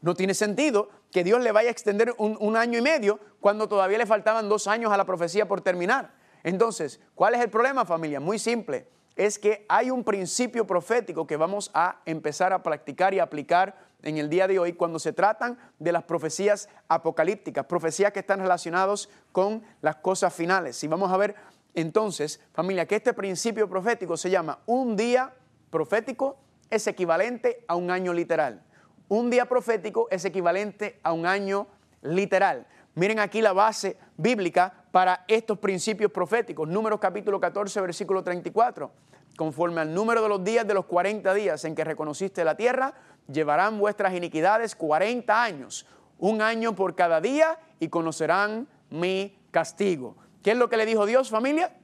No 0.02 0.14
tiene 0.14 0.32
sentido 0.34 0.88
que 1.10 1.24
Dios 1.24 1.42
le 1.42 1.52
vaya 1.52 1.68
a 1.68 1.72
extender 1.72 2.14
un, 2.16 2.36
un 2.40 2.56
año 2.56 2.78
y 2.78 2.82
medio 2.82 3.20
cuando 3.40 3.68
todavía 3.68 3.98
le 3.98 4.06
faltaban 4.06 4.48
dos 4.48 4.66
años 4.66 4.92
a 4.92 4.96
la 4.96 5.04
profecía 5.04 5.46
por 5.46 5.60
terminar. 5.60 6.19
Entonces, 6.42 7.00
¿cuál 7.14 7.34
es 7.34 7.40
el 7.40 7.50
problema 7.50 7.84
familia? 7.84 8.20
Muy 8.20 8.38
simple. 8.38 8.88
Es 9.16 9.38
que 9.38 9.66
hay 9.68 9.90
un 9.90 10.04
principio 10.04 10.66
profético 10.66 11.26
que 11.26 11.36
vamos 11.36 11.70
a 11.74 12.00
empezar 12.06 12.52
a 12.52 12.62
practicar 12.62 13.12
y 13.12 13.18
aplicar 13.18 13.76
en 14.02 14.16
el 14.16 14.30
día 14.30 14.48
de 14.48 14.58
hoy 14.58 14.72
cuando 14.72 14.98
se 14.98 15.12
tratan 15.12 15.58
de 15.78 15.92
las 15.92 16.04
profecías 16.04 16.68
apocalípticas, 16.88 17.66
profecías 17.66 18.12
que 18.12 18.20
están 18.20 18.40
relacionadas 18.40 19.08
con 19.32 19.62
las 19.82 19.96
cosas 19.96 20.32
finales. 20.32 20.82
Y 20.82 20.88
vamos 20.88 21.12
a 21.12 21.16
ver 21.16 21.34
entonces, 21.74 22.40
familia, 22.52 22.86
que 22.86 22.96
este 22.96 23.14
principio 23.14 23.68
profético 23.68 24.16
se 24.16 24.30
llama 24.30 24.58
un 24.66 24.96
día 24.96 25.32
profético 25.70 26.38
es 26.68 26.86
equivalente 26.86 27.64
a 27.68 27.76
un 27.76 27.90
año 27.90 28.12
literal. 28.12 28.62
Un 29.08 29.30
día 29.30 29.46
profético 29.46 30.08
es 30.10 30.24
equivalente 30.24 30.98
a 31.02 31.12
un 31.12 31.26
año 31.26 31.66
literal. 32.02 32.66
Miren 32.94 33.18
aquí 33.18 33.40
la 33.40 33.52
base 33.52 33.96
bíblica 34.16 34.79
para 34.90 35.24
estos 35.28 35.58
principios 35.58 36.10
proféticos. 36.10 36.68
Números 36.68 37.00
capítulo 37.00 37.40
14, 37.40 37.80
versículo 37.80 38.22
34. 38.22 38.90
Conforme 39.36 39.80
al 39.80 39.94
número 39.94 40.22
de 40.22 40.28
los 40.28 40.44
días 40.44 40.66
de 40.66 40.74
los 40.74 40.86
40 40.86 41.32
días 41.34 41.64
en 41.64 41.74
que 41.74 41.84
reconociste 41.84 42.44
la 42.44 42.56
tierra, 42.56 42.94
llevarán 43.30 43.78
vuestras 43.78 44.14
iniquidades 44.14 44.74
40 44.74 45.42
años, 45.42 45.86
un 46.18 46.42
año 46.42 46.74
por 46.74 46.94
cada 46.94 47.20
día, 47.20 47.58
y 47.78 47.88
conocerán 47.88 48.68
mi 48.90 49.38
castigo. 49.50 50.16
¿Qué 50.42 50.52
es 50.52 50.56
lo 50.56 50.68
que 50.68 50.76
le 50.76 50.86
dijo 50.86 51.06
Dios, 51.06 51.30
familia? 51.30 51.76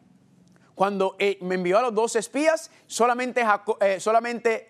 Cuando 0.75 1.17
eh, 1.19 1.39
me 1.41 1.55
envió 1.55 1.79
a 1.79 1.83
los 1.83 1.95
dos 1.95 2.17
espías, 2.17 2.71
solamente, 2.87 3.43
eh, 3.81 4.01
solamente 4.01 4.67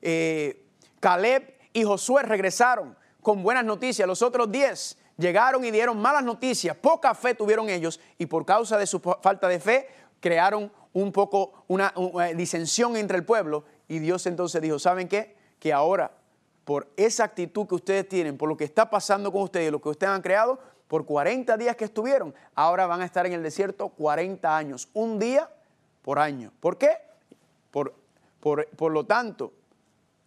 eh, 0.00 0.66
Caleb 1.00 1.58
y 1.72 1.82
Josué 1.82 2.22
regresaron 2.22 2.96
con 3.22 3.42
buenas 3.42 3.64
noticias. 3.64 4.06
Los 4.06 4.22
otros 4.22 4.52
diez 4.52 4.96
llegaron 5.16 5.64
y 5.64 5.70
dieron 5.70 5.98
malas 5.98 6.24
noticias, 6.24 6.76
poca 6.76 7.14
fe 7.14 7.34
tuvieron 7.34 7.68
ellos 7.68 8.00
y 8.18 8.26
por 8.26 8.44
causa 8.44 8.78
de 8.78 8.86
su 8.86 9.00
falta 9.00 9.48
de 9.48 9.60
fe 9.60 9.88
crearon 10.20 10.70
un 10.92 11.12
poco 11.12 11.64
una, 11.68 11.92
eh, 12.24 12.34
disensión 12.34 12.96
entre 12.96 13.18
el 13.18 13.24
pueblo 13.24 13.64
y 13.88 13.98
Dios 13.98 14.26
entonces 14.26 14.60
dijo, 14.62 14.78
¿saben 14.78 15.08
qué? 15.08 15.36
Que 15.58 15.72
ahora 15.72 16.10
por 16.64 16.88
esa 16.96 17.24
actitud 17.24 17.66
que 17.66 17.76
ustedes 17.76 18.08
tienen, 18.08 18.36
por 18.36 18.48
lo 18.48 18.56
que 18.56 18.64
está 18.64 18.90
pasando 18.90 19.30
con 19.30 19.42
ustedes, 19.42 19.70
lo 19.70 19.80
que 19.80 19.90
ustedes 19.90 20.12
han 20.12 20.22
creado, 20.22 20.58
por 20.88 21.04
40 21.04 21.56
días 21.56 21.76
que 21.76 21.84
estuvieron, 21.84 22.34
ahora 22.54 22.86
van 22.86 23.02
a 23.02 23.04
estar 23.04 23.26
en 23.26 23.32
el 23.32 23.42
desierto 23.42 23.88
40 23.90 24.56
años, 24.56 24.88
un 24.92 25.18
día 25.18 25.48
por 26.02 26.18
año. 26.18 26.52
¿Por 26.60 26.76
qué? 26.78 26.90
Por, 27.70 27.94
por, 28.40 28.66
por 28.68 28.92
lo 28.92 29.04
tanto, 29.04 29.52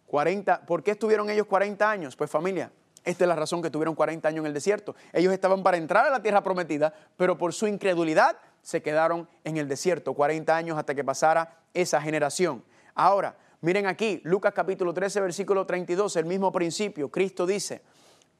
40, 0.06 0.66
¿por 0.66 0.82
qué 0.82 0.92
estuvieron 0.92 1.28
ellos 1.30 1.46
40 1.46 1.90
años? 1.90 2.16
Pues 2.16 2.30
familia, 2.30 2.72
esta 3.04 3.24
es 3.24 3.28
la 3.28 3.36
razón 3.36 3.62
que 3.62 3.70
tuvieron 3.70 3.94
40 3.94 4.28
años 4.28 4.40
en 4.40 4.46
el 4.46 4.54
desierto. 4.54 4.94
Ellos 5.12 5.32
estaban 5.32 5.62
para 5.62 5.76
entrar 5.76 6.06
a 6.06 6.10
la 6.10 6.22
tierra 6.22 6.42
prometida, 6.42 6.92
pero 7.16 7.38
por 7.38 7.54
su 7.54 7.66
incredulidad 7.66 8.36
se 8.62 8.82
quedaron 8.82 9.28
en 9.44 9.56
el 9.56 9.68
desierto 9.68 10.14
40 10.14 10.54
años 10.54 10.78
hasta 10.78 10.94
que 10.94 11.04
pasara 11.04 11.58
esa 11.72 12.00
generación. 12.00 12.62
Ahora, 12.94 13.36
miren 13.60 13.86
aquí, 13.86 14.20
Lucas 14.24 14.52
capítulo 14.54 14.92
13, 14.92 15.20
versículo 15.20 15.64
32, 15.64 16.16
el 16.16 16.26
mismo 16.26 16.52
principio. 16.52 17.10
Cristo 17.10 17.46
dice, 17.46 17.82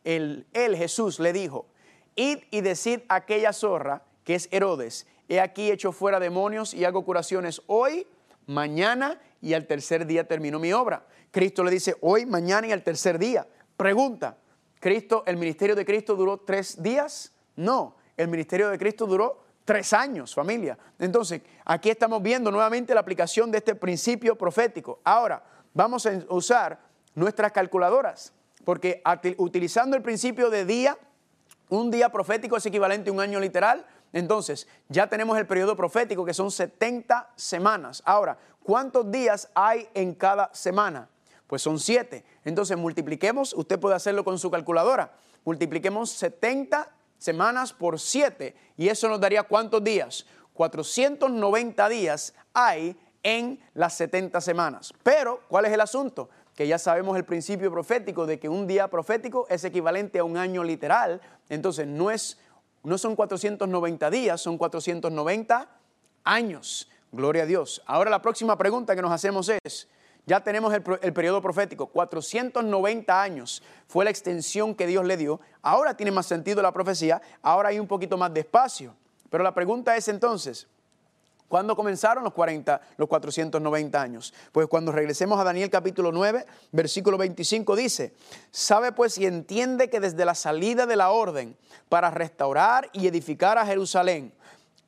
él, 0.05 0.47
él 0.53 0.77
Jesús 0.77 1.21
le 1.21 1.33
dijo, 1.33 1.67
id 2.17 2.41
y 2.51 2.61
decid 2.61 3.01
a 3.09 3.17
aquella 3.17 3.53
zorra 3.53 4.03
que 4.25 4.35
es 4.35 4.49
Herodes, 4.51 5.07
he 5.29 5.41
aquí 5.41 5.71
hecho 5.71 5.93
fuera 5.93 6.21
demonios 6.21 6.75
y 6.75 6.85
hago 6.85 7.05
curaciones 7.05 7.63
hoy, 7.67 8.07
mañana 8.47 9.19
y 9.41 9.55
al 9.55 9.67
tercer 9.67 10.07
día 10.07 10.27
termino 10.27 10.59
mi 10.59 10.73
obra. 10.73 11.07
Cristo 11.31 11.63
le 11.65 11.71
dice, 11.71 11.97
hoy, 12.01 12.27
mañana 12.27 12.67
y 12.67 12.73
al 12.73 12.83
tercer 12.83 13.19
día. 13.19 13.47
Pregunta, 13.77 14.37
Cristo, 14.81 15.23
el 15.27 15.37
ministerio 15.37 15.77
de 15.77 15.85
Cristo 15.85 16.17
duró 16.17 16.39
tres 16.39 16.83
días. 16.83 17.33
No, 17.55 17.95
el 18.17 18.29
ministerio 18.29 18.71
de 18.71 18.79
Cristo 18.79 19.07
duró 19.07 19.45
tres 19.65 19.93
años, 19.93 20.35
familia. 20.35 20.77
Entonces, 20.99 21.43
aquí 21.65 21.91
estamos 21.91 22.23
viendo 22.23 22.51
nuevamente 22.51 22.95
la 22.95 23.01
aplicación 23.01 23.51
de 23.51 23.59
este 23.59 23.75
principio 23.75 24.37
profético. 24.37 25.01
Ahora, 25.05 25.45
vamos 25.75 26.07
a 26.07 26.19
usar 26.31 26.81
nuestras 27.15 27.53
calculadoras, 27.53 28.33
porque 28.65 29.03
utilizando 29.37 29.97
el 29.97 30.03
principio 30.03 30.51
de 30.51 30.65
día, 30.65 30.99
un 31.69 31.91
día 31.91 32.09
profético 32.09 32.57
es 32.57 32.67
equivalente 32.67 33.11
a 33.11 33.13
un 33.13 33.21
año 33.21 33.39
literal. 33.39 33.87
Entonces, 34.13 34.67
ya 34.89 35.07
tenemos 35.07 35.39
el 35.39 35.47
periodo 35.47 35.77
profético 35.77 36.25
que 36.25 36.35
son 36.35 36.51
70 36.51 37.31
semanas. 37.37 38.03
Ahora, 38.07 38.39
¿cuántos 38.63 39.11
días 39.11 39.51
hay 39.55 39.89
en 39.95 40.15
cada 40.15 40.53
semana? 40.53 41.09
Pues 41.51 41.63
son 41.63 41.81
siete. 41.81 42.25
Entonces 42.45 42.79
multipliquemos, 42.79 43.55
usted 43.55 43.81
puede 43.81 43.97
hacerlo 43.97 44.23
con 44.23 44.39
su 44.39 44.53
calculadora. 44.53 45.17
Multipliquemos 45.45 46.09
70 46.11 46.89
semanas 47.19 47.73
por 47.73 47.99
7 47.99 48.55
y 48.77 48.87
eso 48.87 49.09
nos 49.09 49.21
daría 49.21 49.43
cuántos 49.43 49.83
días? 49.83 50.27
490 50.55 51.89
días 51.89 52.35
hay 52.55 52.97
en 53.25 53.59
las 53.75 53.95
70 53.95 54.41
semanas. 54.41 54.95
Pero, 55.03 55.41
¿cuál 55.49 55.65
es 55.65 55.73
el 55.73 55.81
asunto? 55.81 56.31
Que 56.55 56.69
ya 56.69 56.79
sabemos 56.79 57.17
el 57.17 57.25
principio 57.25 57.69
profético 57.73 58.27
de 58.27 58.39
que 58.39 58.49
un 58.49 58.69
día 58.69 58.87
profético 58.87 59.49
es 59.49 59.65
equivalente 59.65 60.21
a 60.21 60.25
un 60.25 60.37
año 60.37 60.63
literal. 60.63 61.21
Entonces, 61.49 61.85
no, 61.85 62.13
es, 62.13 62.39
no 62.85 62.97
son 62.97 63.17
490 63.17 64.09
días, 64.09 64.41
son 64.41 64.57
490 64.57 65.69
años. 66.23 66.89
Gloria 67.11 67.43
a 67.43 67.47
Dios. 67.47 67.83
Ahora 67.87 68.09
la 68.09 68.23
próxima 68.23 68.57
pregunta 68.57 68.95
que 68.95 69.03
nos 69.03 69.11
hacemos 69.11 69.51
es, 69.65 69.89
ya 70.31 70.39
tenemos 70.39 70.73
el, 70.73 71.13
periodo 71.13 71.43
profético, 71.43 71.89
490 71.89 73.21
años 73.21 73.65
fue 73.89 74.05
la 74.05 74.13
extensión 74.13 74.77
que 74.77 74.87
Dios 74.87 75.05
le 75.05 75.17
dio. 75.17 75.41
Ahora 75.61 75.97
tiene 75.97 76.13
más 76.13 76.27
sentido 76.27 76.63
la 76.63 76.71
profecía, 76.71 77.21
ahora 77.43 77.71
hay 77.71 77.81
un 77.81 77.89
poquito 77.89 78.17
más 78.17 78.33
de 78.33 78.39
espacio. 78.39 78.95
Pero 79.29 79.43
la 79.43 79.53
pregunta 79.53 79.97
es 79.97 80.07
entonces, 80.07 80.69
¿Cuándo 81.49 81.75
comenzaron 81.75 82.23
los 82.23 82.33
40, 82.33 82.81
los 82.97 83.09
490 83.09 84.01
años? 84.01 84.33
Pues 84.53 84.69
cuando 84.69 84.93
regresemos 84.93 85.41
a 85.41 85.43
Daniel 85.43 85.69
capítulo 85.69 86.13
9, 86.13 86.47
versículo 86.71 87.19
25 87.19 87.75
dice, 87.75 88.15
sabe 88.53 88.93
pues 88.93 89.19
y 89.19 89.27
entiende 89.27 89.91
que 89.91 89.99
desde 89.99 90.25
la 90.25 90.37
salida 90.37 90.87
de 90.87 90.95
la 90.95 91.11
orden 91.11 91.57
para 91.89 92.13
restaurar 92.13 92.89
y 92.93 93.09
edificar 93.09 93.59
a 93.59 93.67
Jerusalén 93.67 94.33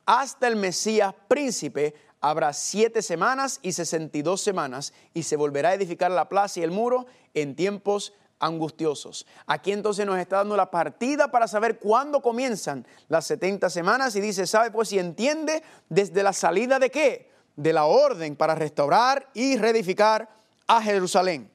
hasta 0.05 0.47
el 0.47 0.55
Mesías 0.55 1.13
príncipe 1.27 1.95
habrá 2.23 2.53
siete 2.53 3.01
semanas 3.01 3.59
y 3.61 3.73
sesenta 3.73 4.17
y 4.17 4.21
dos 4.21 4.39
semanas 4.39 4.93
y 5.13 5.23
se 5.23 5.35
volverá 5.35 5.69
a 5.69 5.73
edificar 5.73 6.09
la 6.09 6.29
plaza 6.29 6.61
y 6.61 6.63
el 6.63 6.71
muro 6.71 7.05
en 7.33 7.53
tiempos 7.53 8.13
angustiosos. 8.39 9.27
Aquí 9.45 9.73
entonces 9.73 10.05
nos 10.05 10.17
está 10.17 10.37
dando 10.37 10.55
la 10.55 10.71
partida 10.71 11.29
para 11.31 11.49
saber 11.49 11.79
cuándo 11.79 12.21
comienzan 12.21 12.87
las 13.09 13.27
70 13.27 13.69
semanas 13.69 14.15
y 14.15 14.21
dice, 14.21 14.47
¿sabe 14.47 14.71
pues 14.71 14.87
si 14.87 14.99
entiende 14.99 15.63
desde 15.89 16.23
la 16.23 16.31
salida 16.31 16.79
de 16.79 16.89
qué? 16.89 17.29
De 17.57 17.73
la 17.73 17.83
orden 17.83 18.37
para 18.37 18.55
restaurar 18.55 19.27
y 19.33 19.57
reedificar 19.57 20.29
a 20.65 20.81
Jerusalén. 20.81 21.51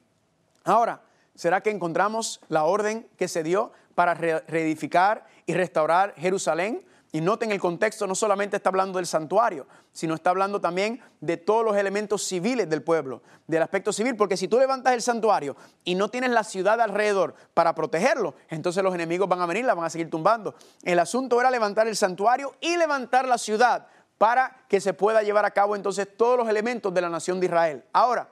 Ahora, 0.65 1.01
¿será 1.33 1.61
que 1.61 1.71
encontramos 1.71 2.41
la 2.47 2.65
orden 2.65 3.09
que 3.17 3.27
se 3.27 3.41
dio 3.41 3.71
para 3.95 4.13
reedificar 4.13 5.25
y 5.47 5.55
restaurar 5.55 6.13
Jerusalén? 6.15 6.85
Y 7.11 7.21
noten 7.21 7.51
el 7.51 7.59
contexto, 7.59 8.05
no 8.05 8.13
solamente 8.13 8.57
está 8.57 8.69
hablando 8.69 8.97
del 8.97 9.07
santuario, 9.07 9.65
sino 9.91 10.13
está 10.13 10.29
hablando 10.29 10.61
también 10.61 11.01
de 11.21 11.37
todos 11.37 11.65
los 11.65 11.75
elementos 11.75 12.23
civiles 12.23 12.69
del 12.69 12.83
pueblo, 12.83 13.23
del 13.47 13.63
aspecto 13.63 13.91
civil, 13.91 14.15
porque 14.15 14.37
si 14.37 14.47
tú 14.47 14.59
levantas 14.59 14.93
el 14.93 15.01
santuario 15.01 15.55
y 15.83 15.95
no 15.95 16.09
tienes 16.09 16.29
la 16.29 16.43
ciudad 16.43 16.79
alrededor 16.79 17.33
para 17.55 17.73
protegerlo, 17.73 18.35
entonces 18.47 18.83
los 18.83 18.93
enemigos 18.93 19.27
van 19.27 19.41
a 19.41 19.47
venir, 19.47 19.65
la 19.65 19.73
van 19.73 19.85
a 19.85 19.89
seguir 19.89 20.11
tumbando. 20.11 20.53
El 20.83 20.99
asunto 20.99 21.39
era 21.39 21.49
levantar 21.49 21.87
el 21.87 21.95
santuario 21.95 22.55
y 22.61 22.77
levantar 22.77 23.27
la 23.27 23.39
ciudad 23.39 23.87
para 24.19 24.55
que 24.67 24.79
se 24.79 24.93
pueda 24.93 25.23
llevar 25.23 25.45
a 25.45 25.51
cabo 25.51 25.75
entonces 25.75 26.07
todos 26.15 26.37
los 26.37 26.47
elementos 26.47 26.93
de 26.93 27.01
la 27.01 27.09
nación 27.09 27.39
de 27.39 27.47
Israel. 27.47 27.83
Ahora, 27.91 28.29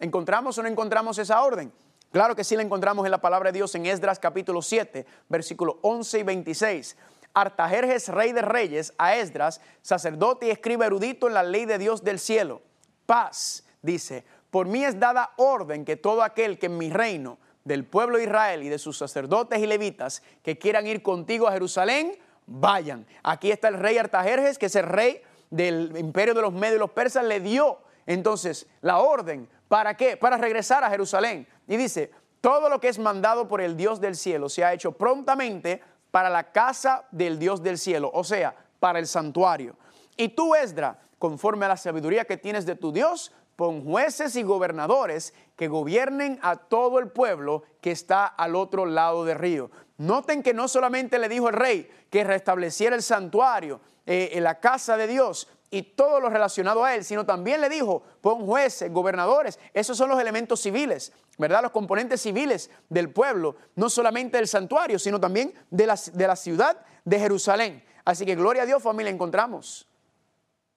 ¿encontramos 0.00 0.58
o 0.58 0.62
no 0.62 0.68
encontramos 0.68 1.16
esa 1.16 1.42
orden? 1.42 1.72
Claro 2.10 2.34
que 2.34 2.44
sí 2.44 2.56
la 2.56 2.62
encontramos 2.62 3.04
en 3.04 3.10
la 3.10 3.20
palabra 3.20 3.52
de 3.52 3.58
Dios 3.58 3.74
en 3.74 3.86
Esdras 3.86 4.18
capítulo 4.18 4.60
7, 4.62 5.06
versículos 5.28 5.76
11 5.82 6.18
y 6.18 6.22
26. 6.22 6.96
Artajerjes, 7.34 8.08
rey 8.08 8.32
de 8.32 8.42
reyes, 8.42 8.94
a 8.98 9.16
Esdras, 9.16 9.60
sacerdote 9.82 10.46
y 10.46 10.50
escriba 10.50 10.86
erudito 10.86 11.28
en 11.28 11.34
la 11.34 11.42
ley 11.42 11.66
de 11.66 11.78
Dios 11.78 12.02
del 12.02 12.18
cielo. 12.18 12.62
Paz, 13.06 13.64
dice, 13.82 14.24
por 14.50 14.66
mí 14.66 14.84
es 14.84 14.98
dada 14.98 15.32
orden 15.36 15.84
que 15.84 15.96
todo 15.96 16.22
aquel 16.22 16.58
que 16.58 16.66
en 16.66 16.78
mi 16.78 16.90
reino, 16.90 17.38
del 17.64 17.84
pueblo 17.84 18.16
de 18.16 18.24
Israel 18.24 18.62
y 18.62 18.68
de 18.68 18.78
sus 18.78 18.96
sacerdotes 18.96 19.58
y 19.58 19.66
levitas, 19.66 20.22
que 20.42 20.58
quieran 20.58 20.86
ir 20.86 21.02
contigo 21.02 21.46
a 21.46 21.52
Jerusalén, 21.52 22.18
vayan. 22.46 23.06
Aquí 23.22 23.50
está 23.50 23.68
el 23.68 23.74
rey 23.74 23.98
Artajerjes, 23.98 24.58
que 24.58 24.66
es 24.66 24.76
el 24.76 24.86
rey 24.86 25.20
del 25.50 25.94
imperio 25.96 26.34
de 26.34 26.42
los 26.42 26.52
medios 26.52 26.76
y 26.76 26.78
los 26.78 26.90
persas, 26.90 27.24
le 27.24 27.40
dio 27.40 27.78
entonces 28.06 28.66
la 28.80 28.98
orden. 28.98 29.48
¿Para 29.68 29.96
qué? 29.96 30.16
Para 30.16 30.38
regresar 30.38 30.82
a 30.82 30.90
Jerusalén. 30.90 31.46
Y 31.66 31.76
dice, 31.76 32.10
todo 32.40 32.70
lo 32.70 32.80
que 32.80 32.88
es 32.88 32.98
mandado 32.98 33.48
por 33.48 33.60
el 33.60 33.76
Dios 33.76 34.00
del 34.00 34.16
cielo 34.16 34.48
se 34.48 34.64
ha 34.64 34.72
hecho 34.72 34.92
prontamente 34.92 35.82
para 36.10 36.30
la 36.30 36.52
casa 36.52 37.06
del 37.10 37.38
Dios 37.38 37.62
del 37.62 37.78
cielo, 37.78 38.10
o 38.12 38.24
sea, 38.24 38.54
para 38.80 38.98
el 38.98 39.06
santuario. 39.06 39.76
Y 40.16 40.28
tú, 40.28 40.54
Esdra, 40.54 40.98
conforme 41.18 41.66
a 41.66 41.68
la 41.68 41.76
sabiduría 41.76 42.24
que 42.24 42.36
tienes 42.36 42.66
de 42.66 42.76
tu 42.76 42.92
Dios, 42.92 43.32
pon 43.56 43.84
jueces 43.84 44.36
y 44.36 44.42
gobernadores 44.42 45.34
que 45.56 45.68
gobiernen 45.68 46.38
a 46.42 46.56
todo 46.56 46.98
el 46.98 47.08
pueblo 47.08 47.64
que 47.80 47.90
está 47.90 48.26
al 48.26 48.54
otro 48.54 48.86
lado 48.86 49.24
del 49.24 49.38
río. 49.38 49.70
Noten 49.96 50.42
que 50.42 50.54
no 50.54 50.68
solamente 50.68 51.18
le 51.18 51.28
dijo 51.28 51.48
el 51.48 51.54
rey 51.54 51.90
que 52.08 52.22
restableciera 52.22 52.94
el 52.94 53.02
santuario, 53.02 53.80
eh, 54.10 54.30
en 54.38 54.44
la 54.44 54.58
casa 54.58 54.96
de 54.96 55.06
Dios, 55.06 55.48
y 55.70 55.82
todo 55.82 56.20
lo 56.20 56.30
relacionado 56.30 56.84
a 56.84 56.94
él, 56.94 57.04
sino 57.04 57.26
también 57.26 57.60
le 57.60 57.68
dijo, 57.68 58.02
pon 58.20 58.46
jueces, 58.46 58.92
gobernadores, 58.92 59.58
esos 59.74 59.96
son 59.96 60.08
los 60.08 60.20
elementos 60.20 60.60
civiles, 60.60 61.12
¿verdad? 61.36 61.62
Los 61.62 61.72
componentes 61.72 62.22
civiles 62.22 62.70
del 62.88 63.10
pueblo, 63.10 63.56
no 63.76 63.90
solamente 63.90 64.38
del 64.38 64.48
santuario, 64.48 64.98
sino 64.98 65.20
también 65.20 65.52
de 65.70 65.86
la, 65.86 65.98
de 66.12 66.26
la 66.26 66.36
ciudad 66.36 66.78
de 67.04 67.18
Jerusalén. 67.18 67.84
Así 68.04 68.24
que 68.24 68.34
gloria 68.34 68.62
a 68.62 68.66
Dios 68.66 68.82
familia, 68.82 69.10
encontramos 69.10 69.86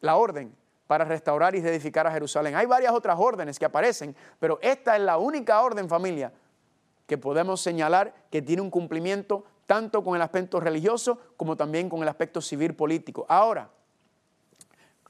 la 0.02 0.18
orden 0.18 0.56
para 0.88 1.06
restaurar 1.06 1.56
y 1.56 1.60
edificar 1.60 2.06
a 2.06 2.12
Jerusalén. 2.12 2.56
Hay 2.56 2.66
varias 2.66 2.94
otras 2.94 3.16
órdenes 3.18 3.58
que 3.58 3.64
aparecen, 3.64 4.14
pero 4.40 4.60
esta 4.62 4.98
es 4.98 5.02
la 5.02 5.18
única 5.18 5.62
orden 5.62 5.88
familia 5.88 6.34
que 7.08 7.18
podemos 7.18 7.62
señalar 7.62 8.14
que 8.30 8.42
tiene 8.42 8.62
un 8.62 8.70
cumplimiento 8.70 9.46
tanto 9.66 10.04
con 10.04 10.18
el 10.18 10.22
aspecto 10.22 10.60
religioso 10.60 11.18
como 11.38 11.56
también 11.56 11.88
con 11.88 12.02
el 12.02 12.10
aspecto 12.10 12.42
civil 12.42 12.76
político. 12.76 13.26
Ahora, 13.30 13.70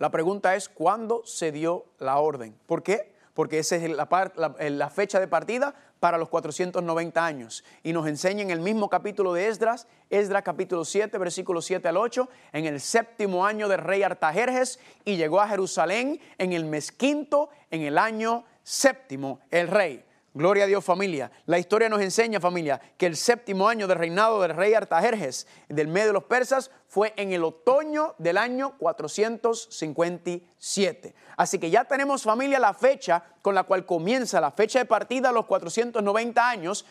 la 0.01 0.09
pregunta 0.09 0.55
es, 0.55 0.67
¿cuándo 0.67 1.21
se 1.27 1.51
dio 1.51 1.85
la 1.99 2.17
orden? 2.17 2.57
¿Por 2.65 2.81
qué? 2.81 3.13
Porque 3.35 3.59
esa 3.59 3.75
es 3.75 3.87
la, 3.87 4.89
fecha 4.89 5.19
de 5.19 5.27
partida 5.27 5.75
para 5.99 6.17
los 6.17 6.27
490 6.27 7.23
años. 7.23 7.63
Y 7.83 7.93
nos 7.93 8.07
enseña 8.07 8.41
en 8.41 8.49
el 8.49 8.61
mismo 8.61 8.89
capítulo 8.89 9.31
de 9.31 9.47
Esdras, 9.47 9.85
Esdras 10.09 10.41
capítulo 10.41 10.85
7, 10.85 11.15
versículo 11.19 11.61
7 11.61 11.87
al 11.87 11.97
8, 11.97 12.27
en 12.51 12.65
el 12.65 12.79
séptimo 12.79 13.45
año 13.45 13.67
del 13.67 13.77
rey 13.77 14.01
Artajerjes, 14.01 14.79
y 15.05 15.17
llegó 15.17 15.39
a 15.39 15.47
Jerusalén 15.47 16.19
en 16.39 16.53
el 16.53 16.65
mes 16.65 16.91
quinto, 16.91 17.51
en 17.69 17.83
el 17.83 17.99
año 17.99 18.43
séptimo, 18.63 19.39
el 19.51 19.67
rey. 19.67 20.03
Gloria 20.33 20.63
a 20.63 20.67
Dios 20.67 20.85
familia. 20.85 21.29
La 21.45 21.59
historia 21.59 21.89
nos 21.89 21.99
enseña 21.99 22.39
familia 22.39 22.79
que 22.97 23.05
el 23.05 23.17
séptimo 23.17 23.67
año 23.67 23.85
del 23.85 23.97
reinado 23.97 24.41
del 24.41 24.55
rey 24.55 24.73
Artajerjes 24.73 25.45
del 25.67 25.89
medio 25.89 26.07
de 26.07 26.13
los 26.13 26.23
persas 26.23 26.71
fue 26.87 27.13
en 27.17 27.33
el 27.33 27.43
otoño 27.43 28.15
del 28.17 28.37
año 28.37 28.77
457. 28.77 31.13
Así 31.35 31.59
que 31.59 31.69
ya 31.69 31.83
tenemos 31.83 32.23
familia 32.23 32.59
la 32.59 32.73
fecha 32.73 33.21
con 33.41 33.55
la 33.55 33.63
cual 33.63 33.85
comienza 33.85 34.39
la 34.39 34.51
fecha 34.51 34.79
de 34.79 34.85
partida 34.85 35.27
a 35.29 35.33
los 35.33 35.47
490 35.47 36.49
años. 36.49 36.85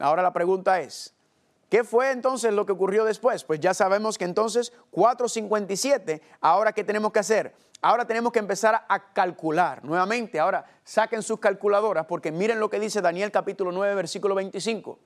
Ahora 0.00 0.22
la 0.22 0.32
pregunta 0.32 0.80
es, 0.80 1.12
¿Qué 1.68 1.82
fue 1.82 2.12
entonces 2.12 2.52
lo 2.52 2.64
que 2.64 2.72
ocurrió 2.72 3.04
después? 3.04 3.42
Pues 3.42 3.58
ya 3.58 3.74
sabemos 3.74 4.18
que 4.18 4.24
entonces 4.24 4.72
457, 4.92 6.22
ahora 6.40 6.72
¿qué 6.72 6.84
tenemos 6.84 7.12
que 7.12 7.18
hacer? 7.18 7.56
Ahora 7.82 8.06
tenemos 8.06 8.32
que 8.32 8.38
empezar 8.38 8.84
a 8.88 9.12
calcular 9.12 9.84
nuevamente. 9.84 10.40
Ahora 10.40 10.64
saquen 10.82 11.22
sus 11.22 11.38
calculadoras 11.38 12.06
porque 12.06 12.32
miren 12.32 12.58
lo 12.58 12.70
que 12.70 12.80
dice 12.80 13.00
Daniel 13.00 13.30
capítulo 13.30 13.70
9 13.72 13.94
versículo 13.94 14.34
25. 14.34 14.98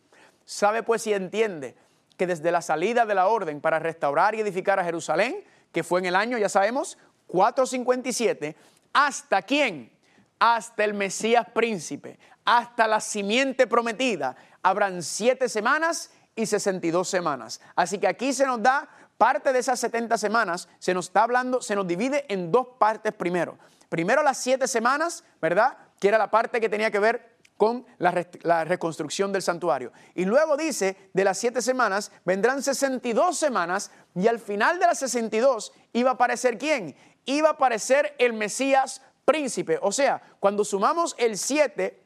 Sabe 0.45 0.83
pues 0.83 1.07
y 1.07 1.13
entiende 1.13 1.77
que 2.17 2.27
desde 2.27 2.53
la 2.53 2.63
salida 2.63 3.07
de 3.07 3.15
la 3.15 3.29
orden 3.29 3.61
para 3.61 3.79
restaurar 3.79 4.35
y 4.35 4.41
edificar 4.41 4.79
a 4.79 4.85
Jerusalén, 4.85 5.43
que 5.73 5.83
fue 5.83 6.01
en 6.01 6.07
el 6.07 6.17
año, 6.17 6.39
ya 6.39 6.49
sabemos, 6.49 6.99
457, 7.29 8.57
hasta 8.93 9.43
quién? 9.43 9.91
Hasta 10.39 10.85
el 10.85 10.95
Mesías 10.95 11.47
príncipe, 11.53 12.19
hasta 12.45 12.87
la 12.87 13.01
simiente 13.01 13.67
prometida. 13.67 14.37
Habrán 14.63 15.03
siete 15.03 15.49
semanas 15.49 16.11
y 16.35 16.47
62 16.47 17.09
semanas. 17.09 17.61
Así 17.75 17.99
que 17.99 18.09
aquí 18.09 18.33
se 18.33 18.47
nos 18.47 18.63
da 18.63 18.89
parte 19.21 19.53
de 19.53 19.59
esas 19.59 19.79
70 19.81 20.17
semanas, 20.17 20.67
se 20.79 20.95
nos 20.95 21.09
está 21.09 21.25
hablando, 21.25 21.61
se 21.61 21.77
nos 21.77 21.87
divide 21.87 22.25
en 22.33 22.51
dos 22.51 22.69
partes 22.79 23.13
primero. 23.13 23.59
Primero 23.91 24.23
las 24.23 24.39
siete 24.39 24.67
semanas, 24.67 25.25
¿verdad? 25.43 25.77
Que 25.99 26.09
era 26.09 26.17
la 26.17 26.31
parte 26.31 26.59
que 26.59 26.71
tenía 26.71 26.91
que 26.91 27.01
ver 27.01 27.37
con 27.59 27.85
la, 27.99 28.65
reconstrucción 28.65 29.31
del 29.31 29.43
santuario. 29.43 29.93
Y 30.15 30.25
luego 30.25 30.57
dice, 30.57 31.11
de 31.13 31.25
las 31.25 31.37
siete 31.37 31.61
semanas 31.61 32.11
vendrán 32.25 32.63
62 32.63 33.37
semanas 33.37 33.91
y 34.15 34.27
al 34.27 34.39
final 34.39 34.79
de 34.79 34.87
las 34.87 35.01
62 35.01 35.71
iba 35.93 36.13
a 36.13 36.15
aparecer 36.15 36.57
quién? 36.57 36.97
Iba 37.27 37.51
a 37.51 37.53
aparecer 37.53 38.15
el 38.17 38.33
Mesías 38.33 39.03
príncipe. 39.27 39.79
O 39.83 39.93
sea, 39.93 40.23
cuando 40.41 40.65
sumamos 40.65 41.15
el 41.19 41.37
7, 41.37 42.03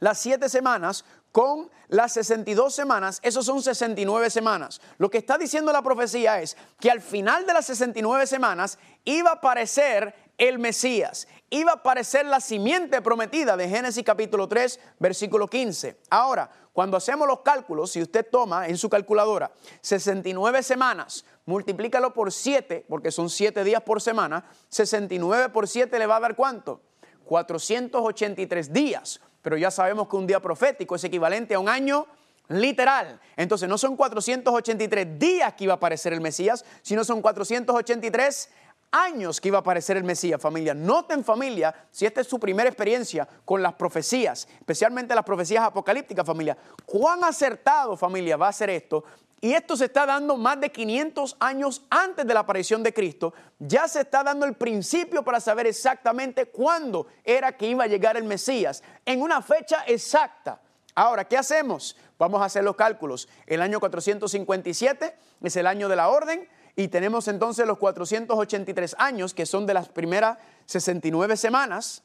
las 0.00 0.18
siete 0.18 0.48
semanas, 0.48 1.04
con 1.32 1.70
las 1.88 2.12
62 2.12 2.74
semanas, 2.74 3.20
esos 3.22 3.46
son 3.46 3.62
69 3.62 4.30
semanas. 4.30 4.80
Lo 4.98 5.10
que 5.10 5.18
está 5.18 5.38
diciendo 5.38 5.72
la 5.72 5.82
profecía 5.82 6.40
es 6.40 6.56
que 6.80 6.90
al 6.90 7.00
final 7.00 7.46
de 7.46 7.54
las 7.54 7.66
69 7.66 8.26
semanas 8.26 8.78
iba 9.04 9.30
a 9.30 9.34
aparecer 9.34 10.14
el 10.36 10.58
Mesías, 10.58 11.26
iba 11.50 11.72
a 11.72 11.76
aparecer 11.76 12.24
la 12.26 12.40
simiente 12.40 13.02
prometida 13.02 13.56
de 13.56 13.68
Génesis 13.68 14.04
capítulo 14.04 14.46
3, 14.48 14.78
versículo 14.98 15.48
15. 15.48 15.98
Ahora, 16.10 16.50
cuando 16.72 16.96
hacemos 16.96 17.26
los 17.26 17.40
cálculos, 17.40 17.90
si 17.90 18.00
usted 18.00 18.26
toma 18.30 18.68
en 18.68 18.76
su 18.76 18.88
calculadora 18.88 19.50
69 19.80 20.62
semanas, 20.62 21.24
multiplícalo 21.46 22.14
por 22.14 22.32
7, 22.32 22.86
porque 22.88 23.10
son 23.10 23.30
7 23.30 23.64
días 23.64 23.82
por 23.82 24.00
semana, 24.00 24.44
69 24.68 25.48
por 25.48 25.66
7 25.66 25.98
le 25.98 26.06
va 26.06 26.16
a 26.16 26.20
dar 26.20 26.36
cuánto? 26.36 26.82
483 27.24 28.72
días 28.72 29.20
pero 29.48 29.56
ya 29.56 29.70
sabemos 29.70 30.08
que 30.08 30.16
un 30.16 30.26
día 30.26 30.40
profético 30.40 30.94
es 30.94 31.04
equivalente 31.04 31.54
a 31.54 31.58
un 31.58 31.70
año 31.70 32.04
literal. 32.48 33.18
Entonces 33.34 33.66
no 33.66 33.78
son 33.78 33.96
483 33.96 35.18
días 35.18 35.54
que 35.54 35.64
iba 35.64 35.72
a 35.72 35.76
aparecer 35.76 36.12
el 36.12 36.20
Mesías, 36.20 36.66
sino 36.82 37.02
son 37.02 37.22
483 37.22 38.50
años 38.90 39.40
que 39.40 39.48
iba 39.48 39.56
a 39.56 39.60
aparecer 39.62 39.96
el 39.96 40.04
Mesías, 40.04 40.38
familia. 40.38 40.74
Noten, 40.74 41.24
familia, 41.24 41.74
si 41.90 42.04
esta 42.04 42.20
es 42.20 42.26
su 42.26 42.38
primera 42.38 42.68
experiencia 42.68 43.26
con 43.46 43.62
las 43.62 43.72
profecías, 43.72 44.46
especialmente 44.58 45.14
las 45.14 45.24
profecías 45.24 45.64
apocalípticas, 45.64 46.26
familia, 46.26 46.54
cuán 46.84 47.24
acertado, 47.24 47.96
familia, 47.96 48.36
va 48.36 48.48
a 48.48 48.52
ser 48.52 48.68
esto 48.68 49.02
y 49.40 49.52
esto 49.52 49.76
se 49.76 49.84
está 49.84 50.04
dando 50.04 50.36
más 50.36 50.60
de 50.60 50.70
500 50.70 51.36
años 51.38 51.82
antes 51.90 52.26
de 52.26 52.34
la 52.34 52.40
aparición 52.40 52.82
de 52.82 52.92
Cristo. 52.92 53.32
Ya 53.58 53.86
se 53.86 54.00
está 54.00 54.24
dando 54.24 54.46
el 54.46 54.54
principio 54.54 55.22
para 55.22 55.38
saber 55.38 55.66
exactamente 55.66 56.46
cuándo 56.46 57.06
era 57.24 57.56
que 57.56 57.68
iba 57.68 57.84
a 57.84 57.86
llegar 57.86 58.16
el 58.16 58.24
Mesías, 58.24 58.82
en 59.06 59.22
una 59.22 59.40
fecha 59.40 59.84
exacta. 59.86 60.60
Ahora, 60.94 61.24
¿qué 61.24 61.36
hacemos? 61.36 61.96
Vamos 62.18 62.42
a 62.42 62.46
hacer 62.46 62.64
los 62.64 62.74
cálculos. 62.74 63.28
El 63.46 63.62
año 63.62 63.78
457 63.78 65.16
es 65.42 65.56
el 65.56 65.68
año 65.68 65.88
de 65.88 65.94
la 65.94 66.08
orden 66.08 66.48
y 66.74 66.88
tenemos 66.88 67.28
entonces 67.28 67.64
los 67.64 67.78
483 67.78 68.96
años, 68.98 69.34
que 69.34 69.46
son 69.46 69.66
de 69.66 69.74
las 69.74 69.88
primeras 69.88 70.38
69 70.66 71.36
semanas. 71.36 72.02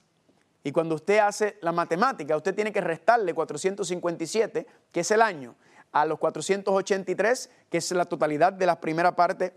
Y 0.64 0.72
cuando 0.72 0.96
usted 0.96 1.18
hace 1.18 1.58
la 1.62 1.72
matemática, 1.72 2.38
usted 2.38 2.54
tiene 2.54 2.72
que 2.72 2.82
restarle 2.82 3.34
457, 3.34 4.68
que 4.92 5.00
es 5.00 5.10
el 5.10 5.24
año 5.24 5.56
a 5.94 6.06
los 6.06 6.20
483, 6.20 7.50
que 7.70 7.78
es 7.78 7.92
la 7.92 8.06
totalidad 8.06 8.52
de 8.52 8.66
las 8.66 8.78
primera 8.78 9.16
parte, 9.16 9.54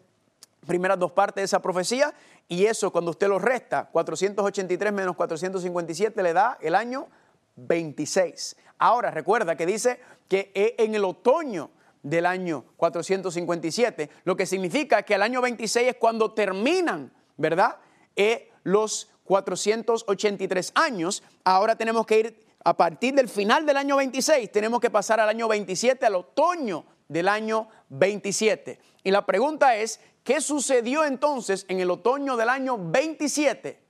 primeras 0.66 0.99
dos 0.99 1.12
partes 1.12 1.43
de 1.43 1.47
esa 1.47 1.61
profecía, 1.61 2.14
y 2.49 2.66
eso 2.66 2.93
cuando 2.93 3.11
usted 3.11 3.28
lo 3.28 3.39
resta, 3.39 3.89
483 3.91 4.93
menos 4.93 5.16
457 5.16 6.22
le 6.22 6.32
da 6.32 6.59
el 6.61 6.74
año 6.74 7.09
26. 7.57 8.57
Ahora 8.78 9.11
recuerda 9.11 9.57
que 9.57 9.66
dice 9.66 9.99
que 10.28 10.53
en 10.55 10.95
el 10.95 11.05
otoño 11.05 11.70
del 12.03 12.26
año 12.26 12.64
457, 12.76 14.11
lo 14.24 14.37
que 14.37 14.47
significa 14.47 15.03
que 15.03 15.14
el 15.14 15.22
año 15.22 15.41
26 15.41 15.89
es 15.89 15.97
cuando 15.97 16.32
terminan, 16.32 17.12
¿verdad? 17.37 17.78
Eh, 18.14 18.53
los 18.62 19.11
483 19.24 20.72
años. 20.74 21.22
Ahora 21.45 21.76
tenemos 21.76 22.07
que 22.07 22.20
ir 22.20 22.45
a 22.67 22.77
partir 22.77 23.14
del 23.14 23.29
final 23.29 23.64
del 23.64 23.77
año 23.77 23.95
26, 23.95 24.51
tenemos 24.51 24.81
que 24.81 24.91
pasar 24.91 25.21
al 25.21 25.29
año 25.29 25.47
27, 25.47 26.05
al 26.05 26.17
otoño 26.17 26.85
del 27.07 27.29
año 27.29 27.69
27. 27.91 28.81
Y 29.05 29.12
la 29.12 29.25
pregunta 29.25 29.77
es, 29.77 30.01
¿qué 30.25 30.41
sucedió 30.41 31.05
entonces 31.05 31.64
en 31.69 31.79
el 31.79 31.93
otoño 31.93 32.37
del 32.37 32.49
año 32.49 32.77
27? 32.77 33.81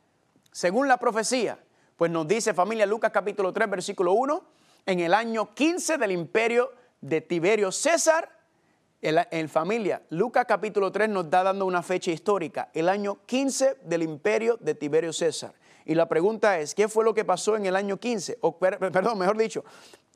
Según 0.52 0.88
la 0.88 0.98
profecía, 0.98 1.58
pues 1.96 2.10
nos 2.10 2.28
dice 2.28 2.52
familia 2.52 2.84
Lucas 2.84 3.12
capítulo 3.14 3.50
3 3.50 3.70
versículo 3.70 4.12
1, 4.12 4.44
en 4.84 5.00
el 5.00 5.14
año 5.14 5.54
15 5.54 5.96
del 5.96 6.10
imperio 6.10 6.70
de 7.00 7.22
Tiberio 7.22 7.72
César, 7.72 8.30
en, 9.00 9.48
familia, 9.48 10.02
Lucas 10.10 10.44
capítulo 10.46 10.92
3 10.92 11.08
nos 11.08 11.24
está 11.24 11.42
dando 11.42 11.64
una 11.64 11.82
fecha 11.82 12.10
histórica, 12.10 12.68
el 12.74 12.90
año 12.90 13.20
15 13.24 13.78
del 13.84 14.02
imperio 14.02 14.58
de 14.60 14.74
Tiberio 14.74 15.14
César. 15.14 15.54
Y 15.86 15.94
la 15.94 16.08
pregunta 16.08 16.58
es, 16.58 16.74
¿qué 16.74 16.88
fue 16.88 17.04
lo 17.04 17.14
que 17.14 17.24
pasó 17.24 17.56
en 17.56 17.64
el 17.64 17.76
año 17.76 17.98
15? 17.98 18.38
O, 18.40 18.58
perdón, 18.58 19.18
mejor 19.18 19.38
dicho, 19.38 19.64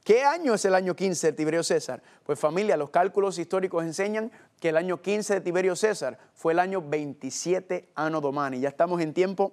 ¿qué 0.03 0.25
año 0.25 0.53
es 0.55 0.65
el 0.65 0.75
año 0.75 0.97
15 0.97 1.29
de 1.29 1.33
Tiberio 1.33 1.63
César? 1.63 2.03
Pues 2.25 2.41
familia, 2.41 2.77
los 2.77 2.91
cálculos 2.91 3.39
históricos 3.39 3.85
enseñan 3.85 4.33
que 4.59 4.71
el 4.71 4.77
año 4.77 5.01
15 5.01 5.35
de 5.35 5.41
Tiberio 5.41 5.77
César 5.77 6.19
fue 6.35 6.55
el 6.55 6.59
año 6.59 6.83
27 6.83 7.89
Ano 7.95 8.21
Domani. 8.21 8.59
Ya 8.59 8.69
estamos 8.69 9.01
en 9.01 9.15
tiempo, 9.15 9.53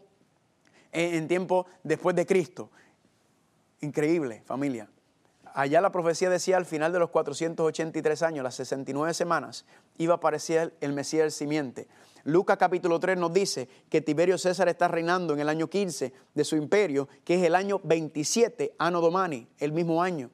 en 0.92 1.28
tiempo 1.28 1.68
después 1.84 2.16
de 2.16 2.26
Cristo. 2.26 2.72
Increíble, 3.82 4.42
familia. 4.46 4.90
Allá 5.58 5.82
la 5.82 5.92
profecía 5.92 6.30
decía 6.30 6.56
al 6.56 6.68
final 6.68 6.94
de 6.94 7.00
los 7.00 7.10
483 7.10 8.22
años, 8.22 8.44
las 8.44 8.54
69 8.54 9.12
semanas, 9.16 9.66
iba 9.98 10.14
a 10.14 10.18
aparecer 10.18 10.76
el 10.82 10.94
Mesías 10.94 11.24
del 11.24 11.32
simiente. 11.32 11.88
Lucas 12.26 12.58
capítulo 12.58 13.00
3 13.00 13.18
nos 13.18 13.34
dice 13.34 13.68
que 13.90 14.02
Tiberio 14.02 14.38
César 14.38 14.70
está 14.70 14.88
reinando 14.88 15.34
en 15.34 15.40
el 15.40 15.50
año 15.50 15.68
15 15.68 16.14
de 16.36 16.44
su 16.44 16.58
imperio, 16.58 17.10
que 17.24 17.34
es 17.34 17.42
el 17.42 17.56
año 17.56 17.82
27, 17.84 18.76
Anno 18.78 19.02
Domani, 19.02 19.48
el 19.58 19.72
mismo 19.72 20.04
año. 20.04 20.30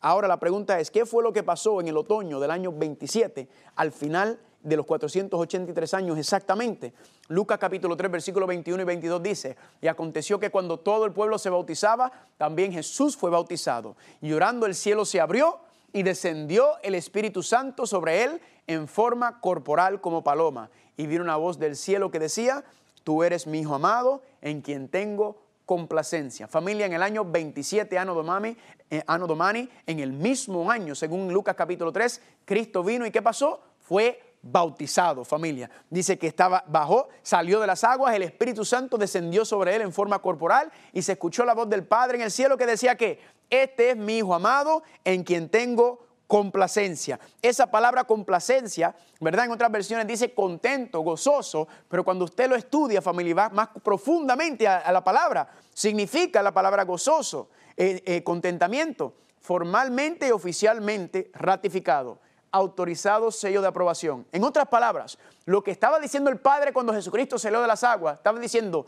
Ahora 0.00 0.28
la 0.28 0.38
pregunta 0.38 0.78
es, 0.78 0.92
¿qué 0.92 1.04
fue 1.04 1.24
lo 1.24 1.32
que 1.32 1.42
pasó 1.42 1.80
en 1.80 1.88
el 1.88 1.96
otoño 1.96 2.38
del 2.38 2.52
año 2.52 2.70
27 2.72 3.48
al 3.74 3.90
final 3.90 4.38
de 4.62 4.76
los 4.76 4.86
483 4.86 5.94
años 5.94 6.18
exactamente? 6.18 6.92
Lucas 7.28 7.58
capítulo 7.58 7.96
3 7.96 8.10
versículo 8.10 8.46
21 8.46 8.82
y 8.82 8.86
22 8.86 9.22
dice, 9.22 9.56
y 9.80 9.86
aconteció 9.86 10.38
que 10.38 10.50
cuando 10.50 10.78
todo 10.78 11.04
el 11.04 11.12
pueblo 11.12 11.38
se 11.38 11.50
bautizaba, 11.50 12.10
también 12.36 12.72
Jesús 12.72 13.16
fue 13.16 13.30
bautizado. 13.30 13.96
Y 14.20 14.32
orando 14.32 14.66
el 14.66 14.74
cielo 14.74 15.04
se 15.04 15.20
abrió 15.20 15.58
y 15.92 16.02
descendió 16.02 16.78
el 16.82 16.94
Espíritu 16.94 17.42
Santo 17.42 17.86
sobre 17.86 18.24
él 18.24 18.40
en 18.66 18.88
forma 18.88 19.40
corporal 19.40 20.00
como 20.00 20.22
paloma 20.22 20.70
y 20.96 21.06
vino 21.06 21.22
una 21.22 21.36
voz 21.36 21.58
del 21.58 21.76
cielo 21.76 22.10
que 22.10 22.18
decía, 22.18 22.64
tú 23.04 23.22
eres 23.22 23.46
mi 23.46 23.60
hijo 23.60 23.74
amado 23.74 24.22
en 24.42 24.60
quien 24.60 24.88
tengo 24.88 25.40
complacencia. 25.64 26.48
Familia, 26.48 26.86
en 26.86 26.92
el 26.92 27.02
año 27.02 27.24
27 27.24 27.98
Ano 27.98 28.14
Domani, 28.14 28.56
eh, 28.90 29.02
Domani, 29.06 29.68
en 29.86 30.00
el 30.00 30.12
mismo 30.12 30.70
año, 30.70 30.94
según 30.94 31.32
Lucas 31.32 31.54
capítulo 31.54 31.92
3, 31.92 32.20
Cristo 32.44 32.82
vino 32.82 33.06
y 33.06 33.10
¿qué 33.10 33.22
pasó? 33.22 33.60
Fue 33.78 34.27
bautizado, 34.42 35.24
familia. 35.24 35.70
Dice 35.90 36.18
que 36.18 36.26
estaba 36.26 36.64
bajó, 36.66 37.08
salió 37.22 37.60
de 37.60 37.66
las 37.66 37.84
aguas, 37.84 38.14
el 38.14 38.22
Espíritu 38.22 38.64
Santo 38.64 38.96
descendió 38.96 39.44
sobre 39.44 39.74
él 39.74 39.82
en 39.82 39.92
forma 39.92 40.20
corporal 40.20 40.70
y 40.92 41.02
se 41.02 41.12
escuchó 41.12 41.44
la 41.44 41.54
voz 41.54 41.68
del 41.68 41.86
Padre 41.86 42.18
en 42.18 42.24
el 42.24 42.30
cielo 42.30 42.56
que 42.56 42.66
decía 42.66 42.96
que 42.96 43.20
este 43.50 43.90
es 43.90 43.96
mi 43.96 44.18
hijo 44.18 44.34
amado 44.34 44.82
en 45.04 45.24
quien 45.24 45.48
tengo 45.48 46.06
complacencia. 46.28 47.18
Esa 47.40 47.70
palabra 47.70 48.04
complacencia, 48.04 48.94
¿verdad? 49.18 49.46
En 49.46 49.50
otras 49.50 49.72
versiones 49.72 50.06
dice 50.06 50.34
contento, 50.34 51.00
gozoso, 51.00 51.66
pero 51.88 52.04
cuando 52.04 52.26
usted 52.26 52.48
lo 52.48 52.54
estudia, 52.54 53.00
familia, 53.00 53.34
va 53.34 53.48
más 53.48 53.68
profundamente 53.82 54.68
a, 54.68 54.92
la 54.92 55.02
palabra, 55.02 55.48
significa 55.72 56.42
la 56.42 56.52
palabra 56.52 56.84
gozoso, 56.84 57.48
eh, 57.76 58.02
eh, 58.04 58.22
contentamiento, 58.22 59.14
formalmente 59.40 60.28
y 60.28 60.30
oficialmente 60.30 61.30
ratificado, 61.32 62.20
autorizado 62.52 63.30
sello 63.30 63.60
de 63.60 63.68
aprobación. 63.68 64.26
En 64.32 64.44
otras 64.44 64.68
palabras, 64.68 65.18
lo 65.44 65.62
que 65.62 65.70
estaba 65.70 65.98
diciendo 65.98 66.30
el 66.30 66.38
Padre 66.38 66.72
cuando 66.72 66.92
Jesucristo 66.92 67.38
salió 67.38 67.60
de 67.60 67.66
las 67.66 67.84
aguas, 67.84 68.18
estaba 68.18 68.38
diciendo, 68.38 68.86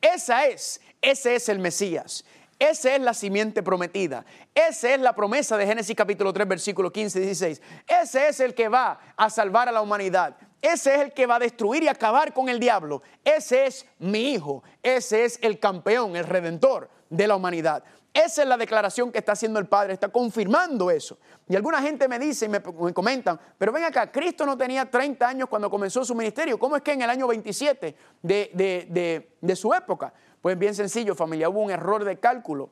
esa 0.00 0.46
es, 0.46 0.80
ese 1.02 1.34
es 1.34 1.48
el 1.48 1.58
Mesías. 1.58 2.24
Esa 2.58 2.94
es 2.94 3.00
la 3.00 3.14
simiente 3.14 3.62
prometida. 3.62 4.26
Esa 4.54 4.92
es 4.92 5.00
la 5.00 5.14
promesa 5.14 5.56
de 5.56 5.66
Génesis 5.66 5.96
capítulo 5.96 6.30
3, 6.30 6.46
versículo 6.46 6.92
15 6.92 7.18
y 7.18 7.22
16. 7.22 7.62
Ese 7.88 8.28
es 8.28 8.38
el 8.40 8.54
que 8.54 8.68
va 8.68 9.00
a 9.16 9.30
salvar 9.30 9.70
a 9.70 9.72
la 9.72 9.80
humanidad. 9.80 10.36
Ese 10.60 10.94
es 10.94 11.00
el 11.00 11.12
que 11.14 11.24
va 11.24 11.36
a 11.36 11.38
destruir 11.38 11.84
y 11.84 11.88
acabar 11.88 12.34
con 12.34 12.50
el 12.50 12.60
diablo. 12.60 13.02
Ese 13.24 13.66
es 13.66 13.86
mi 13.98 14.32
hijo. 14.32 14.62
Ese 14.82 15.24
es 15.24 15.38
el 15.40 15.58
campeón, 15.58 16.16
el 16.16 16.24
redentor 16.24 16.90
de 17.08 17.26
la 17.26 17.36
humanidad. 17.36 17.82
Esa 18.12 18.42
es 18.42 18.48
la 18.48 18.56
declaración 18.56 19.12
que 19.12 19.18
está 19.18 19.32
haciendo 19.32 19.58
el 19.58 19.66
Padre, 19.66 19.92
está 19.92 20.08
confirmando 20.08 20.90
eso. 20.90 21.18
Y 21.48 21.54
alguna 21.54 21.80
gente 21.80 22.08
me 22.08 22.18
dice 22.18 22.46
y 22.46 22.48
me, 22.48 22.60
comentan, 22.60 23.38
pero 23.56 23.72
ven 23.72 23.84
acá, 23.84 24.10
Cristo 24.10 24.44
no 24.44 24.56
tenía 24.56 24.90
30 24.90 25.28
años 25.28 25.48
cuando 25.48 25.70
comenzó 25.70 26.04
su 26.04 26.14
ministerio. 26.14 26.58
¿Cómo 26.58 26.76
es 26.76 26.82
que 26.82 26.92
en 26.92 27.02
el 27.02 27.10
año 27.10 27.26
27 27.28 27.96
de, 28.22 29.28
de 29.40 29.56
su 29.56 29.72
época? 29.72 30.12
Pues 30.42 30.58
bien 30.58 30.74
sencillo, 30.74 31.14
familia, 31.14 31.48
hubo 31.48 31.60
un 31.60 31.70
error 31.70 32.04
de 32.04 32.18
cálculo 32.18 32.70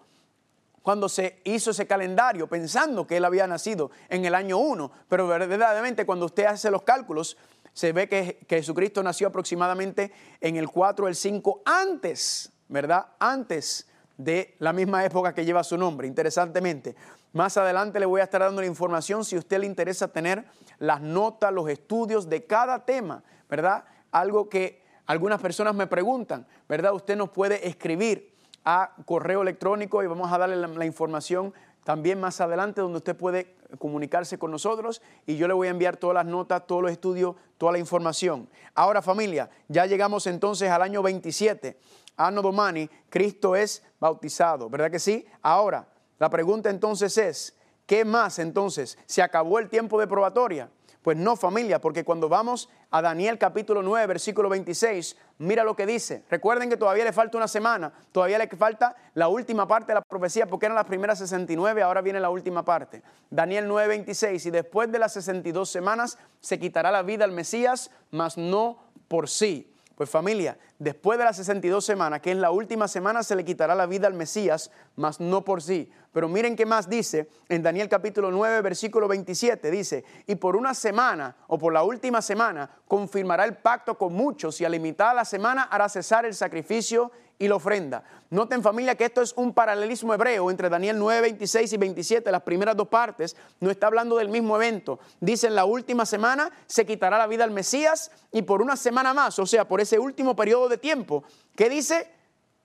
cuando 0.88 1.08
se 1.10 1.42
hizo 1.44 1.72
ese 1.72 1.86
calendario 1.86 2.46
pensando 2.46 3.06
que 3.06 3.18
él 3.18 3.24
había 3.26 3.46
nacido 3.46 3.90
en 4.08 4.24
el 4.24 4.34
año 4.34 4.56
1, 4.56 4.90
pero 5.06 5.26
verdaderamente 5.26 6.06
cuando 6.06 6.24
usted 6.24 6.46
hace 6.46 6.70
los 6.70 6.82
cálculos, 6.82 7.36
se 7.74 7.92
ve 7.92 8.08
que, 8.08 8.38
Jesucristo 8.48 9.02
nació 9.02 9.28
aproximadamente 9.28 10.10
en 10.40 10.56
el 10.56 10.68
4 10.68 11.04
o 11.04 11.08
el 11.08 11.14
5 11.14 11.62
antes, 11.66 12.50
¿verdad? 12.68 13.08
Antes 13.18 13.86
de 14.18 14.56
la 14.58 14.72
misma 14.72 15.04
época 15.04 15.32
que 15.32 15.44
lleva 15.44 15.64
su 15.64 15.78
nombre, 15.78 16.06
interesantemente. 16.06 16.94
Más 17.32 17.56
adelante 17.56 18.00
le 18.00 18.06
voy 18.06 18.20
a 18.20 18.24
estar 18.24 18.40
dando 18.40 18.60
la 18.60 18.66
información 18.66 19.24
si 19.24 19.36
a 19.36 19.38
usted 19.38 19.60
le 19.60 19.66
interesa 19.66 20.08
tener 20.08 20.44
las 20.78 21.00
notas, 21.00 21.52
los 21.52 21.70
estudios 21.70 22.28
de 22.28 22.44
cada 22.44 22.84
tema, 22.84 23.22
¿verdad? 23.48 23.84
Algo 24.10 24.48
que 24.48 24.82
algunas 25.06 25.40
personas 25.40 25.74
me 25.74 25.86
preguntan, 25.86 26.46
¿verdad? 26.68 26.92
Usted 26.92 27.16
nos 27.16 27.30
puede 27.30 27.66
escribir 27.66 28.34
a 28.64 28.92
correo 29.06 29.40
electrónico 29.40 30.02
y 30.02 30.06
vamos 30.06 30.30
a 30.32 30.36
darle 30.36 30.56
la, 30.56 30.84
información 30.84 31.54
también 31.84 32.20
más 32.20 32.40
adelante 32.40 32.82
donde 32.82 32.98
usted 32.98 33.16
puede 33.16 33.54
comunicarse 33.78 34.38
con 34.38 34.50
nosotros 34.50 35.00
y 35.26 35.36
yo 35.36 35.48
le 35.48 35.54
voy 35.54 35.68
a 35.68 35.70
enviar 35.70 35.96
todas 35.96 36.14
las 36.14 36.26
notas, 36.26 36.66
todos 36.66 36.82
los 36.82 36.90
estudios, 36.90 37.36
toda 37.56 37.72
la 37.72 37.78
información. 37.78 38.48
Ahora 38.74 39.00
familia, 39.00 39.48
ya 39.68 39.86
llegamos 39.86 40.26
entonces 40.26 40.70
al 40.70 40.82
año 40.82 41.02
27, 41.02 41.78
Anno 42.18 42.42
Domani, 42.42 42.90
Cristo 43.08 43.56
es 43.56 43.82
bautizado, 43.98 44.68
¿verdad 44.68 44.90
que 44.90 44.98
sí? 44.98 45.24
Ahora, 45.40 45.88
la 46.18 46.28
pregunta 46.28 46.68
entonces 46.68 47.16
es, 47.16 47.56
¿qué 47.86 48.04
más 48.04 48.38
entonces? 48.38 48.98
¿Se 49.06 49.22
acabó 49.22 49.58
el 49.58 49.68
tiempo 49.68 49.98
de 50.00 50.08
probatoria? 50.08 50.68
Pues 51.00 51.16
no 51.16 51.36
familia, 51.36 51.80
porque 51.80 52.04
cuando 52.04 52.28
vamos 52.28 52.68
a 52.90 53.00
Daniel 53.00 53.38
capítulo 53.38 53.82
9, 53.82 54.06
versículo 54.08 54.48
26, 54.48 55.16
mira 55.38 55.62
lo 55.62 55.76
que 55.76 55.86
dice. 55.86 56.24
Recuerden 56.28 56.68
que 56.68 56.76
todavía 56.76 57.04
le 57.04 57.12
falta 57.12 57.38
una 57.38 57.46
semana, 57.46 57.92
todavía 58.10 58.36
le 58.36 58.48
falta 58.48 58.96
la 59.14 59.28
última 59.28 59.68
parte 59.68 59.92
de 59.92 59.94
la 59.94 60.02
profecía, 60.02 60.46
porque 60.46 60.66
eran 60.66 60.76
las 60.76 60.86
primeras 60.86 61.20
69, 61.20 61.82
ahora 61.82 62.02
viene 62.02 62.18
la 62.18 62.30
última 62.30 62.64
parte. 62.64 63.02
Daniel 63.30 63.68
9, 63.68 63.88
26, 63.88 64.44
y 64.44 64.50
después 64.50 64.90
de 64.90 64.98
las 64.98 65.12
62 65.12 65.70
semanas 65.70 66.18
se 66.40 66.58
quitará 66.58 66.90
la 66.90 67.02
vida 67.02 67.24
al 67.24 67.32
Mesías, 67.32 67.92
mas 68.10 68.36
no 68.36 68.78
por 69.06 69.28
sí. 69.28 69.72
Pues 69.98 70.10
familia, 70.10 70.56
después 70.78 71.18
de 71.18 71.24
las 71.24 71.38
62 71.38 71.84
semanas, 71.84 72.20
que 72.20 72.30
es 72.30 72.36
la 72.36 72.52
última 72.52 72.86
semana, 72.86 73.24
se 73.24 73.34
le 73.34 73.44
quitará 73.44 73.74
la 73.74 73.86
vida 73.86 74.06
al 74.06 74.14
Mesías, 74.14 74.70
mas 74.94 75.18
no 75.18 75.44
por 75.44 75.60
sí. 75.60 75.90
Pero 76.12 76.28
miren 76.28 76.54
qué 76.54 76.64
más 76.64 76.88
dice 76.88 77.28
en 77.48 77.64
Daniel 77.64 77.88
capítulo 77.88 78.30
9, 78.30 78.60
versículo 78.60 79.08
27. 79.08 79.72
Dice, 79.72 80.04
y 80.28 80.36
por 80.36 80.54
una 80.54 80.72
semana 80.72 81.34
o 81.48 81.58
por 81.58 81.72
la 81.72 81.82
última 81.82 82.22
semana 82.22 82.70
confirmará 82.86 83.44
el 83.44 83.56
pacto 83.56 83.98
con 83.98 84.12
muchos 84.12 84.60
y 84.60 84.64
a 84.64 84.68
limitada 84.68 85.14
la 85.14 85.24
semana 85.24 85.64
hará 85.64 85.88
cesar 85.88 86.24
el 86.26 86.34
sacrificio 86.36 87.10
y 87.38 87.48
la 87.48 87.56
ofrenda. 87.56 88.02
Noten 88.30 88.62
familia 88.62 88.94
que 88.96 89.04
esto 89.04 89.22
es 89.22 89.32
un 89.36 89.54
paralelismo 89.54 90.12
hebreo 90.12 90.50
entre 90.50 90.68
Daniel 90.68 90.98
9, 90.98 91.20
26 91.22 91.72
y 91.72 91.76
27, 91.76 92.32
las 92.32 92.42
primeras 92.42 92.76
dos 92.76 92.88
partes, 92.88 93.36
no 93.60 93.70
está 93.70 93.86
hablando 93.86 94.16
del 94.16 94.28
mismo 94.28 94.56
evento. 94.56 94.98
Dice 95.20 95.46
en 95.46 95.54
la 95.54 95.64
última 95.64 96.04
semana 96.04 96.50
se 96.66 96.84
quitará 96.84 97.18
la 97.18 97.26
vida 97.26 97.44
al 97.44 97.50
Mesías 97.50 98.10
y 98.32 98.42
por 98.42 98.60
una 98.60 98.76
semana 98.76 99.14
más, 99.14 99.38
o 99.38 99.46
sea, 99.46 99.66
por 99.66 99.80
ese 99.80 99.98
último 99.98 100.34
periodo 100.34 100.68
de 100.68 100.78
tiempo, 100.78 101.24
¿qué 101.54 101.68
dice? 101.68 102.10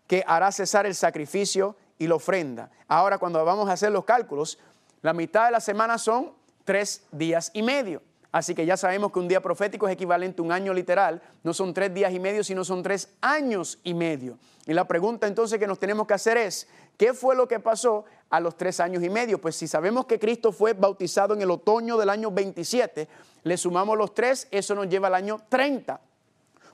Que 0.07 0.24
hará 0.28 0.51
cesar 0.51 0.86
el 0.86 0.95
sacrificio 0.95 1.76
y 1.97 2.07
la 2.07 2.15
ofrenda. 2.15 2.71
Ahora 2.88 3.17
cuando 3.17 3.43
vamos 3.45 3.69
a 3.69 3.74
hacer 3.74 3.91
los 3.91 4.05
cálculos, 4.05 4.57
la 5.01 5.13
mitad 5.13 5.45
de 5.45 5.51
la 5.51 5.59
semana 5.59 5.97
son 5.97 6.34
tres 6.63 7.03
días 7.11 7.51
y 7.53 7.61
medio. 7.61 8.01
Así 8.34 8.55
que 8.55 8.65
ya 8.65 8.75
sabemos 8.75 9.11
que 9.11 9.19
un 9.19 9.27
día 9.27 9.41
profético 9.41 9.88
es 9.88 9.93
equivalente 9.93 10.41
a 10.41 10.43
un 10.43 10.51
año 10.51 10.73
literal. 10.73 11.21
No 11.43 11.53
son 11.53 11.71
tres 11.71 11.93
días 11.93 12.11
y 12.11 12.19
medio, 12.19 12.43
sino 12.43 12.65
son 12.65 12.81
tres 12.81 13.09
años 13.21 13.77
y 13.84 13.93
medio. 13.93 14.39
Y 14.65 14.73
la 14.73 14.88
pregunta 14.88 15.27
entonces 15.27 15.59
que 15.59 15.67
nos 15.67 15.77
tenemos 15.77 16.07
que 16.07 16.15
hacer 16.15 16.38
es, 16.38 16.67
¿qué 16.97 17.13
fue 17.13 17.36
lo 17.36 17.47
que 17.47 17.59
pasó 17.59 18.05
a 18.31 18.39
los 18.39 18.57
tres 18.57 18.79
años 18.79 19.03
y 19.03 19.09
medio? 19.11 19.39
Pues 19.39 19.55
si 19.55 19.67
sabemos 19.67 20.07
que 20.07 20.17
Cristo 20.17 20.51
fue 20.51 20.73
bautizado 20.73 21.36
en 21.36 21.43
el 21.43 21.51
otoño 21.51 21.95
del 21.95 22.09
año 22.09 22.31
27, 22.31 23.07
le 23.43 23.55
sumamos 23.55 23.95
los 23.99 24.15
tres, 24.15 24.47
eso 24.49 24.73
nos 24.73 24.89
lleva 24.89 25.09
al 25.09 25.15
año 25.15 25.39
30. 25.49 26.01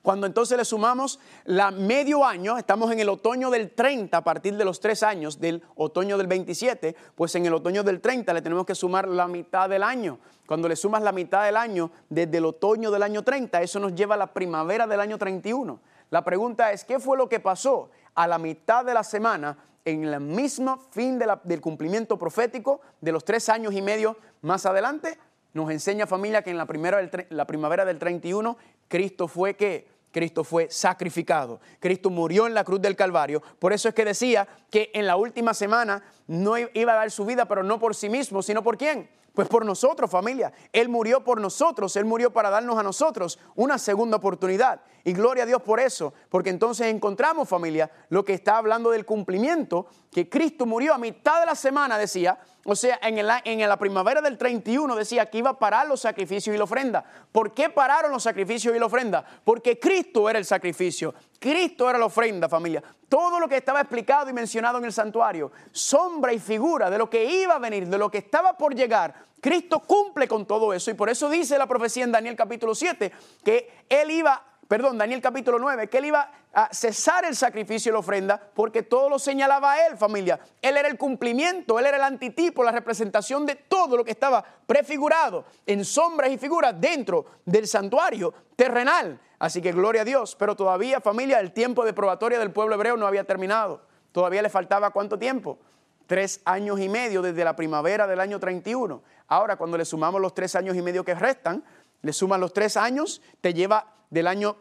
Cuando 0.02 0.28
entonces 0.28 0.58
le 0.58 0.66
sumamos 0.66 1.20
la 1.46 1.72
medio 1.72 2.26
año, 2.26 2.58
estamos 2.58 2.92
en 2.92 3.00
el 3.00 3.10
otoño 3.10 3.50
del 3.50 3.72
30 3.72 4.16
a 4.18 4.24
partir 4.24 4.56
de 4.56 4.66
los 4.66 4.80
tres 4.80 5.04
años 5.04 5.40
del 5.40 5.64
otoño 5.76 6.18
del 6.18 6.28
27, 6.28 6.96
pues 7.16 7.36
en 7.36 7.46
el 7.46 7.54
otoño 7.54 7.84
del 7.84 8.00
30 8.00 8.34
le 8.34 8.42
tenemos 8.42 8.66
que 8.66 8.76
sumar 8.76 9.08
la 9.08 9.28
mitad 9.28 9.70
del 9.70 9.84
año. 9.84 10.20
Cuando 10.46 10.68
le 10.68 10.76
sumas 10.76 11.04
la 11.04 11.12
mitad 11.12 11.44
del 11.44 11.58
año 11.58 11.92
desde 12.10 12.38
el 12.38 12.46
otoño 12.46 12.92
del 12.92 13.04
año 13.04 13.24
30, 13.24 13.62
eso 13.62 13.80
nos 13.80 13.94
lleva 13.94 14.16
a 14.16 14.18
la 14.18 14.34
primavera 14.34 14.88
del 14.88 15.00
año 15.00 15.18
31. 15.18 15.80
La 16.10 16.24
pregunta 16.24 16.72
es, 16.72 16.86
¿qué 16.86 17.00
fue 17.00 17.18
lo 17.18 17.30
que 17.30 17.40
pasó 17.40 17.92
a 18.16 18.26
la 18.26 18.40
mitad 18.40 18.84
de 18.86 18.94
la 18.94 19.04
semana 19.04 19.58
en 19.86 20.06
el 20.06 20.20
mismo 20.20 20.78
fin 20.92 21.20
del 21.20 21.62
cumplimiento 21.62 22.18
profético 22.18 22.82
de 23.02 23.12
los 23.12 23.24
tres 23.24 23.50
años 23.50 23.74
y 23.74 23.82
medio 23.82 24.18
más 24.42 24.66
adelante? 24.66 25.20
Nos 25.54 25.70
enseña 25.72 26.08
familia 26.08 26.44
que 26.44 26.52
en 26.52 26.58
la, 26.58 26.66
primera 26.66 27.00
la 27.30 27.46
primavera 27.46 27.86
del 27.86 28.00
31 28.00 28.58
Cristo 28.90 29.30
fue 29.30 29.56
que 29.56 29.88
Cristo 30.12 30.44
fue 30.44 30.70
sacrificado. 30.70 31.62
Cristo 31.80 32.10
murió 32.10 32.48
en 32.48 32.54
la 32.54 32.64
cruz 32.64 32.82
del 32.82 32.96
Calvario. 32.96 33.42
Por 33.60 33.72
eso 33.72 33.88
es 33.88 33.96
que 33.96 34.04
decía 34.04 34.48
que 34.70 34.92
en 34.94 35.08
la 35.08 35.16
última 35.16 35.54
semana 35.54 36.04
no 36.28 36.58
iba 36.58 36.94
a 36.94 36.96
dar 36.96 37.12
su 37.12 37.26
vida, 37.26 37.46
pero 37.46 37.64
no 37.64 37.80
por 37.80 37.96
sí 37.96 38.10
mismo, 38.10 38.42
sino 38.42 38.64
por 38.64 38.78
quién? 38.78 39.10
Pues 39.34 39.48
por 39.48 39.64
nosotros, 39.66 40.10
familia. 40.10 40.52
Él 40.74 40.90
murió 40.90 41.24
por 41.24 41.40
nosotros, 41.40 41.96
Él 41.96 42.06
murió 42.06 42.34
para 42.34 42.50
darnos 42.50 42.78
a 42.78 42.84
nosotros 42.84 43.40
una 43.56 43.78
segunda 43.78 44.18
oportunidad. 44.18 44.82
Y 45.04 45.14
gloria 45.14 45.44
a 45.44 45.46
Dios 45.46 45.62
por 45.62 45.80
eso, 45.80 46.14
porque 46.30 46.50
entonces 46.50 46.88
encontramos, 46.88 47.48
familia, 47.48 47.90
lo 48.10 48.26
que 48.26 48.34
está 48.34 48.58
hablando 48.58 48.90
del 48.90 49.06
cumplimiento, 49.06 49.86
que 50.12 50.28
Cristo 50.28 50.66
murió 50.66 50.94
a 50.94 50.98
mitad 50.98 51.40
de 51.40 51.46
la 51.46 51.56
semana, 51.56 51.98
decía, 51.98 52.40
o 52.70 52.76
sea, 52.76 53.00
en, 53.02 53.18
en 53.18 53.70
la 53.70 53.78
primavera 53.78 54.22
del 54.22 54.38
31 54.38 54.96
decía 54.96 55.28
que 55.28 55.40
iba 55.40 55.50
a 55.50 55.58
parar 55.58 55.88
los 55.88 56.02
sacrificios 56.02 56.54
y 56.54 56.58
la 56.58 56.66
ofrenda. 56.66 57.04
¿Por 57.32 57.52
qué 57.52 57.70
pararon 57.70 58.12
los 58.12 58.22
sacrificios 58.22 58.76
y 58.76 58.80
la 58.80 58.86
ofrenda? 58.86 59.26
Porque 59.44 59.80
Cristo 59.80 60.30
era 60.30 60.38
el 60.38 60.46
sacrificio, 60.46 61.16
Cristo 61.40 61.90
era 61.90 61.98
la 61.98 62.06
ofrenda, 62.06 62.48
familia. 62.48 62.84
Todo 63.10 63.40
lo 63.40 63.48
que 63.48 63.58
estaba 63.58 63.82
explicado 63.82 64.30
y 64.30 64.34
mencionado 64.34 64.78
en 64.78 64.86
el 64.86 64.94
santuario, 64.94 65.52
sombra 65.72 66.32
y 66.32 66.38
figura 66.38 66.92
de 66.92 67.00
lo 67.00 67.10
que 67.10 67.26
iba 67.26 67.56
a 67.56 67.60
venir, 67.60 67.88
de 67.88 67.98
lo 67.98 68.12
que 68.12 68.20
estaba 68.20 68.56
por 68.56 68.76
llegar, 68.76 69.16
Cristo 69.42 69.80
cumple 69.80 70.28
con 70.28 70.46
todo 70.46 70.72
eso. 70.72 70.92
Y 70.92 70.94
por 70.94 71.10
eso 71.10 71.28
dice 71.28 71.58
la 71.58 71.66
profecía 71.66 72.04
en 72.04 72.12
Daniel 72.12 72.36
capítulo 72.36 72.76
7 72.76 73.12
que 73.44 73.86
Él 73.90 74.12
iba 74.12 74.44
perdón, 74.70 75.00
Daniel 75.00 75.20
capítulo 75.20 75.58
9, 75.58 75.90
que 75.90 75.98
él 75.98 76.06
iba 76.06 76.32
a 76.54 76.74
cesar 76.74 77.26
el 77.26 77.36
sacrificio 77.36 77.92
y 77.92 77.94
la 77.94 78.00
ofrenda 78.00 78.42
porque 78.54 78.84
todo 78.84 79.10
lo 79.10 79.20
señalaba 79.20 79.74
a 79.74 79.88
él, 79.88 79.98
familia. 79.98 80.40
Él 80.62 80.78
era 80.78 80.88
el 80.88 80.98
cumplimiento, 80.98 81.78
él 81.78 81.86
era 81.86 81.98
el 81.98 82.04
antitipo, 82.04 82.64
la 82.64 82.72
representación 82.72 83.46
de 83.46 83.56
todo 83.56 83.98
lo 83.98 84.04
que 84.04 84.12
estaba 84.12 84.44
prefigurado 84.66 85.46
en 85.66 85.86
sombras 85.86 86.32
y 86.32 86.38
figuras 86.38 86.74
dentro 86.80 87.26
del 87.46 87.68
santuario 87.68 88.34
terrenal. 88.56 89.20
Así 89.38 89.62
que 89.62 89.72
gloria 89.72 90.02
a 90.02 90.06
Dios, 90.06 90.36
pero 90.36 90.56
todavía, 90.56 91.00
familia, 91.00 91.40
el 91.40 91.54
tiempo 91.54 91.86
de 91.86 91.94
probatoria 91.94 92.40
del 92.40 92.52
pueblo 92.52 92.76
hebreo 92.76 92.98
no 92.98 93.08
había 93.08 93.24
terminado. 93.24 93.82
Todavía 94.12 94.42
le 94.42 94.50
faltaba 94.50 94.90
cuánto 94.92 95.18
tiempo? 95.20 95.60
Tres 96.08 96.42
años 96.44 96.80
y 96.80 96.90
medio 96.90 97.22
desde 97.22 97.44
la 97.44 97.56
primavera 97.56 98.08
del 98.08 98.20
año 98.20 98.40
31. 98.40 99.04
Ahora, 99.28 99.56
cuando 99.56 99.78
le 99.78 99.86
sumamos 99.86 100.20
los 100.20 100.34
tres 100.34 100.56
años 100.56 100.76
y 100.76 100.82
medio 100.82 101.06
que 101.06 101.14
restan, 101.14 101.64
le 102.02 102.12
suman 102.12 102.42
los 102.42 102.54
tres 102.54 102.76
años, 102.76 103.22
te 103.42 103.54
lleva 103.54 103.94
del 104.10 104.28
año 104.28 104.58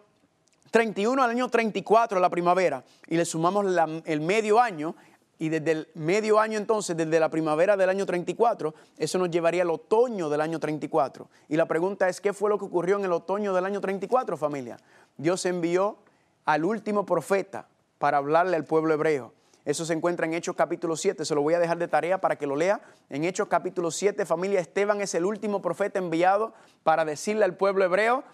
31 0.71 1.23
al 1.23 1.31
año 1.31 1.49
34, 1.49 2.21
la 2.21 2.31
primavera, 2.31 2.85
y 3.07 3.16
le 3.16 3.25
sumamos 3.25 3.66
el 4.05 4.21
medio 4.21 4.61
año, 4.61 4.95
y 5.39 5.49
desde 5.51 5.71
el 5.71 5.89
medio 5.95 6.41
año 6.41 6.59
entonces, 6.59 6.97
desde 6.97 7.21
la 7.21 7.29
primavera 7.29 7.77
del 7.77 7.89
año 7.89 8.05
34, 8.05 8.75
eso 8.99 9.19
nos 9.19 9.31
llevaría 9.31 9.62
al 9.62 9.71
otoño 9.71 10.29
del 10.29 10.41
año 10.41 10.59
34. 10.59 11.29
Y 11.49 11.57
la 11.57 11.66
pregunta 11.66 12.09
es, 12.09 12.21
¿qué 12.21 12.33
fue 12.33 12.51
lo 12.51 12.59
que 12.59 12.64
ocurrió 12.64 12.99
en 12.99 13.05
el 13.05 13.12
otoño 13.12 13.55
del 13.55 13.64
año 13.64 13.81
34, 13.81 14.37
familia? 14.37 14.79
Dios 15.16 15.47
envió 15.47 15.99
al 16.45 16.64
último 16.64 17.07
profeta 17.07 17.69
para 17.99 18.19
hablarle 18.19 18.57
al 18.57 18.64
pueblo 18.64 18.95
hebreo. 18.95 19.33
Eso 19.64 19.85
se 19.85 19.93
encuentra 19.93 20.27
en 20.27 20.35
Hechos 20.35 20.57
capítulo 20.57 20.97
7, 20.97 21.25
se 21.25 21.35
lo 21.35 21.43
voy 21.43 21.55
a 21.55 21.59
dejar 21.59 21.79
de 21.79 21.87
tarea 21.87 22.21
para 22.21 22.37
que 22.37 22.47
lo 22.47 22.57
lea. 22.57 22.81
En 23.11 23.25
Hechos 23.25 23.49
capítulo 23.49 23.91
7, 23.91 24.25
familia, 24.25 24.61
Esteban 24.61 25.01
es 25.03 25.14
el 25.14 25.25
último 25.25 25.62
profeta 25.62 25.99
enviado 25.99 26.53
para 26.83 27.05
decirle 27.05 27.45
al 27.45 27.55
pueblo 27.55 27.85
hebreo, 27.85 28.25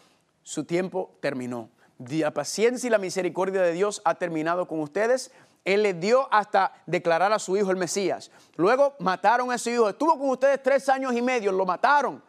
su 0.43 0.65
tiempo 0.65 1.17
terminó. 1.21 1.71
La 1.99 2.33
paciencia 2.33 2.87
y 2.87 2.91
la 2.91 2.99
misericordia 2.99 3.63
de 3.63 3.73
Dios 3.73 4.03
ha 4.05 4.17
terminado 4.17 4.67
con 4.67 4.81
ustedes. 4.81 5.31
Él 5.65 5.83
les 5.83 5.99
dio 5.99 6.29
hasta 6.33 6.73
declarar 6.87 7.33
a 7.33 7.39
su 7.39 7.57
hijo 7.57 7.71
el 7.71 7.77
Mesías. 7.77 8.31
Luego 8.57 8.95
mataron 8.99 9.51
a 9.51 9.59
su 9.59 9.71
hijo. 9.71 9.89
Estuvo 9.89 10.19
con 10.19 10.29
ustedes 10.31 10.63
tres 10.63 10.89
años 10.89 11.15
y 11.15 11.23
medio, 11.23 11.53
lo 11.53 11.65
mataron. 11.65 12.23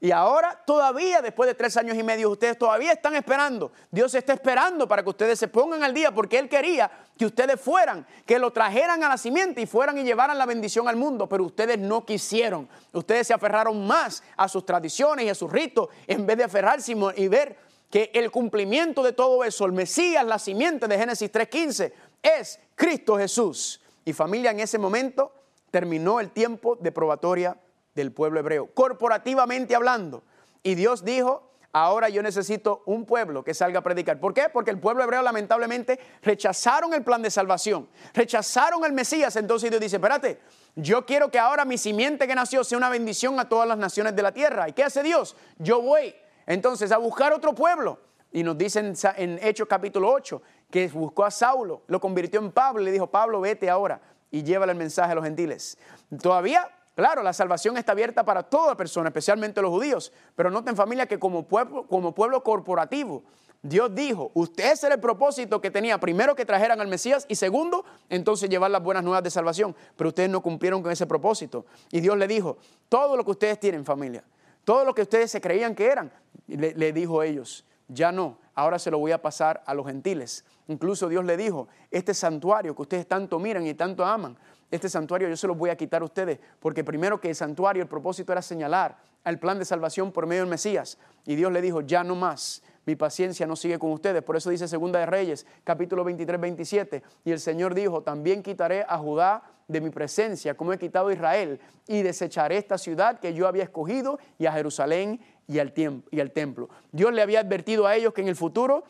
Y 0.00 0.12
ahora 0.12 0.62
todavía, 0.64 1.20
después 1.20 1.48
de 1.48 1.54
tres 1.54 1.76
años 1.76 1.96
y 1.96 2.04
medio, 2.04 2.30
ustedes 2.30 2.56
todavía 2.56 2.92
están 2.92 3.16
esperando. 3.16 3.72
Dios 3.90 4.14
está 4.14 4.32
esperando 4.32 4.86
para 4.86 5.02
que 5.02 5.08
ustedes 5.08 5.40
se 5.40 5.48
pongan 5.48 5.82
al 5.82 5.92
día 5.92 6.14
porque 6.14 6.38
Él 6.38 6.48
quería 6.48 6.88
que 7.18 7.26
ustedes 7.26 7.60
fueran, 7.60 8.06
que 8.24 8.38
lo 8.38 8.52
trajeran 8.52 9.02
a 9.02 9.08
la 9.08 9.18
simiente 9.18 9.60
y 9.60 9.66
fueran 9.66 9.98
y 9.98 10.04
llevaran 10.04 10.38
la 10.38 10.46
bendición 10.46 10.86
al 10.86 10.94
mundo, 10.94 11.28
pero 11.28 11.42
ustedes 11.42 11.80
no 11.80 12.06
quisieron. 12.06 12.68
Ustedes 12.92 13.26
se 13.26 13.34
aferraron 13.34 13.88
más 13.88 14.22
a 14.36 14.46
sus 14.46 14.64
tradiciones 14.64 15.24
y 15.24 15.30
a 15.30 15.34
sus 15.34 15.50
ritos 15.50 15.88
en 16.06 16.24
vez 16.24 16.36
de 16.36 16.44
aferrarse 16.44 16.94
y 17.16 17.26
ver 17.26 17.67
que 17.90 18.10
el 18.14 18.30
cumplimiento 18.30 19.02
de 19.02 19.12
todo 19.12 19.44
eso, 19.44 19.64
el 19.64 19.72
Mesías, 19.72 20.24
la 20.24 20.38
simiente 20.38 20.86
de 20.86 20.98
Génesis 20.98 21.32
3.15, 21.32 21.92
es 22.22 22.60
Cristo 22.74 23.16
Jesús. 23.16 23.80
Y 24.04 24.12
familia, 24.12 24.50
en 24.50 24.60
ese 24.60 24.78
momento 24.78 25.32
terminó 25.70 26.20
el 26.20 26.30
tiempo 26.30 26.76
de 26.76 26.92
probatoria 26.92 27.56
del 27.94 28.12
pueblo 28.12 28.40
hebreo, 28.40 28.68
corporativamente 28.74 29.74
hablando. 29.74 30.22
Y 30.62 30.74
Dios 30.74 31.04
dijo, 31.04 31.50
ahora 31.72 32.08
yo 32.08 32.22
necesito 32.22 32.82
un 32.86 33.04
pueblo 33.04 33.42
que 33.42 33.54
salga 33.54 33.80
a 33.80 33.82
predicar. 33.82 34.20
¿Por 34.20 34.34
qué? 34.34 34.48
Porque 34.52 34.70
el 34.70 34.78
pueblo 34.78 35.02
hebreo 35.02 35.22
lamentablemente 35.22 35.98
rechazaron 36.22 36.94
el 36.94 37.02
plan 37.02 37.22
de 37.22 37.30
salvación, 37.30 37.88
rechazaron 38.14 38.84
el 38.84 38.92
Mesías. 38.92 39.36
Entonces 39.36 39.70
Dios 39.70 39.80
dice, 39.80 39.96
espérate, 39.96 40.40
yo 40.76 41.04
quiero 41.04 41.30
que 41.30 41.38
ahora 41.38 41.64
mi 41.64 41.78
simiente 41.78 42.26
que 42.26 42.34
nació 42.34 42.64
sea 42.64 42.78
una 42.78 42.88
bendición 42.88 43.40
a 43.40 43.48
todas 43.48 43.66
las 43.66 43.78
naciones 43.78 44.14
de 44.14 44.22
la 44.22 44.32
tierra. 44.32 44.68
¿Y 44.68 44.72
qué 44.72 44.84
hace 44.84 45.02
Dios? 45.02 45.36
Yo 45.58 45.82
voy 45.82 46.14
entonces 46.48 46.90
a 46.90 46.98
buscar 46.98 47.32
otro 47.32 47.54
pueblo. 47.54 48.00
Y 48.32 48.42
nos 48.42 48.58
dicen 48.58 48.94
en 49.16 49.38
Hechos 49.40 49.68
capítulo 49.68 50.10
8 50.10 50.42
que 50.70 50.88
buscó 50.88 51.24
a 51.24 51.30
Saulo, 51.30 51.82
lo 51.86 52.00
convirtió 52.00 52.40
en 52.40 52.50
Pablo 52.50 52.82
y 52.82 52.86
le 52.86 52.92
dijo, 52.92 53.06
Pablo, 53.06 53.40
vete 53.40 53.70
ahora 53.70 54.00
y 54.30 54.42
llévale 54.42 54.72
el 54.72 54.78
mensaje 54.78 55.12
a 55.12 55.14
los 55.14 55.24
gentiles. 55.24 55.78
Todavía, 56.20 56.68
claro, 56.94 57.22
la 57.22 57.32
salvación 57.32 57.78
está 57.78 57.92
abierta 57.92 58.24
para 58.24 58.42
toda 58.42 58.76
persona, 58.76 59.08
especialmente 59.08 59.62
los 59.62 59.70
judíos, 59.70 60.12
pero 60.34 60.50
noten 60.50 60.76
familia 60.76 61.06
que 61.06 61.18
como 61.18 61.46
pueblo, 61.46 61.86
como 61.86 62.14
pueblo 62.14 62.42
corporativo, 62.42 63.22
Dios 63.62 63.94
dijo, 63.94 64.30
usted 64.34 64.72
ese 64.72 64.86
era 64.86 64.94
el 64.94 65.00
propósito 65.00 65.60
que 65.60 65.70
tenía, 65.70 65.98
primero 65.98 66.34
que 66.34 66.44
trajeran 66.44 66.80
al 66.80 66.88
Mesías 66.88 67.26
y 67.28 67.34
segundo, 67.34 67.84
entonces 68.08 68.48
llevar 68.48 68.70
las 68.70 68.82
buenas 68.82 69.02
nuevas 69.02 69.22
de 69.22 69.30
salvación, 69.30 69.74
pero 69.96 70.08
ustedes 70.08 70.30
no 70.30 70.42
cumplieron 70.42 70.82
con 70.82 70.92
ese 70.92 71.06
propósito. 71.06 71.66
Y 71.90 72.00
Dios 72.00 72.16
le 72.16 72.28
dijo, 72.28 72.58
todo 72.88 73.16
lo 73.16 73.24
que 73.24 73.32
ustedes 73.32 73.58
tienen 73.58 73.84
familia, 73.84 74.22
todo 74.68 74.84
lo 74.84 74.94
que 74.94 75.00
ustedes 75.00 75.30
se 75.30 75.40
creían 75.40 75.74
que 75.74 75.86
eran, 75.86 76.12
le, 76.46 76.74
le 76.74 76.92
dijo 76.92 77.22
ellos, 77.22 77.64
ya 77.88 78.12
no, 78.12 78.36
ahora 78.54 78.78
se 78.78 78.90
lo 78.90 78.98
voy 78.98 79.12
a 79.12 79.22
pasar 79.22 79.62
a 79.64 79.72
los 79.72 79.86
gentiles. 79.86 80.44
Incluso 80.66 81.08
Dios 81.08 81.24
le 81.24 81.38
dijo, 81.38 81.68
este 81.90 82.12
santuario 82.12 82.76
que 82.76 82.82
ustedes 82.82 83.08
tanto 83.08 83.38
miran 83.38 83.66
y 83.66 83.72
tanto 83.72 84.04
aman, 84.04 84.36
este 84.70 84.90
santuario 84.90 85.26
yo 85.26 85.38
se 85.38 85.46
lo 85.46 85.54
voy 85.54 85.70
a 85.70 85.76
quitar 85.78 86.02
a 86.02 86.04
ustedes, 86.04 86.38
porque 86.60 86.84
primero 86.84 87.18
que 87.18 87.30
el 87.30 87.34
santuario, 87.34 87.82
el 87.82 87.88
propósito 87.88 88.30
era 88.30 88.42
señalar 88.42 88.98
al 89.24 89.38
plan 89.38 89.58
de 89.58 89.64
salvación 89.64 90.12
por 90.12 90.26
medio 90.26 90.42
del 90.42 90.50
Mesías. 90.50 90.98
Y 91.24 91.34
Dios 91.34 91.50
le 91.50 91.62
dijo, 91.62 91.80
ya 91.80 92.04
no 92.04 92.14
más, 92.14 92.62
mi 92.84 92.94
paciencia 92.94 93.46
no 93.46 93.56
sigue 93.56 93.78
con 93.78 93.90
ustedes. 93.92 94.22
Por 94.22 94.36
eso 94.36 94.50
dice 94.50 94.68
Segunda 94.68 94.98
de 94.98 95.06
Reyes, 95.06 95.46
capítulo 95.64 96.04
23, 96.04 96.38
27. 96.38 97.02
Y 97.24 97.32
el 97.32 97.40
Señor 97.40 97.72
dijo, 97.72 98.02
también 98.02 98.42
quitaré 98.42 98.84
a 98.86 98.98
Judá 98.98 99.44
de 99.68 99.80
mi 99.80 99.90
presencia, 99.90 100.56
como 100.56 100.72
he 100.72 100.78
quitado 100.78 101.08
a 101.08 101.12
Israel, 101.12 101.60
y 101.86 102.02
desecharé 102.02 102.56
esta 102.56 102.78
ciudad 102.78 103.20
que 103.20 103.34
yo 103.34 103.46
había 103.46 103.62
escogido, 103.62 104.18
y 104.38 104.46
a 104.46 104.52
Jerusalén 104.52 105.20
y 105.46 105.58
al, 105.58 105.72
y 106.10 106.20
al 106.20 106.32
templo. 106.32 106.68
Dios 106.90 107.12
le 107.12 107.22
había 107.22 107.40
advertido 107.40 107.86
a 107.86 107.94
ellos 107.94 108.14
que 108.14 108.22
en 108.22 108.28
el 108.28 108.36
futuro 108.36 108.84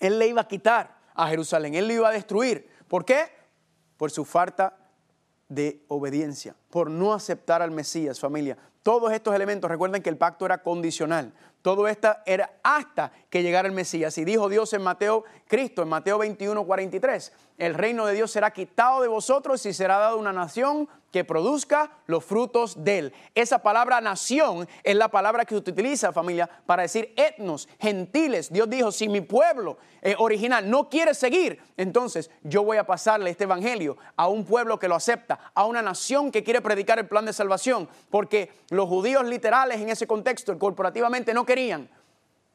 Él 0.00 0.18
le 0.18 0.28
iba 0.28 0.42
a 0.42 0.48
quitar 0.48 0.98
a 1.14 1.28
Jerusalén, 1.28 1.74
Él 1.74 1.88
le 1.88 1.94
iba 1.94 2.08
a 2.08 2.12
destruir. 2.12 2.68
¿Por 2.88 3.04
qué? 3.04 3.24
Por 3.96 4.10
su 4.10 4.24
falta 4.24 4.76
de 5.48 5.82
obediencia, 5.88 6.54
por 6.70 6.90
no 6.90 7.12
aceptar 7.14 7.62
al 7.62 7.70
Mesías, 7.70 8.20
familia. 8.20 8.56
Todos 8.82 9.12
estos 9.12 9.34
elementos, 9.34 9.70
recuerden 9.70 10.02
que 10.02 10.10
el 10.10 10.16
pacto 10.16 10.44
era 10.44 10.62
condicional. 10.62 11.32
Todo 11.62 11.86
esto 11.86 12.14
era 12.26 12.58
hasta 12.62 13.12
que 13.32 13.42
llegara 13.42 13.66
el 13.66 13.72
Mesías. 13.72 14.18
Y 14.18 14.26
dijo 14.26 14.50
Dios 14.50 14.74
en 14.74 14.82
Mateo, 14.82 15.24
Cristo, 15.48 15.80
en 15.80 15.88
Mateo 15.88 16.18
21, 16.18 16.66
43, 16.66 17.32
el 17.56 17.72
reino 17.72 18.04
de 18.04 18.12
Dios 18.12 18.30
será 18.30 18.50
quitado 18.50 19.00
de 19.00 19.08
vosotros 19.08 19.64
y 19.64 19.72
será 19.72 19.96
dado 19.96 20.18
una 20.18 20.34
nación 20.34 20.86
que 21.10 21.24
produzca 21.24 21.92
los 22.04 22.22
frutos 22.26 22.84
de 22.84 22.98
él. 22.98 23.14
Esa 23.34 23.60
palabra 23.60 24.02
nación 24.02 24.68
es 24.84 24.96
la 24.96 25.08
palabra 25.08 25.46
que 25.46 25.54
se 25.54 25.60
utiliza, 25.60 26.12
familia, 26.12 26.46
para 26.66 26.82
decir 26.82 27.14
etnos, 27.16 27.70
gentiles. 27.80 28.52
Dios 28.52 28.68
dijo, 28.68 28.92
si 28.92 29.08
mi 29.08 29.22
pueblo 29.22 29.78
eh, 30.02 30.14
original 30.18 30.68
no 30.68 30.90
quiere 30.90 31.14
seguir, 31.14 31.58
entonces 31.78 32.30
yo 32.42 32.64
voy 32.64 32.76
a 32.76 32.84
pasarle 32.84 33.30
este 33.30 33.44
evangelio 33.44 33.96
a 34.14 34.28
un 34.28 34.44
pueblo 34.44 34.78
que 34.78 34.88
lo 34.88 34.94
acepta, 34.94 35.38
a 35.54 35.64
una 35.64 35.80
nación 35.80 36.30
que 36.30 36.44
quiere 36.44 36.60
predicar 36.60 36.98
el 36.98 37.08
plan 37.08 37.24
de 37.24 37.32
salvación, 37.32 37.88
porque 38.10 38.52
los 38.68 38.90
judíos 38.90 39.24
literales 39.24 39.80
en 39.80 39.88
ese 39.88 40.06
contexto, 40.06 40.58
corporativamente, 40.58 41.32
no 41.32 41.46
querían. 41.46 41.88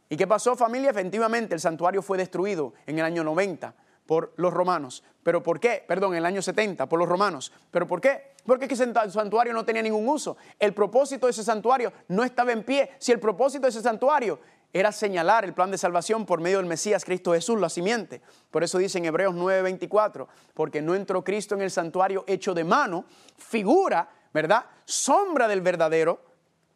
¿Y 0.10 0.18
qué 0.18 0.28
pasó 0.28 0.56
familia? 0.56 0.92
Efectivamente, 0.92 1.54
el 1.54 1.60
santuario 1.60 2.02
fue 2.02 2.18
destruido 2.18 2.74
en 2.86 3.00
el 3.00 3.06
año 3.06 3.24
90 3.24 3.74
por 4.06 4.34
los 4.38 4.54
romanos. 4.54 5.04
¿Pero 5.24 5.44
por 5.44 5.60
qué? 5.60 5.84
Perdón, 5.86 6.14
en 6.14 6.20
el 6.20 6.26
año 6.26 6.42
70 6.42 6.88
por 6.88 6.98
los 6.98 7.10
romanos. 7.10 7.52
¿Pero 7.72 7.86
por 7.86 8.00
qué? 8.00 8.36
Porque 8.46 8.66
ese 8.66 8.92
santuario 9.12 9.54
no 9.54 9.66
tenía 9.66 9.82
ningún 9.82 10.08
uso. 10.08 10.38
El 10.58 10.74
propósito 10.74 11.28
de 11.28 11.32
ese 11.32 11.44
santuario 11.44 11.92
no 12.08 12.24
estaba 12.24 12.54
en 12.54 12.64
pie. 12.64 12.92
Si 12.98 13.12
el 13.12 13.20
propósito 13.20 13.64
de 13.64 13.70
ese 13.70 13.82
santuario 13.82 14.40
era 14.72 14.92
señalar 14.92 15.44
el 15.44 15.54
plan 15.54 15.72
de 15.72 15.78
salvación 15.78 16.26
por 16.26 16.40
medio 16.40 16.58
del 16.58 16.66
Mesías 16.66 17.04
Cristo 17.04 17.34
Jesús, 17.34 17.60
la 17.60 17.70
simiente. 17.70 18.22
Por 18.52 18.64
eso 18.64 18.78
dice 18.78 18.98
en 18.98 19.06
Hebreos 19.06 19.36
9:24, 19.36 20.28
porque 20.54 20.82
no 20.82 20.96
entró 20.96 21.24
Cristo 21.24 21.56
en 21.56 21.62
el 21.62 21.72
santuario 21.72 22.24
hecho 22.28 22.54
de 22.54 22.64
mano, 22.64 23.06
figura, 23.38 24.10
¿verdad? 24.34 24.66
Sombra 24.86 25.48
del 25.48 25.62
verdadero, 25.62 26.22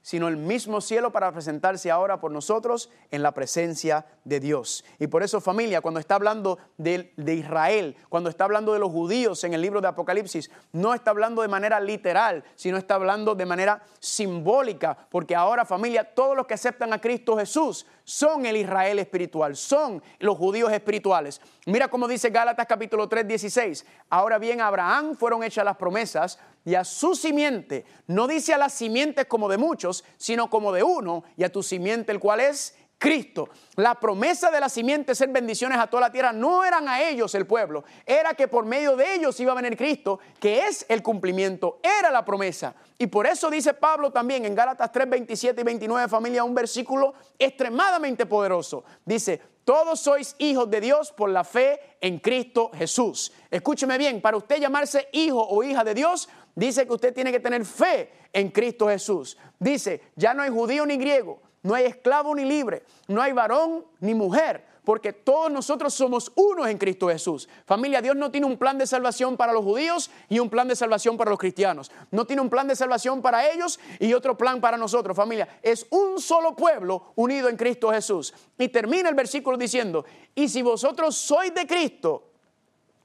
sino 0.02 0.28
el 0.28 0.38
mismo 0.38 0.82
cielo 0.82 1.12
para 1.12 1.32
presentarse 1.32 1.92
ahora 1.92 2.20
por 2.20 2.32
nosotros 2.32 2.90
en 3.12 3.22
la 3.22 3.34
presencia 3.34 4.06
de 4.24 4.40
Dios. 4.40 4.84
Y 5.00 5.08
por 5.08 5.24
eso 5.24 5.42
familia, 5.42 5.82
cuando 5.82 6.00
está 6.00 6.16
hablando 6.16 6.58
de, 6.78 7.14
Israel, 7.18 7.96
cuando 8.10 8.30
está 8.30 8.46
hablando 8.46 8.74
de 8.74 8.80
los 8.80 8.92
judíos 8.92 9.44
en 9.44 9.54
el 9.54 9.62
libro 9.62 9.82
de 9.82 9.88
Apocalipsis, 9.88 10.50
no 10.72 10.94
está 10.94 11.12
hablando 11.12 11.42
de 11.42 11.48
manera 11.48 11.80
literal, 11.80 12.44
sino 12.56 12.78
está 12.78 12.96
hablando 12.96 13.36
de 13.36 13.46
manera 13.46 13.84
simbólica, 14.00 14.98
porque 15.10 15.36
ahora 15.36 15.66
familia, 15.66 16.04
todos 16.04 16.36
los 16.36 16.48
que 16.48 16.56
aceptan 16.56 16.94
a 16.94 17.02
Cristo 17.02 17.38
Jesús 17.38 17.86
son 18.04 18.46
el 18.46 18.58
Israel 18.58 19.00
espiritual, 19.00 19.56
son 19.56 20.02
los 20.20 20.38
judíos 20.38 20.72
espirituales. 20.72 21.42
Mira 21.66 21.88
cómo 21.88 22.08
dice 22.08 22.30
Gálatas 22.30 22.68
capítulo 22.68 23.08
3, 23.08 23.28
16. 23.28 23.86
Ahora 24.10 24.38
bien, 24.38 24.62
a 24.62 24.68
Abraham 24.68 25.16
fueron 25.16 25.44
hechas 25.44 25.66
las 25.66 25.78
promesas 25.78 26.40
y 26.64 26.76
a 26.76 26.84
su 26.84 27.16
simiente, 27.16 27.86
no 28.08 28.28
dice 28.28 28.54
a 28.54 28.58
las 28.58 28.74
simientes 28.74 29.26
como 29.26 29.50
de 29.50 29.58
muchos, 29.58 30.04
sino 30.18 30.50
como 30.50 30.72
de 30.72 30.84
uno, 30.84 31.24
y 31.36 31.44
a 31.44 31.52
tu 31.52 31.64
simiente, 31.64 32.12
el 32.12 32.20
cual 32.20 32.40
es 32.40 32.76
Cristo. 33.02 33.50
La 33.78 33.96
promesa 33.96 34.52
de 34.52 34.60
la 34.60 34.70
simiente 34.70 35.16
ser 35.16 35.30
bendiciones 35.30 35.80
a 35.80 35.88
toda 35.88 36.02
la 36.02 36.12
tierra 36.12 36.32
no 36.32 36.64
eran 36.64 36.88
a 36.88 37.02
ellos 37.02 37.34
el 37.34 37.48
pueblo, 37.48 37.84
era 38.06 38.36
que 38.36 38.48
por 38.48 38.64
medio 38.64 38.96
de 38.96 39.16
ellos 39.16 39.40
iba 39.40 39.54
a 39.54 39.56
venir 39.56 39.76
Cristo, 39.76 40.20
que 40.40 40.68
es 40.68 40.86
el 40.88 41.02
cumplimiento, 41.02 41.80
era 41.82 42.12
la 42.12 42.24
promesa. 42.24 42.76
Y 43.00 43.08
por 43.08 43.26
eso 43.26 43.50
dice 43.50 43.74
Pablo 43.74 44.12
también 44.12 44.46
en 44.46 44.54
Gálatas 44.54 44.92
3, 44.92 45.10
27 45.10 45.62
y 45.62 45.64
29, 45.64 46.08
familia, 46.08 46.44
un 46.44 46.54
versículo 46.54 47.16
extremadamente 47.40 48.28
poderoso. 48.28 48.84
Dice, 49.04 49.42
todos 49.66 50.00
sois 50.00 50.36
hijos 50.38 50.70
de 50.70 50.80
Dios 50.80 51.12
por 51.12 51.32
la 51.32 51.44
fe 51.44 51.80
en 52.02 52.20
Cristo 52.20 52.70
Jesús. 52.72 53.34
Escúcheme 53.50 53.98
bien, 53.98 54.22
para 54.22 54.38
usted 54.38 54.60
llamarse 54.60 55.10
hijo 55.12 55.42
o 55.42 55.64
hija 55.64 55.84
de 55.84 55.96
Dios, 55.96 56.30
dice 56.54 56.86
que 56.86 56.94
usted 56.94 57.16
tiene 57.16 57.32
que 57.32 57.40
tener 57.40 57.66
fe 57.66 58.12
en 58.32 58.52
Cristo 58.52 58.90
Jesús. 58.90 59.40
Dice, 59.58 60.04
ya 60.16 60.36
no 60.36 60.44
hay 60.44 60.52
judío 60.52 60.86
ni 60.86 60.98
griego, 60.98 61.42
no 61.64 61.76
hay 61.76 61.86
esclavo 61.86 62.34
ni 62.36 62.46
libre, 62.46 62.84
no 63.08 63.22
hay 63.22 63.34
varón 63.34 63.86
ni 64.00 64.14
mujer, 64.14 64.66
porque 64.84 65.14
todos 65.14 65.52
nosotros 65.52 65.94
somos 65.94 66.32
unos 66.36 66.68
en 66.68 66.78
Cristo 66.78 67.08
Jesús. 67.08 67.48
Familia, 67.66 68.02
Dios 68.02 68.16
no 68.16 68.32
tiene 68.32 68.48
un 68.48 68.58
plan 68.58 68.78
de 68.80 68.88
salvación 68.88 69.38
para 69.38 69.54
los 69.54 69.64
judíos 69.64 70.10
y 70.28 70.40
un 70.40 70.50
plan 70.50 70.68
de 70.68 70.76
salvación 70.76 71.18
para 71.18 71.30
los 71.30 71.40
cristianos. 71.40 71.92
No 72.10 72.26
tiene 72.26 72.42
un 72.42 72.50
plan 72.50 72.68
de 72.68 72.76
salvación 72.76 73.22
para 73.22 73.48
ellos 73.48 73.80
y 74.00 74.14
otro 74.14 74.36
plan 74.36 74.60
para 74.60 74.78
nosotros. 74.78 75.16
Familia, 75.16 75.60
es 75.62 75.86
un 75.92 76.20
solo 76.20 76.56
pueblo 76.56 77.14
unido 77.16 77.48
en 77.48 77.58
Cristo 77.58 77.92
Jesús. 77.92 78.34
Y 78.58 78.70
termina 78.70 79.10
el 79.10 79.16
versículo 79.16 79.56
diciendo, 79.56 80.04
y 80.34 80.50
si 80.50 80.64
vosotros 80.64 81.16
sois 81.16 81.54
de 81.54 81.68
Cristo, 81.68 82.32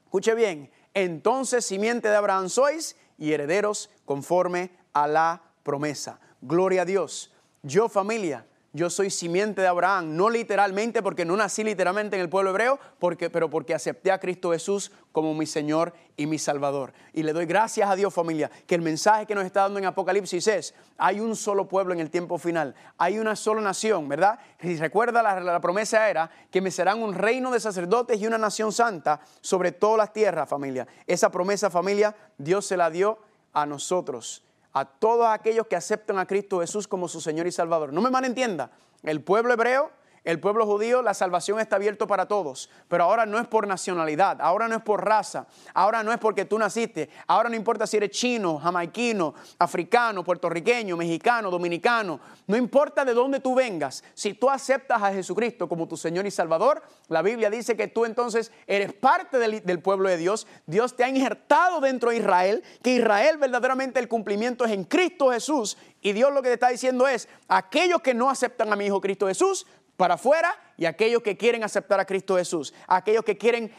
escuche 0.05 0.33
bien, 0.33 0.71
entonces 0.95 1.63
simiente 1.63 2.07
de 2.09 2.15
Abraham 2.15 2.49
sois 2.49 2.95
y 3.19 3.33
herederos 3.33 3.91
conforme 4.03 4.71
a 4.93 5.07
la 5.07 5.43
promesa. 5.61 6.19
Gloria 6.41 6.81
a 6.81 6.85
Dios. 6.85 7.31
Yo 7.67 7.89
familia, 7.89 8.45
yo 8.71 8.89
soy 8.89 9.09
simiente 9.09 9.59
de 9.59 9.67
Abraham, 9.67 10.15
no 10.15 10.29
literalmente 10.29 11.03
porque 11.03 11.25
no 11.25 11.35
nací 11.35 11.65
literalmente 11.65 12.15
en 12.15 12.21
el 12.21 12.29
pueblo 12.29 12.51
hebreo, 12.51 12.79
porque, 12.97 13.29
pero 13.29 13.49
porque 13.49 13.73
acepté 13.73 14.09
a 14.09 14.21
Cristo 14.21 14.51
Jesús 14.51 14.89
como 15.11 15.33
mi 15.33 15.45
Señor 15.45 15.93
y 16.15 16.27
mi 16.27 16.39
Salvador. 16.39 16.93
Y 17.11 17.23
le 17.23 17.33
doy 17.33 17.45
gracias 17.45 17.89
a 17.89 17.97
Dios 17.97 18.13
familia, 18.13 18.49
que 18.65 18.75
el 18.75 18.81
mensaje 18.81 19.25
que 19.25 19.35
nos 19.35 19.43
está 19.43 19.63
dando 19.63 19.79
en 19.79 19.85
Apocalipsis 19.85 20.47
es, 20.47 20.75
hay 20.97 21.19
un 21.19 21.35
solo 21.35 21.67
pueblo 21.67 21.93
en 21.93 21.99
el 21.99 22.09
tiempo 22.09 22.37
final, 22.37 22.73
hay 22.97 23.19
una 23.19 23.35
sola 23.35 23.59
nación, 23.59 24.07
¿verdad? 24.07 24.39
Y 24.61 24.77
recuerda 24.77 25.21
la, 25.21 25.41
la 25.41 25.59
promesa 25.59 26.09
era 26.09 26.31
que 26.49 26.61
me 26.61 26.71
serán 26.71 27.03
un 27.03 27.15
reino 27.15 27.51
de 27.51 27.59
sacerdotes 27.59 28.17
y 28.21 28.27
una 28.27 28.37
nación 28.37 28.71
santa 28.71 29.19
sobre 29.41 29.73
todas 29.73 29.97
las 29.97 30.13
tierras 30.13 30.47
familia. 30.47 30.87
Esa 31.05 31.29
promesa 31.29 31.69
familia 31.69 32.15
Dios 32.37 32.65
se 32.65 32.77
la 32.77 32.89
dio 32.89 33.19
a 33.51 33.65
nosotros 33.65 34.46
a 34.79 34.85
todos 34.85 35.27
aquellos 35.27 35.67
que 35.67 35.75
aceptan 35.75 36.19
a 36.19 36.25
Cristo 36.25 36.59
Jesús 36.59 36.87
como 36.87 37.07
su 37.07 37.21
Señor 37.21 37.47
y 37.47 37.51
Salvador. 37.51 37.93
No 37.93 38.01
me 38.01 38.09
malentienda, 38.09 38.71
el 39.03 39.21
pueblo 39.21 39.53
hebreo 39.53 39.91
el 40.27 40.41
pueblo 40.41 40.65
judío, 40.65 41.01
la 41.01 41.13
salvación 41.13 41.57
está 41.57 41.77
abierta 41.77 42.05
para 42.05 42.25
todos, 42.25 42.69
pero 42.89 43.05
ahora 43.05 43.25
no 43.25 43.39
es 43.39 43.47
por 43.47 43.65
nacionalidad, 43.65 44.41
ahora 44.41 44.67
no 44.67 44.75
es 44.75 44.81
por 44.81 45.05
raza, 45.05 45.47
ahora 45.73 46.03
no 46.03 46.11
es 46.11 46.19
porque 46.19 46.43
tú 46.43 46.59
naciste, 46.59 47.09
ahora 47.27 47.47
no 47.47 47.55
importa 47.55 47.87
si 47.87 47.95
eres 47.95 48.09
chino, 48.09 48.59
jamaiquino, 48.59 49.33
africano, 49.57 50.25
puertorriqueño, 50.25 50.97
mexicano, 50.97 51.49
dominicano, 51.49 52.19
no 52.45 52.57
importa 52.57 53.05
de 53.05 53.13
dónde 53.13 53.39
tú 53.39 53.55
vengas, 53.55 54.03
si 54.15 54.33
tú 54.33 54.49
aceptas 54.49 55.01
a 55.01 55.13
Jesucristo 55.13 55.69
como 55.69 55.87
tu 55.87 55.95
Señor 55.95 56.25
y 56.25 56.31
Salvador, 56.31 56.83
la 57.07 57.21
Biblia 57.21 57.49
dice 57.49 57.77
que 57.77 57.87
tú 57.87 58.03
entonces 58.03 58.51
eres 58.67 58.91
parte 58.91 59.39
del, 59.39 59.63
del 59.63 59.79
pueblo 59.79 60.09
de 60.09 60.17
Dios, 60.17 60.45
Dios 60.65 60.97
te 60.97 61.05
ha 61.05 61.09
injertado 61.09 61.79
dentro 61.79 62.09
de 62.09 62.17
Israel, 62.17 62.65
que 62.83 62.95
Israel 62.95 63.37
verdaderamente 63.37 64.01
el 64.01 64.09
cumplimiento 64.09 64.65
es 64.65 64.71
en 64.71 64.83
Cristo 64.83 65.31
Jesús 65.31 65.77
y 66.01 66.13
Dios 66.13 66.31
lo 66.31 66.41
que 66.41 66.49
te 66.49 66.53
está 66.53 66.69
diciendo 66.69 67.07
es, 67.07 67.27
aquellos 67.47 68.01
que 68.01 68.13
no 68.13 68.29
aceptan 68.29 68.71
a 68.71 68.75
mi 68.75 68.85
Hijo 68.85 69.01
Cristo 69.01 69.27
Jesús, 69.27 69.65
para 69.97 70.13
afuera 70.13 70.55
y 70.77 70.85
aquellos 70.85 71.21
que 71.21 71.35
quieren 71.35 71.63
aceptar 71.63 71.99
a 71.99 72.05
Cristo 72.05 72.37
Jesús, 72.37 72.73
aquellos 72.87 73.25
que 73.25 73.37
quieren 73.37 73.71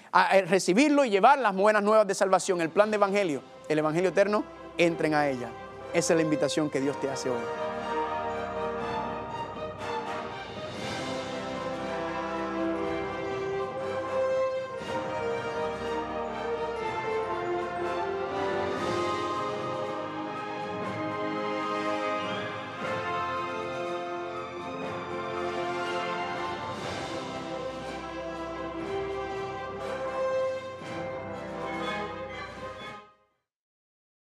recibirlo 0.47 1.05
y 1.05 1.11
llevar 1.11 1.39
las 1.39 1.55
buenas 1.55 1.83
nuevas 1.83 2.07
de 2.07 2.15
salvación, 2.15 2.61
el 2.61 2.71
plan 2.71 2.91
de 2.91 2.97
evangelio, 2.97 3.43
el 3.69 3.79
evangelio 3.79 4.11
eterno, 4.11 4.45
entren 4.77 5.15
a 5.15 5.29
ella. 5.29 5.49
Esa 5.95 6.13
es 6.13 6.17
la 6.17 6.23
invitación 6.23 6.69
que 6.69 6.81
Dios 6.81 7.01
te 7.01 7.09
hace 7.09 7.31
hoy. 7.31 7.68